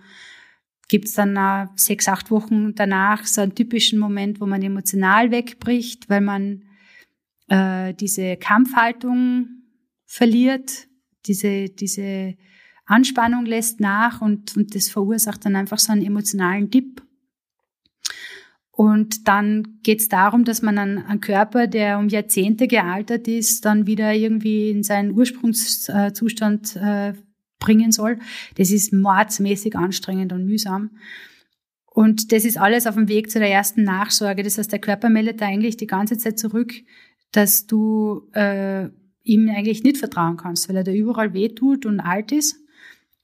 gibt 0.89 1.07
es 1.07 1.15
dann 1.15 1.33
nach 1.33 1.69
sechs, 1.77 2.09
acht 2.09 2.31
Wochen 2.31 2.75
danach 2.77 3.27
so 3.27 3.41
einen 3.41 3.57
typischen 3.57 3.99
Moment, 3.99 4.41
wo 4.41 4.47
man 4.47 4.63
emotional 4.63 5.31
wegbricht, 5.33 6.09
weil 6.09 6.21
man 6.21 6.63
äh, 7.49 7.93
diese 7.95 8.37
Kampfhaltung 8.37 9.49
verliert, 10.07 10.87
diese, 11.27 11.69
diese 11.69 12.37
Anspannung 12.87 13.47
lässt 13.47 13.81
nach 13.81 14.21
und, 14.21 14.57
und 14.57 14.75
das 14.75 14.89
verursacht 14.89 15.45
dann 15.45 15.57
einfach 15.57 15.79
so 15.79 15.93
einen 15.93 16.07
emotionalen 16.07 16.71
Dip. 16.71 17.03
Und 18.71 19.27
dann 19.29 19.81
geht 19.83 20.01
es 20.01 20.09
darum, 20.09 20.45
dass 20.45 20.63
man 20.63 20.79
einen, 20.79 20.99
einen, 20.99 21.21
Körper, 21.21 21.67
der 21.67 21.99
um 21.99 22.09
Jahrzehnte 22.09 22.69
gealtert 22.69 23.27
ist, 23.29 23.65
dann 23.65 23.87
wieder 23.87 24.15
irgendwie 24.15 24.71
in 24.71 24.83
seinen 24.83 25.11
Ursprungszustand 25.13 26.77
äh, 26.77 27.13
bringen 27.61 27.93
soll. 27.93 28.19
Das 28.57 28.71
ist 28.71 28.93
mordsmäßig 28.93 29.77
anstrengend 29.77 30.33
und 30.33 30.45
mühsam. 30.47 30.91
Und 31.87 32.33
das 32.33 32.45
ist 32.45 32.59
alles 32.59 32.87
auf 32.87 32.95
dem 32.95 33.09
Weg 33.09 33.31
zu 33.31 33.39
der 33.39 33.51
ersten 33.51 33.85
Nachsorge. 33.85 34.43
Das 34.43 34.59
heißt, 34.59 34.73
der 34.73 34.79
Körper 34.79 35.11
meldet 35.11 35.41
da 35.41 35.47
eigentlich 35.47 35.77
die 35.77 35.87
ganze 35.87 36.19
Zeit 36.19 36.39
zurück, 36.39 36.73
dass 37.33 37.67
du 37.67 38.29
äh, 38.33 38.89
ihm 39.23 39.49
eigentlich 39.49 39.83
nicht 39.83 39.99
vertrauen 39.99 40.37
kannst, 40.37 40.69
weil 40.69 40.77
er 40.77 40.85
da 40.85 40.93
überall 40.93 41.35
wehtut 41.35 41.87
und 41.87 42.01
alt 42.01 42.33
ist. 42.33 42.57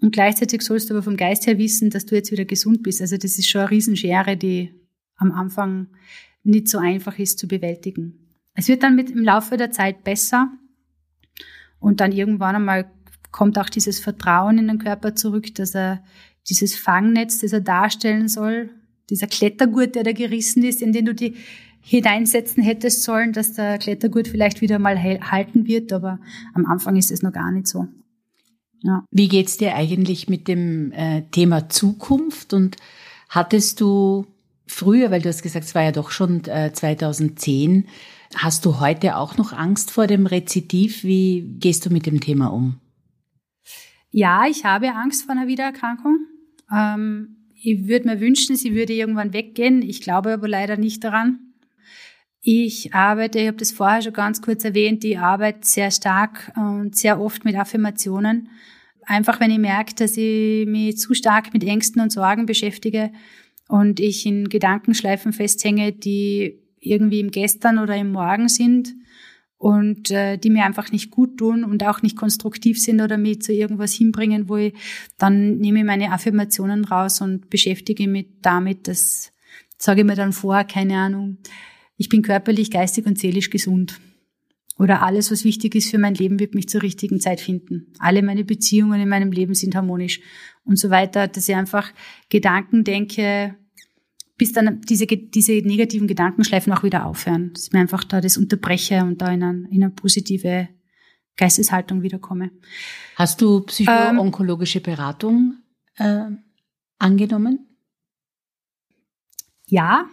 Und 0.00 0.12
gleichzeitig 0.12 0.62
sollst 0.62 0.90
du 0.90 0.94
aber 0.94 1.02
vom 1.02 1.16
Geist 1.16 1.46
her 1.46 1.58
wissen, 1.58 1.90
dass 1.90 2.06
du 2.06 2.14
jetzt 2.14 2.30
wieder 2.30 2.44
gesund 2.44 2.82
bist. 2.82 3.00
Also 3.00 3.16
das 3.16 3.38
ist 3.38 3.48
schon 3.48 3.62
eine 3.62 3.70
Riesenschere, 3.70 4.36
die 4.36 4.74
am 5.16 5.32
Anfang 5.32 5.88
nicht 6.42 6.68
so 6.68 6.78
einfach 6.78 7.18
ist 7.18 7.38
zu 7.38 7.48
bewältigen. 7.48 8.26
Es 8.54 8.68
wird 8.68 8.82
dann 8.82 8.94
mit 8.94 9.10
im 9.10 9.22
Laufe 9.22 9.56
der 9.56 9.70
Zeit 9.70 10.04
besser 10.04 10.50
und 11.78 12.00
dann 12.00 12.12
irgendwann 12.12 12.56
einmal 12.56 12.90
kommt 13.36 13.58
auch 13.58 13.68
dieses 13.68 14.00
Vertrauen 14.00 14.56
in 14.56 14.66
den 14.66 14.78
Körper 14.78 15.14
zurück, 15.14 15.54
dass 15.56 15.74
er 15.74 16.02
dieses 16.48 16.74
Fangnetz, 16.74 17.40
das 17.40 17.52
er 17.52 17.60
darstellen 17.60 18.28
soll, 18.28 18.70
dieser 19.10 19.26
Klettergurt, 19.26 19.94
der 19.94 20.04
da 20.04 20.12
gerissen 20.12 20.62
ist, 20.62 20.80
in 20.80 20.94
den 20.94 21.04
du 21.04 21.14
die 21.14 21.34
hineinsetzen 21.82 22.62
hättest 22.62 23.02
sollen, 23.02 23.34
dass 23.34 23.52
der 23.52 23.76
Klettergurt 23.76 24.26
vielleicht 24.26 24.62
wieder 24.62 24.78
mal 24.78 24.98
halten 24.98 25.66
wird, 25.66 25.92
aber 25.92 26.18
am 26.54 26.64
Anfang 26.64 26.96
ist 26.96 27.10
es 27.10 27.22
noch 27.22 27.32
gar 27.32 27.52
nicht 27.52 27.68
so. 27.68 27.86
Ja. 28.82 29.04
Wie 29.10 29.28
geht's 29.28 29.58
dir 29.58 29.74
eigentlich 29.74 30.30
mit 30.30 30.48
dem 30.48 30.92
äh, 30.92 31.22
Thema 31.30 31.68
Zukunft 31.68 32.54
und 32.54 32.76
hattest 33.28 33.82
du 33.82 34.24
früher, 34.66 35.10
weil 35.10 35.20
du 35.20 35.28
hast 35.28 35.42
gesagt, 35.42 35.66
es 35.66 35.74
war 35.74 35.82
ja 35.82 35.92
doch 35.92 36.10
schon 36.10 36.42
äh, 36.46 36.72
2010, 36.72 37.86
hast 38.34 38.64
du 38.64 38.80
heute 38.80 39.16
auch 39.18 39.36
noch 39.36 39.52
Angst 39.52 39.90
vor 39.90 40.06
dem 40.06 40.24
Rezidiv? 40.24 41.04
Wie 41.04 41.42
gehst 41.58 41.84
du 41.84 41.90
mit 41.90 42.06
dem 42.06 42.20
Thema 42.22 42.46
um? 42.46 42.80
Ja, 44.18 44.46
ich 44.48 44.64
habe 44.64 44.94
Angst 44.94 45.26
vor 45.26 45.32
einer 45.32 45.46
Wiedererkrankung. 45.46 46.20
Ähm, 46.74 47.36
ich 47.54 47.86
würde 47.86 48.08
mir 48.08 48.18
wünschen, 48.18 48.56
sie 48.56 48.74
würde 48.74 48.94
irgendwann 48.94 49.34
weggehen. 49.34 49.82
Ich 49.82 50.00
glaube 50.00 50.32
aber 50.32 50.48
leider 50.48 50.78
nicht 50.78 51.04
daran. 51.04 51.52
Ich 52.40 52.94
arbeite, 52.94 53.38
ich 53.40 53.46
habe 53.46 53.58
das 53.58 53.72
vorher 53.72 54.00
schon 54.00 54.14
ganz 54.14 54.40
kurz 54.40 54.64
erwähnt, 54.64 55.04
ich 55.04 55.18
arbeite 55.18 55.66
sehr 55.66 55.90
stark 55.90 56.50
und 56.56 56.96
sehr 56.96 57.20
oft 57.20 57.44
mit 57.44 57.56
Affirmationen. 57.56 58.48
Einfach 59.02 59.38
wenn 59.38 59.50
ich 59.50 59.58
merke, 59.58 59.94
dass 59.94 60.16
ich 60.16 60.66
mich 60.66 60.96
zu 60.96 61.12
stark 61.12 61.52
mit 61.52 61.62
Ängsten 61.62 62.00
und 62.00 62.10
Sorgen 62.10 62.46
beschäftige 62.46 63.12
und 63.68 64.00
ich 64.00 64.24
in 64.24 64.48
Gedankenschleifen 64.48 65.34
festhänge, 65.34 65.92
die 65.92 66.58
irgendwie 66.80 67.20
im 67.20 67.30
Gestern 67.30 67.78
oder 67.78 67.94
im 67.96 68.12
Morgen 68.12 68.48
sind, 68.48 68.94
und 69.58 70.10
äh, 70.10 70.36
die 70.36 70.50
mir 70.50 70.64
einfach 70.64 70.92
nicht 70.92 71.10
gut 71.10 71.38
tun 71.38 71.64
und 71.64 71.84
auch 71.84 72.02
nicht 72.02 72.16
konstruktiv 72.16 72.80
sind 72.80 73.00
oder 73.00 73.16
mich 73.16 73.42
zu 73.42 73.52
irgendwas 73.52 73.94
hinbringen, 73.94 74.48
wo 74.48 74.56
ich 74.56 74.74
dann 75.18 75.58
nehme 75.58 75.80
ich 75.80 75.84
meine 75.84 76.12
Affirmationen 76.12 76.84
raus 76.84 77.20
und 77.20 77.48
beschäftige 77.48 78.06
mich 78.06 78.26
damit, 78.42 78.88
das 78.88 79.32
sage 79.78 80.00
ich 80.00 80.06
mir 80.06 80.16
dann 80.16 80.32
vor, 80.32 80.64
keine 80.64 80.98
Ahnung, 80.98 81.38
ich 81.96 82.08
bin 82.08 82.22
körperlich, 82.22 82.70
geistig 82.70 83.06
und 83.06 83.18
seelisch 83.18 83.50
gesund. 83.50 84.00
Oder 84.78 85.02
alles, 85.02 85.30
was 85.30 85.44
wichtig 85.44 85.74
ist 85.74 85.90
für 85.90 85.96
mein 85.96 86.14
Leben, 86.14 86.38
wird 86.38 86.54
mich 86.54 86.68
zur 86.68 86.82
richtigen 86.82 87.18
Zeit 87.18 87.40
finden. 87.40 87.94
Alle 87.98 88.22
meine 88.22 88.44
Beziehungen 88.44 89.00
in 89.00 89.08
meinem 89.08 89.32
Leben 89.32 89.54
sind 89.54 89.74
harmonisch 89.74 90.20
und 90.64 90.78
so 90.78 90.90
weiter, 90.90 91.28
dass 91.28 91.48
ich 91.48 91.54
einfach 91.54 91.90
Gedanken 92.28 92.84
denke, 92.84 93.54
bis 94.36 94.52
dann 94.52 94.80
diese, 94.82 95.06
diese 95.06 95.52
negativen 95.52 96.06
Gedankenschleifen 96.06 96.72
auch 96.72 96.82
wieder 96.82 97.06
aufhören. 97.06 97.52
Dass 97.54 97.66
ich 97.66 97.72
mir 97.72 97.80
einfach 97.80 98.04
da 98.04 98.20
das 98.20 98.36
unterbreche 98.36 99.02
und 99.02 99.22
da 99.22 99.32
in, 99.32 99.42
eine, 99.42 99.68
in 99.70 99.82
eine 99.82 99.90
positive 99.90 100.68
Geisteshaltung 101.36 102.02
wiederkomme. 102.02 102.50
Hast 103.16 103.40
du 103.40 103.60
psycho-onkologische 103.60 104.80
Beratung 104.80 105.56
äh, 105.96 106.30
angenommen? 106.98 107.66
Ja, 109.66 110.06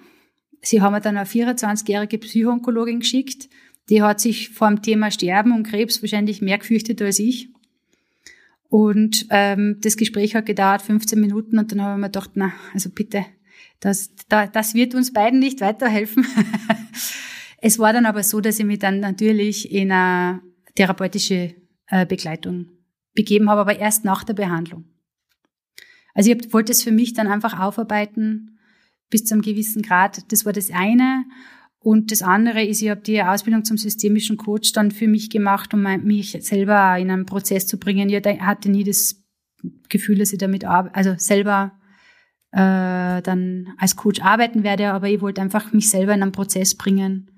sie 0.62 0.82
haben 0.82 0.94
mir 0.94 1.02
dann 1.02 1.18
eine 1.18 1.28
24-jährige 1.28 2.18
Psychoonkologin 2.18 3.00
geschickt. 3.00 3.50
Die 3.90 4.02
hat 4.02 4.20
sich 4.20 4.50
vor 4.50 4.70
dem 4.70 4.82
Thema 4.82 5.12
Sterben 5.12 5.52
und 5.52 5.68
Krebs 5.68 6.02
wahrscheinlich 6.02 6.42
mehr 6.42 6.58
gefürchtet 6.58 7.02
als 7.02 7.20
ich. 7.20 7.50
Und 8.70 9.28
ähm, 9.30 9.78
das 9.82 9.98
Gespräch 9.98 10.36
hat 10.36 10.46
gedauert 10.46 10.82
15 10.82 11.20
Minuten 11.20 11.60
und 11.60 11.72
dann 11.72 11.82
habe 11.82 11.94
ich 11.94 12.02
mir 12.02 12.08
gedacht, 12.08 12.32
na, 12.34 12.54
also 12.74 12.90
bitte, 12.90 13.26
das, 13.84 14.12
da, 14.30 14.48
das 14.48 14.74
wird 14.76 14.96
uns 14.96 15.12
beiden 15.12 15.40
nicht 15.40 15.60
weiterhelfen. 15.60 16.26
es 17.58 17.80
war 17.80 17.92
dann 17.92 18.06
aber 18.06 18.24
so, 18.24 18.40
dass 18.40 18.58
ich 18.58 18.66
mich 18.66 18.80
dann 18.80 19.02
natürlich 19.02 19.72
in 19.72 19.92
eine 19.92 20.42
therapeutische 20.76 21.56
äh, 21.88 22.06
Begleitung 22.06 22.70
begeben 23.14 23.50
habe, 23.50 23.60
aber 23.62 23.78
erst 23.78 24.06
nach 24.06 24.24
der 24.24 24.36
Behandlung. 24.36 24.86
Also 26.14 26.32
ich 26.32 26.54
wollte 26.54 26.72
es 26.72 26.82
für 26.82 26.94
mich 26.94 27.14
dann 27.14 27.28
einfach 27.28 27.60
aufarbeiten 27.60 28.58
bis 29.10 29.26
zu 29.26 29.34
einem 29.34 29.42
gewissen 29.42 29.82
Grad. 29.82 30.32
Das 30.32 30.46
war 30.46 30.54
das 30.54 30.72
eine. 30.72 31.26
Und 31.80 32.12
das 32.12 32.22
andere 32.22 32.64
ist, 32.64 32.82
ich 32.82 32.90
habe 32.90 33.02
die 33.02 33.22
Ausbildung 33.22 33.66
zum 33.66 33.78
systemischen 33.78 34.38
Coach 34.38 34.72
dann 34.72 34.92
für 34.92 35.10
mich 35.10 35.30
gemacht, 35.30 35.74
um 35.74 35.82
mich 35.82 36.38
selber 36.40 36.98
in 36.98 37.12
einen 37.12 37.26
Prozess 37.26 37.68
zu 37.68 37.78
bringen. 37.78 38.10
Ich 38.10 38.24
hatte 38.40 38.72
nie 38.72 38.86
das 38.86 39.22
Gefühl, 39.90 40.20
dass 40.20 40.32
ich 40.32 40.40
damit 40.40 40.64
also 40.64 41.16
selber 41.18 41.74
äh, 42.54 43.22
dann 43.24 43.74
als 43.80 43.96
Coach 43.96 44.22
arbeiten 44.22 44.64
werde, 44.64 44.94
aber 44.94 45.10
ich 45.10 45.22
wollte 45.22 45.42
einfach 45.42 45.74
mich 45.74 45.90
selber 45.90 46.14
in 46.14 46.22
einen 46.22 46.32
Prozess 46.32 46.76
bringen, 46.76 47.32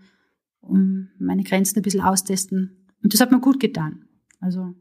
um 0.60 1.08
meine 1.17 1.43
Grenzen 1.43 1.80
ein 1.80 1.84
bisschen 1.84 2.01
austesten. 2.01 2.86
Und 3.01 3.13
das 3.13 3.21
hat 3.21 3.32
mir 3.32 3.39
gut 3.39 3.60
getan. 3.60 4.06
Also 4.41 4.73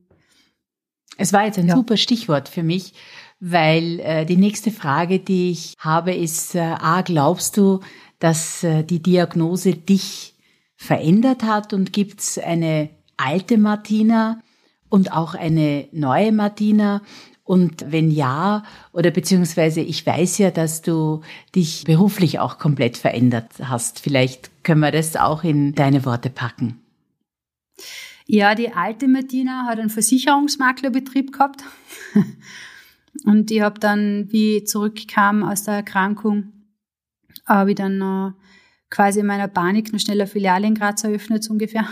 es 1.16 1.32
war 1.32 1.44
jetzt 1.44 1.58
ein 1.58 1.68
ja. 1.68 1.76
super 1.76 1.96
Stichwort 1.96 2.48
für 2.48 2.64
mich, 2.64 2.94
weil 3.38 4.00
äh, 4.00 4.26
die 4.26 4.36
nächste 4.36 4.72
Frage, 4.72 5.20
die 5.20 5.52
ich 5.52 5.74
habe, 5.78 6.12
ist, 6.12 6.56
äh, 6.56 6.60
A, 6.60 7.02
glaubst 7.02 7.56
du, 7.56 7.80
dass 8.18 8.64
äh, 8.64 8.82
die 8.82 9.00
Diagnose 9.00 9.74
dich 9.74 10.34
verändert 10.74 11.44
hat 11.44 11.72
und 11.72 11.92
gibt's 11.92 12.38
eine 12.38 12.90
alte 13.16 13.56
Martina 13.56 14.40
und 14.88 15.12
auch 15.12 15.34
eine 15.34 15.86
neue 15.92 16.32
Martina? 16.32 17.02
Und 17.44 17.92
wenn 17.92 18.10
ja, 18.10 18.64
oder 18.92 19.10
beziehungsweise 19.10 19.80
ich 19.80 20.06
weiß 20.06 20.38
ja, 20.38 20.50
dass 20.50 20.80
du 20.80 21.20
dich 21.54 21.84
beruflich 21.84 22.38
auch 22.38 22.58
komplett 22.58 22.96
verändert 22.96 23.50
hast. 23.62 24.00
Vielleicht 24.00 24.50
können 24.64 24.80
wir 24.80 24.90
das 24.90 25.14
auch 25.16 25.44
in 25.44 25.74
deine 25.74 26.06
Worte 26.06 26.30
packen. 26.30 26.80
Ja, 28.26 28.54
die 28.54 28.72
alte 28.72 29.06
Martina 29.06 29.66
hat 29.66 29.78
einen 29.78 29.90
Versicherungsmaklerbetrieb 29.90 31.32
gehabt. 31.32 31.62
Und 33.24 33.50
ich 33.50 33.60
habe 33.60 33.78
dann, 33.78 34.32
wie 34.32 34.58
ich 34.58 34.66
zurückkam 34.66 35.42
aus 35.42 35.64
der 35.64 35.74
Erkrankung, 35.74 36.52
habe 37.44 37.70
ich 37.70 37.76
dann 37.76 37.98
noch 37.98 38.32
quasi 38.88 39.20
in 39.20 39.26
meiner 39.26 39.48
Panik 39.48 39.92
noch 39.92 40.00
schneller 40.00 40.26
Filiale 40.26 40.66
in 40.66 40.74
Graz 40.74 41.04
eröffnet, 41.04 41.44
so 41.44 41.52
ungefähr. 41.52 41.86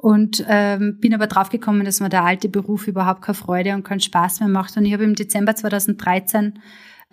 Und 0.00 0.42
ähm, 0.48 0.96
bin 0.98 1.12
aber 1.12 1.26
draufgekommen, 1.26 1.84
dass 1.84 2.00
mir 2.00 2.08
der 2.08 2.24
alte 2.24 2.48
Beruf 2.48 2.88
überhaupt 2.88 3.20
keine 3.20 3.34
Freude 3.34 3.74
und 3.74 3.82
keinen 3.82 4.00
Spaß 4.00 4.40
mehr 4.40 4.48
macht. 4.48 4.74
Und 4.78 4.86
ich 4.86 4.94
habe 4.94 5.04
im 5.04 5.14
Dezember 5.14 5.54
2013 5.54 6.58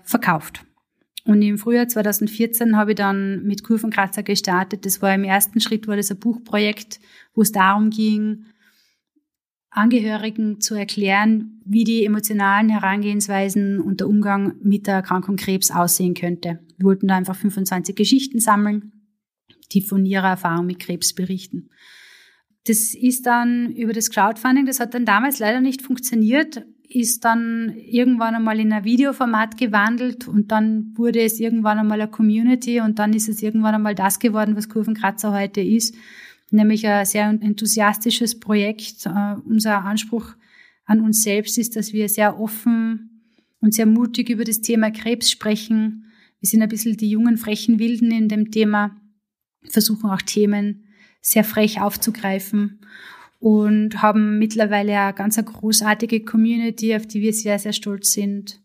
verkauft. 0.03 0.63
Und 1.25 1.41
im 1.41 1.57
Frühjahr 1.57 1.89
2014 1.89 2.77
habe 2.77 2.91
ich 2.91 2.95
dann 2.95 3.43
mit 3.43 3.65
Kurvenkratzer 3.65 4.23
gestartet. 4.23 4.85
Das 4.85 5.01
war 5.01 5.13
im 5.13 5.25
ersten 5.25 5.59
Schritt 5.59 5.85
war 5.89 5.97
das 5.97 6.11
ein 6.11 6.19
Buchprojekt, 6.19 7.01
wo 7.33 7.41
es 7.41 7.51
darum 7.51 7.89
ging, 7.89 8.45
Angehörigen 9.69 10.61
zu 10.61 10.73
erklären, 10.73 11.61
wie 11.65 11.83
die 11.83 12.05
emotionalen 12.05 12.69
Herangehensweisen 12.69 13.81
und 13.81 13.99
der 13.99 14.07
Umgang 14.07 14.55
mit 14.63 14.87
der 14.87 14.95
Erkrankung 14.95 15.35
Krebs 15.35 15.71
aussehen 15.71 16.13
könnte. 16.13 16.59
Wir 16.77 16.85
wollten 16.85 17.09
da 17.09 17.17
einfach 17.17 17.35
25 17.35 17.97
Geschichten 17.97 18.39
sammeln, 18.39 18.93
die 19.73 19.81
von 19.81 20.05
ihrer 20.05 20.29
Erfahrung 20.29 20.67
mit 20.67 20.79
Krebs 20.79 21.13
berichten. 21.13 21.69
Das 22.67 22.93
ist 22.93 23.25
dann 23.25 23.71
über 23.73 23.93
das 23.93 24.09
Crowdfunding, 24.09 24.65
das 24.65 24.81
hat 24.81 24.93
dann 24.93 25.05
damals 25.05 25.39
leider 25.39 25.61
nicht 25.61 25.81
funktioniert, 25.81 26.65
ist 26.89 27.23
dann 27.23 27.73
irgendwann 27.77 28.35
einmal 28.35 28.59
in 28.59 28.73
ein 28.73 28.83
Videoformat 28.83 29.57
gewandelt 29.57 30.27
und 30.27 30.51
dann 30.51 30.91
wurde 30.97 31.21
es 31.21 31.39
irgendwann 31.39 31.79
einmal 31.79 32.01
eine 32.01 32.11
Community 32.11 32.81
und 32.81 32.99
dann 32.99 33.13
ist 33.13 33.29
es 33.29 33.41
irgendwann 33.41 33.75
einmal 33.75 33.95
das 33.95 34.19
geworden, 34.19 34.57
was 34.57 34.67
Kurvenkratzer 34.67 35.33
heute 35.33 35.61
ist, 35.61 35.95
nämlich 36.51 36.85
ein 36.85 37.05
sehr 37.05 37.29
enthusiastisches 37.29 38.39
Projekt. 38.39 39.05
Uh, 39.05 39.41
unser 39.45 39.85
Anspruch 39.85 40.35
an 40.85 40.99
uns 40.99 41.23
selbst 41.23 41.57
ist, 41.57 41.77
dass 41.77 41.93
wir 41.93 42.09
sehr 42.09 42.37
offen 42.39 43.23
und 43.61 43.73
sehr 43.73 43.85
mutig 43.85 44.29
über 44.29 44.43
das 44.43 44.61
Thema 44.61 44.91
Krebs 44.91 45.31
sprechen. 45.31 46.05
Wir 46.41 46.49
sind 46.49 46.61
ein 46.61 46.69
bisschen 46.69 46.97
die 46.97 47.09
jungen, 47.09 47.37
frechen 47.37 47.79
Wilden 47.79 48.11
in 48.11 48.27
dem 48.27 48.51
Thema, 48.51 48.95
versuchen 49.69 50.09
auch 50.09 50.21
Themen 50.21 50.86
sehr 51.27 51.43
frech 51.43 51.81
aufzugreifen 51.81 52.79
und 53.39 54.01
haben 54.01 54.39
mittlerweile 54.39 54.97
eine 54.97 55.13
ganz 55.13 55.35
großartige 55.35 56.23
Community, 56.23 56.95
auf 56.95 57.05
die 57.05 57.21
wir 57.21 57.33
sehr, 57.33 57.59
sehr 57.59 57.73
stolz 57.73 58.13
sind. 58.13 58.61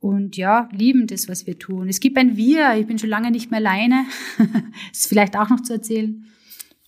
und 0.00 0.36
ja, 0.36 0.68
lieben 0.72 1.06
das, 1.06 1.28
was 1.28 1.46
wir 1.46 1.58
tun. 1.58 1.88
Es 1.88 2.00
gibt 2.00 2.16
ein 2.16 2.36
Wir, 2.36 2.76
ich 2.76 2.86
bin 2.86 2.98
schon 2.98 3.10
lange 3.10 3.30
nicht 3.30 3.50
mehr 3.50 3.58
alleine. 3.58 4.06
ist 4.92 5.08
vielleicht 5.08 5.36
auch 5.36 5.50
noch 5.50 5.60
zu 5.60 5.74
erzählen. 5.74 6.24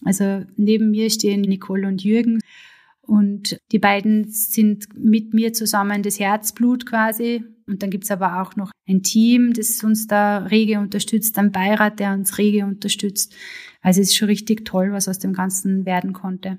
Also 0.04 0.46
neben 0.56 0.90
mir 0.90 1.10
stehen 1.10 1.42
Nicole 1.42 1.86
und 1.86 2.02
Jürgen 2.02 2.38
und 3.02 3.58
die 3.72 3.78
beiden 3.78 4.28
sind 4.28 4.86
mit 4.96 5.34
mir 5.34 5.52
zusammen 5.52 6.02
das 6.02 6.18
Herzblut 6.18 6.86
quasi. 6.86 7.44
Und 7.66 7.82
dann 7.82 7.90
gibt's 7.90 8.10
aber 8.10 8.40
auch 8.40 8.56
noch 8.56 8.70
ein 8.88 9.02
Team, 9.02 9.52
das 9.52 9.84
uns 9.84 10.06
da 10.06 10.38
rege 10.38 10.78
unterstützt, 10.78 11.36
ein 11.36 11.52
Beirat, 11.52 12.00
der 12.00 12.14
uns 12.14 12.38
rege 12.38 12.64
unterstützt. 12.64 13.34
Also 13.80 14.00
es 14.00 14.08
ist 14.08 14.16
schon 14.16 14.28
richtig 14.28 14.64
toll, 14.64 14.92
was 14.92 15.08
aus 15.08 15.18
dem 15.18 15.32
Ganzen 15.32 15.86
werden 15.86 16.12
konnte. 16.12 16.58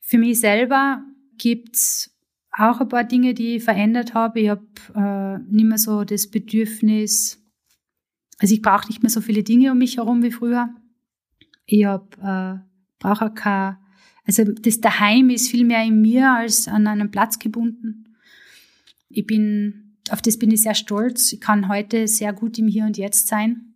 Für 0.00 0.18
mich 0.18 0.40
selber 0.40 1.02
gibt's 1.38 2.14
auch 2.52 2.80
ein 2.80 2.88
paar 2.88 3.04
Dinge, 3.04 3.34
die 3.34 3.56
ich 3.56 3.64
verändert 3.64 4.14
habe. 4.14 4.40
Ich 4.40 4.48
habe 4.48 4.66
äh, 4.94 5.38
nicht 5.52 5.64
mehr 5.64 5.78
so 5.78 6.04
das 6.04 6.28
Bedürfnis, 6.28 7.40
also 8.38 8.54
ich 8.54 8.62
brauche 8.62 8.88
nicht 8.88 9.02
mehr 9.02 9.10
so 9.10 9.20
viele 9.20 9.42
Dinge 9.42 9.70
um 9.70 9.78
mich 9.78 9.98
herum 9.98 10.22
wie 10.22 10.30
früher. 10.30 10.70
Ich 11.66 11.84
hab, 11.84 12.16
äh, 12.18 12.58
brauche 12.98 13.26
auch 13.26 13.34
kein, 13.34 13.76
also 14.26 14.44
das 14.44 14.80
Daheim 14.80 15.30
ist 15.30 15.50
viel 15.50 15.64
mehr 15.64 15.84
in 15.84 16.00
mir 16.00 16.32
als 16.32 16.66
an 16.66 16.86
einem 16.86 17.10
Platz 17.10 17.38
gebunden. 17.38 18.16
Ich 19.08 19.26
bin, 19.26 19.96
auf 20.10 20.22
das 20.22 20.38
bin 20.38 20.50
ich 20.50 20.62
sehr 20.62 20.74
stolz. 20.74 21.32
Ich 21.32 21.40
kann 21.40 21.68
heute 21.68 22.08
sehr 22.08 22.32
gut 22.32 22.58
im 22.58 22.66
Hier 22.66 22.84
und 22.84 22.96
Jetzt 22.96 23.28
sein. 23.28 23.69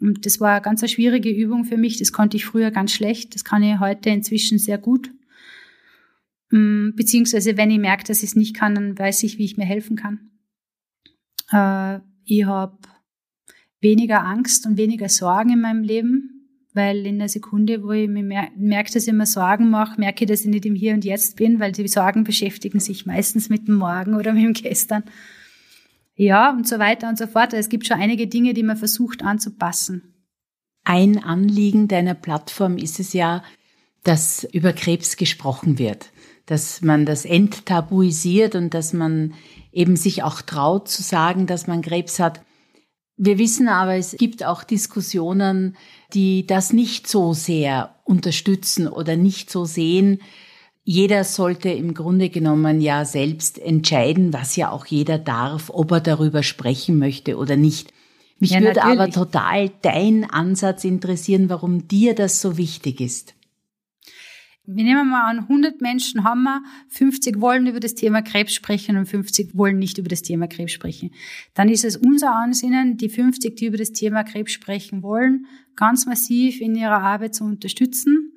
Und 0.00 0.26
das 0.26 0.40
war 0.40 0.52
eine 0.52 0.62
ganz 0.62 0.88
schwierige 0.90 1.30
Übung 1.30 1.64
für 1.64 1.76
mich. 1.76 1.98
Das 1.98 2.12
konnte 2.12 2.36
ich 2.36 2.44
früher 2.44 2.70
ganz 2.70 2.92
schlecht. 2.92 3.34
Das 3.34 3.44
kann 3.44 3.62
ich 3.62 3.80
heute 3.80 4.10
inzwischen 4.10 4.58
sehr 4.58 4.78
gut. 4.78 5.10
Mm, 6.50 6.90
beziehungsweise, 6.94 7.56
wenn 7.56 7.70
ich 7.70 7.78
merke, 7.78 8.04
dass 8.04 8.22
ich 8.22 8.30
es 8.30 8.36
nicht 8.36 8.54
kann, 8.54 8.74
dann 8.74 8.98
weiß 8.98 9.22
ich, 9.24 9.38
wie 9.38 9.44
ich 9.44 9.56
mir 9.56 9.64
helfen 9.64 9.96
kann. 9.96 10.30
Äh, 11.50 12.00
ich 12.24 12.44
habe 12.44 12.78
weniger 13.80 14.24
Angst 14.24 14.66
und 14.66 14.76
weniger 14.76 15.08
Sorgen 15.08 15.50
in 15.50 15.60
meinem 15.60 15.82
Leben, 15.82 16.48
weil 16.74 17.06
in 17.06 17.18
der 17.18 17.28
Sekunde, 17.28 17.82
wo 17.82 17.92
ich 17.92 18.08
mir 18.08 18.50
merke, 18.56 18.92
dass 18.92 19.06
ich 19.06 19.12
mir 19.12 19.26
Sorgen 19.26 19.70
mache, 19.70 20.00
merke 20.00 20.24
ich, 20.24 20.30
dass 20.30 20.42
ich 20.42 20.48
nicht 20.48 20.66
im 20.66 20.74
Hier 20.74 20.94
und 20.94 21.04
Jetzt 21.04 21.36
bin, 21.36 21.60
weil 21.60 21.72
die 21.72 21.88
Sorgen 21.88 22.24
beschäftigen 22.24 22.80
sich 22.80 23.06
meistens 23.06 23.48
mit 23.48 23.68
dem 23.68 23.76
Morgen 23.76 24.14
oder 24.14 24.32
mit 24.32 24.44
dem 24.44 24.52
Gestern. 24.52 25.04
Ja, 26.18 26.50
und 26.50 26.68
so 26.68 26.78
weiter 26.78 27.08
und 27.08 27.16
so 27.16 27.26
fort. 27.26 27.54
Es 27.54 27.70
gibt 27.70 27.86
schon 27.86 27.98
einige 27.98 28.26
Dinge, 28.26 28.52
die 28.52 28.62
man 28.62 28.76
versucht 28.76 29.22
anzupassen. 29.22 30.14
Ein 30.84 31.22
Anliegen 31.22 31.88
deiner 31.88 32.14
Plattform 32.14 32.76
ist 32.76 33.00
es 33.00 33.12
ja, 33.12 33.42
dass 34.04 34.44
über 34.52 34.72
Krebs 34.72 35.16
gesprochen 35.16 35.78
wird 35.78 36.10
dass 36.48 36.80
man 36.80 37.04
das 37.04 37.26
enttabuisiert 37.26 38.54
und 38.54 38.72
dass 38.72 38.94
man 38.94 39.34
eben 39.70 39.96
sich 39.96 40.22
auch 40.22 40.40
traut 40.40 40.88
zu 40.88 41.02
sagen, 41.02 41.46
dass 41.46 41.66
man 41.66 41.82
Krebs 41.82 42.18
hat. 42.18 42.40
Wir 43.18 43.36
wissen 43.36 43.68
aber, 43.68 43.96
es 43.96 44.16
gibt 44.16 44.44
auch 44.44 44.64
Diskussionen, 44.64 45.76
die 46.14 46.46
das 46.46 46.72
nicht 46.72 47.06
so 47.06 47.34
sehr 47.34 47.96
unterstützen 48.04 48.88
oder 48.88 49.16
nicht 49.16 49.50
so 49.50 49.66
sehen. 49.66 50.22
Jeder 50.90 51.24
sollte 51.24 51.68
im 51.68 51.92
Grunde 51.92 52.30
genommen 52.30 52.80
ja 52.80 53.04
selbst 53.04 53.58
entscheiden, 53.58 54.32
was 54.32 54.56
ja 54.56 54.70
auch 54.70 54.86
jeder 54.86 55.18
darf, 55.18 55.68
ob 55.68 55.92
er 55.92 56.00
darüber 56.00 56.42
sprechen 56.42 56.98
möchte 56.98 57.36
oder 57.36 57.56
nicht. 57.56 57.92
Mich 58.38 58.52
ja, 58.52 58.60
würde 58.60 58.80
natürlich. 58.80 59.00
aber 59.00 59.10
total 59.10 59.70
dein 59.82 60.24
Ansatz 60.30 60.84
interessieren, 60.84 61.50
warum 61.50 61.88
dir 61.88 62.14
das 62.14 62.40
so 62.40 62.56
wichtig 62.56 63.02
ist 63.02 63.34
wir 64.70 64.84
nehmen 64.84 65.08
mal 65.08 65.30
an, 65.30 65.38
100 65.38 65.80
Menschen 65.80 66.24
haben 66.24 66.42
wir, 66.42 66.62
50 66.88 67.40
wollen 67.40 67.66
über 67.66 67.80
das 67.80 67.94
Thema 67.94 68.20
Krebs 68.20 68.52
sprechen 68.52 68.98
und 68.98 69.06
50 69.06 69.56
wollen 69.56 69.78
nicht 69.78 69.96
über 69.96 70.10
das 70.10 70.20
Thema 70.20 70.46
Krebs 70.46 70.72
sprechen. 70.72 71.10
Dann 71.54 71.70
ist 71.70 71.86
es 71.86 71.96
unser 71.96 72.34
Ansinnen, 72.34 72.98
die 72.98 73.08
50, 73.08 73.56
die 73.56 73.64
über 73.64 73.78
das 73.78 73.92
Thema 73.92 74.24
Krebs 74.24 74.52
sprechen 74.52 75.02
wollen, 75.02 75.46
ganz 75.74 76.04
massiv 76.04 76.60
in 76.60 76.74
ihrer 76.74 77.00
Arbeit 77.00 77.34
zu 77.34 77.44
unterstützen, 77.44 78.34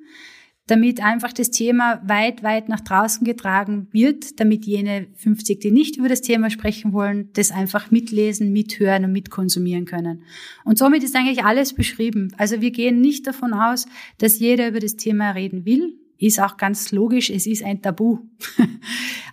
damit 0.72 1.02
einfach 1.02 1.34
das 1.34 1.50
Thema 1.50 2.00
weit, 2.02 2.42
weit 2.42 2.70
nach 2.70 2.80
draußen 2.80 3.26
getragen 3.26 3.88
wird, 3.92 4.40
damit 4.40 4.64
jene 4.64 5.06
50, 5.16 5.60
die 5.60 5.70
nicht 5.70 5.98
über 5.98 6.08
das 6.08 6.22
Thema 6.22 6.48
sprechen 6.48 6.94
wollen, 6.94 7.28
das 7.34 7.50
einfach 7.50 7.90
mitlesen, 7.90 8.54
mithören 8.54 9.04
und 9.04 9.12
mitkonsumieren 9.12 9.84
können. 9.84 10.22
Und 10.64 10.78
somit 10.78 11.04
ist 11.04 11.14
eigentlich 11.14 11.44
alles 11.44 11.74
beschrieben. 11.74 12.32
Also 12.38 12.62
wir 12.62 12.70
gehen 12.70 13.02
nicht 13.02 13.26
davon 13.26 13.52
aus, 13.52 13.84
dass 14.16 14.38
jeder 14.38 14.66
über 14.66 14.80
das 14.80 14.96
Thema 14.96 15.32
reden 15.32 15.66
will, 15.66 15.94
ist 16.22 16.40
auch 16.40 16.56
ganz 16.56 16.92
logisch, 16.92 17.30
es 17.30 17.46
ist 17.46 17.64
ein 17.64 17.82
Tabu. 17.82 18.18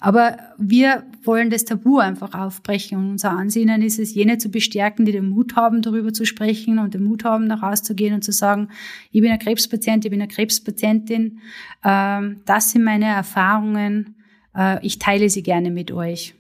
Aber 0.02 0.38
wir 0.58 1.04
wollen 1.24 1.50
das 1.50 1.66
Tabu 1.66 2.00
einfach 2.00 2.34
aufbrechen 2.34 2.98
und 2.98 3.10
unser 3.12 3.32
Ansinnen 3.32 3.82
ist 3.82 4.00
es, 4.00 4.16
jene 4.16 4.40
zu 4.40 4.50
bestärken, 4.50 5.06
die 5.06 5.12
den 5.12 5.30
Mut 5.30 5.56
haben, 5.56 5.82
darüber 5.82 6.14
zu 6.14 6.26
sprechen 6.26 6.80
und 6.80 6.96
den 6.96 7.04
Mut 7.04 7.24
haben, 7.24 7.46
nach 7.46 7.62
rauszugehen 7.62 8.16
und 8.16 8.24
zu 8.24 8.32
sagen, 8.32 8.70
ich 9.12 9.22
bin 9.22 9.32
ein 9.32 9.40
Krebspatient, 9.40 10.04
ich 10.04 10.12
bin 10.12 10.22
eine 10.22 10.30
Krebspatientin, 10.30 11.40
ähm, 11.84 12.42
das 12.46 12.72
sind 12.72 12.84
meine 12.84 13.06
Erfahrungen, 13.06 14.16
äh, 14.56 14.84
ich 14.86 14.98
teile 14.98 15.30
sie 15.30 15.44
gerne 15.44 15.70
mit 15.70 15.92
euch. 15.92 16.34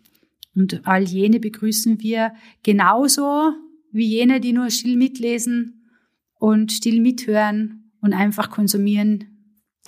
Und 0.55 0.81
all 0.87 1.03
jene 1.03 1.39
begrüßen 1.39 2.01
wir 2.01 2.33
genauso 2.63 3.53
wie 3.91 4.05
jene, 4.05 4.39
die 4.39 4.53
nur 4.53 4.71
still 4.71 4.97
mitlesen 4.97 5.85
und 6.39 6.71
still 6.71 7.01
mithören 7.01 7.91
und 8.01 8.13
einfach 8.13 8.49
konsumieren, 8.49 9.38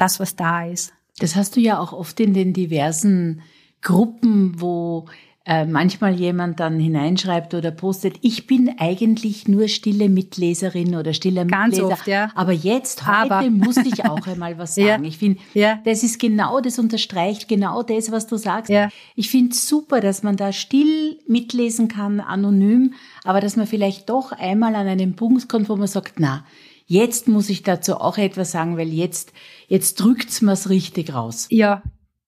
das, 0.01 0.19
was 0.19 0.35
da 0.35 0.65
ist. 0.65 0.93
Das 1.19 1.35
hast 1.35 1.55
du 1.55 1.59
ja 1.59 1.79
auch 1.79 1.93
oft 1.93 2.19
in 2.19 2.33
den 2.33 2.53
diversen 2.53 3.41
Gruppen, 3.81 4.59
wo 4.59 5.05
äh, 5.45 5.65
manchmal 5.65 6.13
jemand 6.13 6.59
dann 6.59 6.79
hineinschreibt 6.79 7.53
oder 7.53 7.71
postet, 7.71 8.15
ich 8.21 8.45
bin 8.45 8.75
eigentlich 8.77 9.47
nur 9.47 9.67
stille 9.67 10.07
Mitleserin 10.07 10.95
oder 10.95 11.13
stiller 11.13 11.45
Ganz 11.45 11.75
Mitleser. 11.75 11.93
Oft, 11.93 12.07
ja. 12.07 12.31
Aber 12.35 12.51
jetzt, 12.51 13.07
heute 13.07 13.33
Aber. 13.33 13.49
muss 13.49 13.77
ich 13.77 14.05
auch 14.05 14.25
einmal 14.27 14.57
was 14.59 14.75
sagen. 14.75 15.03
ja. 15.03 15.09
Ich 15.09 15.17
finde, 15.17 15.39
ja. 15.53 15.79
das 15.83 16.03
ist 16.03 16.19
genau, 16.19 16.61
das 16.61 16.77
unterstreicht 16.77 17.47
genau 17.47 17.81
das, 17.81 18.11
was 18.11 18.27
du 18.27 18.37
sagst. 18.37 18.69
Ja. 18.69 18.89
Ich 19.15 19.29
finde 19.31 19.55
super, 19.55 19.99
dass 19.99 20.21
man 20.21 20.37
da 20.37 20.51
still 20.51 21.19
mitlesen 21.27 21.87
kann, 21.87 22.19
anonym, 22.19 22.93
aber 23.23 23.41
dass 23.41 23.55
man 23.55 23.65
vielleicht 23.65 24.09
doch 24.09 24.31
einmal 24.31 24.75
an 24.75 24.87
einen 24.87 25.15
Punkt 25.15 25.49
kommt, 25.49 25.69
wo 25.69 25.75
man 25.75 25.87
sagt, 25.87 26.19
na, 26.19 26.45
Jetzt 26.91 27.29
muss 27.29 27.49
ich 27.49 27.63
dazu 27.63 27.95
auch 27.95 28.17
etwas 28.17 28.51
sagen, 28.51 28.75
weil 28.75 28.89
jetzt, 28.89 29.31
jetzt 29.69 29.97
drückt's 29.97 30.41
mir's 30.41 30.69
richtig 30.69 31.13
raus. 31.13 31.47
Ja, 31.49 31.83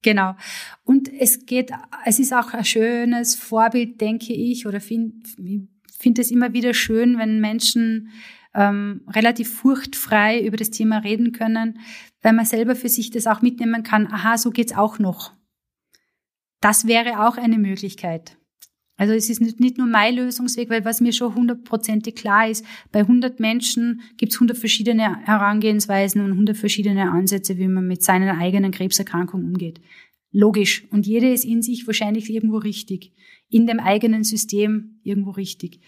Genau. 0.05 0.35
Und 0.83 1.09
es 1.13 1.45
geht, 1.45 1.71
es 2.05 2.19
ist 2.19 2.33
auch 2.33 2.53
ein 2.53 2.65
schönes 2.65 3.35
Vorbild, 3.35 4.01
denke 4.01 4.33
ich, 4.33 4.67
oder 4.67 4.81
finde 4.81 5.15
find 5.97 6.19
es 6.19 6.29
immer 6.29 6.51
wieder 6.51 6.73
schön, 6.73 7.17
wenn 7.17 7.39
Menschen 7.39 8.09
ähm, 8.53 9.01
relativ 9.07 9.53
furchtfrei 9.53 10.45
über 10.45 10.57
das 10.57 10.71
Thema 10.71 10.97
reden 10.97 11.31
können, 11.31 11.79
weil 12.21 12.33
man 12.33 12.45
selber 12.45 12.75
für 12.75 12.89
sich 12.89 13.11
das 13.11 13.27
auch 13.27 13.41
mitnehmen 13.41 13.83
kann. 13.83 14.07
Aha, 14.07 14.37
so 14.37 14.51
geht's 14.51 14.75
auch 14.75 14.99
noch. 14.99 15.31
Das 16.59 16.85
wäre 16.85 17.25
auch 17.25 17.37
eine 17.37 17.57
Möglichkeit. 17.57 18.37
Also 19.03 19.15
es 19.15 19.29
ist 19.29 19.41
nicht 19.59 19.77
nur 19.77 19.85
mein 19.85 20.15
Lösungsweg, 20.15 20.69
weil 20.69 20.85
was 20.85 21.01
mir 21.01 21.11
schon 21.11 21.35
hundertprozentig 21.35 22.15
klar 22.15 22.47
ist, 22.47 22.65
bei 22.93 23.01
100 23.01 23.37
Menschen 23.37 23.99
gibt 24.15 24.31
es 24.31 24.37
100 24.37 24.57
verschiedene 24.57 25.17
Herangehensweisen 25.25 26.21
und 26.21 26.31
100 26.31 26.55
verschiedene 26.55 27.11
Ansätze, 27.11 27.57
wie 27.57 27.67
man 27.67 27.85
mit 27.85 28.01
seiner 28.01 28.37
eigenen 28.37 28.71
Krebserkrankung 28.71 29.43
umgeht. 29.43 29.81
Logisch. 30.31 30.85
Und 30.89 31.05
jede 31.05 31.33
ist 31.33 31.43
in 31.43 31.61
sich 31.61 31.85
wahrscheinlich 31.85 32.29
irgendwo 32.29 32.59
richtig. 32.59 33.11
In 33.49 33.67
dem 33.67 33.81
eigenen 33.81 34.23
System 34.23 35.01
irgendwo 35.03 35.31
richtig. 35.31 35.81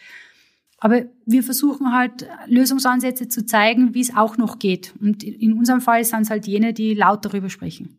Aber 0.79 1.05
wir 1.25 1.41
versuchen 1.41 1.93
halt 1.93 2.27
Lösungsansätze 2.47 3.29
zu 3.29 3.45
zeigen, 3.45 3.93
wie 3.93 4.01
es 4.01 4.13
auch 4.13 4.35
noch 4.35 4.59
geht. 4.59 4.93
Und 4.99 5.23
in 5.23 5.53
unserem 5.53 5.79
Fall 5.79 6.03
sind 6.03 6.23
es 6.23 6.29
halt 6.29 6.47
jene, 6.47 6.73
die 6.73 6.95
laut 6.95 7.23
darüber 7.23 7.49
sprechen. 7.49 7.97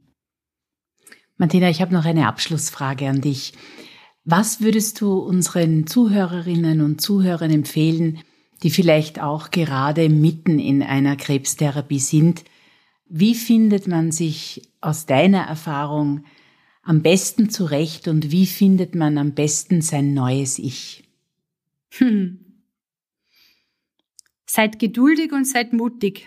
Martina, 1.38 1.70
ich 1.70 1.80
habe 1.80 1.94
noch 1.94 2.04
eine 2.04 2.26
Abschlussfrage 2.26 3.08
an 3.08 3.22
dich. 3.22 3.54
Was 4.28 4.60
würdest 4.60 5.00
du 5.00 5.18
unseren 5.18 5.86
Zuhörerinnen 5.86 6.80
und 6.80 7.00
Zuhörern 7.00 7.52
empfehlen, 7.52 8.18
die 8.64 8.70
vielleicht 8.70 9.22
auch 9.22 9.52
gerade 9.52 10.08
mitten 10.08 10.58
in 10.58 10.82
einer 10.82 11.14
Krebstherapie 11.14 12.00
sind? 12.00 12.42
Wie 13.08 13.36
findet 13.36 13.86
man 13.86 14.10
sich 14.10 14.68
aus 14.80 15.06
deiner 15.06 15.42
Erfahrung 15.42 16.24
am 16.82 17.02
besten 17.02 17.50
zurecht 17.50 18.08
und 18.08 18.32
wie 18.32 18.46
findet 18.46 18.96
man 18.96 19.16
am 19.16 19.34
besten 19.34 19.80
sein 19.80 20.12
neues 20.12 20.58
Ich? 20.58 21.04
Hm. 21.90 22.40
Seid 24.44 24.80
geduldig 24.80 25.30
und 25.30 25.46
seid 25.46 25.72
mutig. 25.72 26.26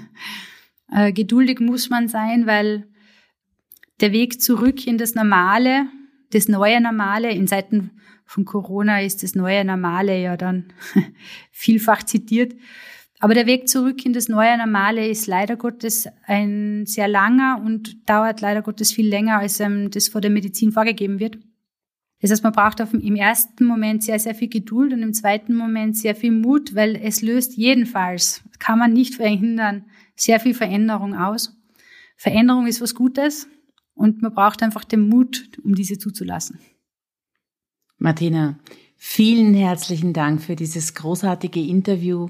äh, 0.90 1.12
geduldig 1.12 1.60
muss 1.60 1.90
man 1.90 2.08
sein, 2.08 2.46
weil 2.46 2.88
der 4.00 4.12
Weg 4.12 4.40
zurück 4.40 4.86
in 4.86 4.96
das 4.96 5.14
Normale 5.14 5.88
das 6.32 6.48
neue 6.48 6.80
Normale. 6.80 7.30
In 7.30 7.46
Zeiten 7.46 7.90
von 8.24 8.44
Corona 8.44 9.02
ist 9.02 9.22
das 9.22 9.34
neue 9.34 9.64
Normale 9.64 10.20
ja 10.20 10.36
dann 10.36 10.72
vielfach 11.50 12.02
zitiert. 12.02 12.54
Aber 13.20 13.34
der 13.34 13.46
Weg 13.46 13.68
zurück 13.68 14.04
in 14.04 14.12
das 14.12 14.28
neue 14.28 14.58
Normale 14.58 15.06
ist 15.06 15.28
leider 15.28 15.56
Gottes 15.56 16.08
ein 16.26 16.86
sehr 16.86 17.06
langer 17.06 17.62
und 17.64 18.08
dauert 18.08 18.40
leider 18.40 18.62
Gottes 18.62 18.92
viel 18.92 19.08
länger, 19.08 19.38
als 19.38 19.62
das 19.90 20.08
vor 20.08 20.20
der 20.20 20.30
Medizin 20.30 20.72
vorgegeben 20.72 21.20
wird. 21.20 21.38
Das 22.20 22.30
heißt, 22.30 22.42
man 22.42 22.52
braucht 22.52 22.80
im 22.80 23.16
ersten 23.16 23.64
Moment 23.64 24.02
sehr, 24.02 24.18
sehr 24.18 24.34
viel 24.34 24.48
Geduld 24.48 24.92
und 24.92 25.02
im 25.02 25.12
zweiten 25.12 25.54
Moment 25.54 25.96
sehr 25.96 26.14
viel 26.14 26.32
Mut, 26.32 26.74
weil 26.74 26.96
es 26.96 27.22
löst 27.22 27.56
jedenfalls, 27.56 28.42
kann 28.58 28.78
man 28.78 28.92
nicht 28.92 29.14
verhindern, 29.14 29.84
sehr 30.16 30.40
viel 30.40 30.54
Veränderung 30.54 31.14
aus. 31.14 31.56
Veränderung 32.16 32.66
ist 32.66 32.80
was 32.80 32.94
Gutes 32.94 33.48
und 33.94 34.22
man 34.22 34.34
braucht 34.34 34.62
einfach 34.62 34.84
den 34.84 35.08
Mut, 35.08 35.48
um 35.62 35.74
diese 35.74 35.98
zuzulassen. 35.98 36.58
Martina, 37.98 38.58
vielen 38.96 39.54
herzlichen 39.54 40.12
Dank 40.12 40.42
für 40.42 40.56
dieses 40.56 40.94
großartige 40.94 41.60
Interview. 41.60 42.28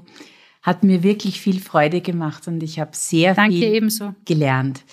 Hat 0.61 0.83
mir 0.83 1.03
wirklich 1.03 1.41
viel 1.41 1.59
Freude 1.59 2.01
gemacht 2.01 2.47
und 2.47 2.63
ich 2.63 2.79
habe 2.79 2.91
sehr 2.93 3.33
Danke 3.33 3.55
viel 3.55 3.73
ebenso. 3.73 4.13
gelernt. 4.25 4.85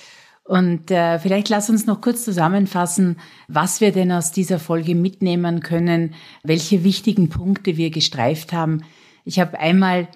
Und 0.43 0.91
äh, 0.91 1.21
vielleicht 1.21 1.49
lass 1.49 1.71
uns 1.71 1.87
noch 1.87 2.01
kurz 2.01 2.25
zusammenfassen, 2.25 3.19
was 3.47 3.81
wir 3.81 3.93
denn 3.93 4.11
aus 4.11 4.33
dieser 4.33 4.59
Folge 4.59 4.97
mitnehmen 4.97 5.61
können, 5.61 6.15
welche 6.43 6.83
wichtigen 6.83 7.29
Punkte 7.29 7.77
wir 7.77 7.91
gestreift 7.91 8.53
haben. 8.53 8.83
Ich 9.25 9.39
habe 9.39 9.61
einmal 9.61 10.09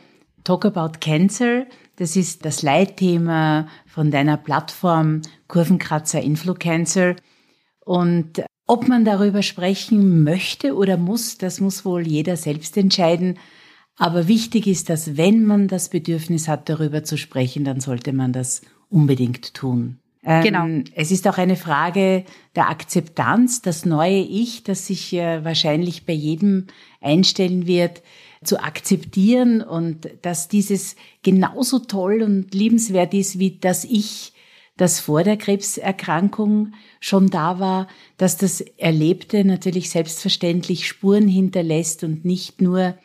Talk 0.45 0.67
About 0.67 0.99
Cancer, 1.01 1.67
das 1.97 2.17
ist 2.17 2.45
das 2.45 2.63
Leitthema 2.63 3.67
von 3.87 4.11
deiner 4.11 4.37
Plattform 4.37 5.23
Kurvenkratzer 5.49 6.21
Influencer. 6.21 7.17
Und 7.81 8.43
ob 8.67 8.89
man 8.89 9.05
darüber 9.05 9.43
sprechen 9.43 10.23
möchte 10.23 10.75
oder 10.75 10.97
muss, 10.97 11.39
das 11.39 11.61
muss 11.61 11.85
wohl 11.85 12.07
jeder 12.07 12.37
selbst 12.37 12.77
entscheiden. 12.77 13.39
Aber 13.97 14.27
wichtig 14.29 14.67
ist, 14.67 14.89
dass 14.91 15.17
wenn 15.17 15.45
man 15.45 15.69
das 15.69 15.89
Bedürfnis 15.89 16.49
hat, 16.49 16.69
darüber 16.69 17.05
zu 17.05 17.17
sprechen, 17.17 17.65
dann 17.65 17.81
sollte 17.81 18.13
man 18.13 18.33
das 18.33 18.63
unbedingt 18.89 19.55
tun. 19.55 19.99
Ähm, 20.25 20.43
genau. 20.43 20.67
Es 20.95 21.11
ist 21.11 21.29
auch 21.29 21.39
eine 21.39 21.57
Frage 21.57 22.25
der 22.57 22.71
Akzeptanz, 22.71 23.63
das 23.63 23.85
neue 23.85 24.21
Ich, 24.21 24.65
das 24.65 24.87
sich 24.87 25.13
äh, 25.13 25.45
wahrscheinlich 25.45 26.07
bei 26.07 26.15
jedem 26.15 26.67
einstellen 27.01 27.67
wird, 27.67 28.03
zu 28.45 28.63
akzeptieren 28.63 29.63
und 29.63 30.09
dass 30.23 30.49
dieses 30.49 30.97
genauso 31.23 31.81
toll 31.81 32.23
und 32.23 32.55
liebenswert 32.55 33.15
ist 33.15 33.39
wie 33.39 33.59
das 33.59 33.85
Ich, 33.85 34.33
das 34.77 35.01
vor 35.01 35.23
der 35.23 35.37
Krebserkrankung 35.37 36.73
schon 37.01 37.31
da 37.31 37.61
war, 37.61 37.89
dass 38.17 38.37
das 38.37 38.61
Erlebte 38.61 39.45
natürlich 39.45 39.91
selbstverständlich 39.91 40.89
Spuren 40.89 41.29
hinterlässt 41.29 42.05
und 42.05 42.25
nicht 42.25 42.61
nur 42.61 42.97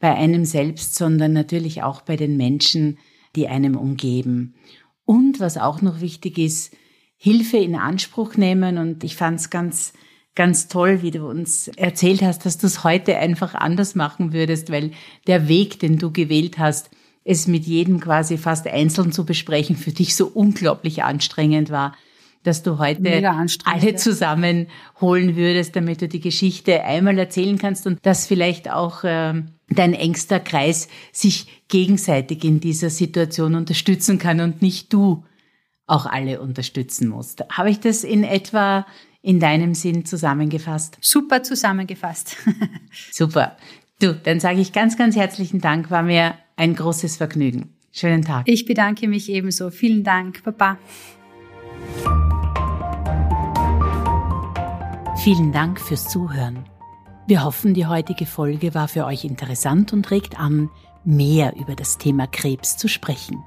bei 0.00 0.14
einem 0.14 0.44
selbst, 0.44 0.96
sondern 0.96 1.32
natürlich 1.32 1.82
auch 1.82 2.02
bei 2.02 2.16
den 2.16 2.36
Menschen, 2.36 2.98
die 3.36 3.48
einem 3.48 3.76
umgeben. 3.76 4.54
Und 5.04 5.40
was 5.40 5.58
auch 5.58 5.80
noch 5.80 6.00
wichtig 6.00 6.38
ist, 6.38 6.74
Hilfe 7.16 7.56
in 7.58 7.76
Anspruch 7.76 8.36
nehmen. 8.36 8.78
Und 8.78 9.04
ich 9.04 9.14
fand 9.14 9.38
es 9.38 9.48
ganz, 9.48 9.92
ganz 10.34 10.68
toll, 10.68 11.02
wie 11.02 11.10
du 11.10 11.26
uns 11.26 11.68
erzählt 11.68 12.22
hast, 12.22 12.46
dass 12.46 12.58
du 12.58 12.66
es 12.66 12.84
heute 12.84 13.16
einfach 13.18 13.54
anders 13.54 13.94
machen 13.94 14.32
würdest, 14.32 14.70
weil 14.70 14.92
der 15.26 15.48
Weg, 15.48 15.78
den 15.80 15.98
du 15.98 16.10
gewählt 16.10 16.58
hast, 16.58 16.90
es 17.24 17.46
mit 17.46 17.64
jedem 17.64 18.00
quasi 18.00 18.38
fast 18.38 18.66
einzeln 18.66 19.12
zu 19.12 19.24
besprechen, 19.24 19.76
für 19.76 19.92
dich 19.92 20.16
so 20.16 20.26
unglaublich 20.26 21.04
anstrengend 21.04 21.70
war, 21.70 21.94
dass 22.42 22.62
du 22.62 22.78
heute 22.78 23.28
alle 23.64 23.94
zusammenholen 23.94 25.36
würdest, 25.36 25.76
damit 25.76 26.02
du 26.02 26.08
die 26.08 26.20
Geschichte 26.20 26.82
einmal 26.82 27.16
erzählen 27.18 27.58
kannst 27.58 27.86
und 27.86 28.04
dass 28.04 28.26
vielleicht 28.26 28.70
auch 28.70 29.04
äh, 29.04 29.42
dein 29.68 29.94
engster 29.94 30.40
Kreis 30.40 30.88
sich 31.12 31.62
gegenseitig 31.68 32.42
in 32.42 32.58
dieser 32.58 32.90
Situation 32.90 33.54
unterstützen 33.54 34.18
kann 34.18 34.40
und 34.40 34.60
nicht 34.60 34.92
du 34.92 35.24
auch 35.86 36.06
alle 36.06 36.40
unterstützen 36.40 37.08
musst. 37.08 37.44
Habe 37.50 37.70
ich 37.70 37.78
das 37.78 38.02
in 38.02 38.24
etwa 38.24 38.86
in 39.22 39.40
deinem 39.40 39.74
Sinn 39.74 40.04
zusammengefasst? 40.04 40.98
Super 41.00 41.42
zusammengefasst. 41.42 42.36
Super. 43.12 43.56
Du, 44.00 44.14
dann 44.14 44.40
sage 44.40 44.60
ich 44.60 44.72
ganz, 44.72 44.98
ganz 44.98 45.16
herzlichen 45.16 45.60
Dank. 45.60 45.90
War 45.90 46.02
mir 46.02 46.34
ein 46.56 46.74
großes 46.74 47.16
Vergnügen. 47.16 47.72
Schönen 47.92 48.22
Tag. 48.22 48.48
Ich 48.48 48.64
bedanke 48.64 49.06
mich 49.06 49.30
ebenso. 49.30 49.70
Vielen 49.70 50.02
Dank. 50.02 50.42
Baba. 50.42 50.78
Vielen 55.22 55.52
Dank 55.52 55.80
fürs 55.80 56.08
Zuhören. 56.08 56.64
Wir 57.28 57.44
hoffen, 57.44 57.74
die 57.74 57.86
heutige 57.86 58.26
Folge 58.26 58.74
war 58.74 58.88
für 58.88 59.04
euch 59.04 59.24
interessant 59.24 59.92
und 59.92 60.10
regt 60.10 60.40
an, 60.40 60.68
mehr 61.04 61.54
über 61.56 61.76
das 61.76 61.98
Thema 61.98 62.26
Krebs 62.26 62.76
zu 62.76 62.88
sprechen. 62.88 63.44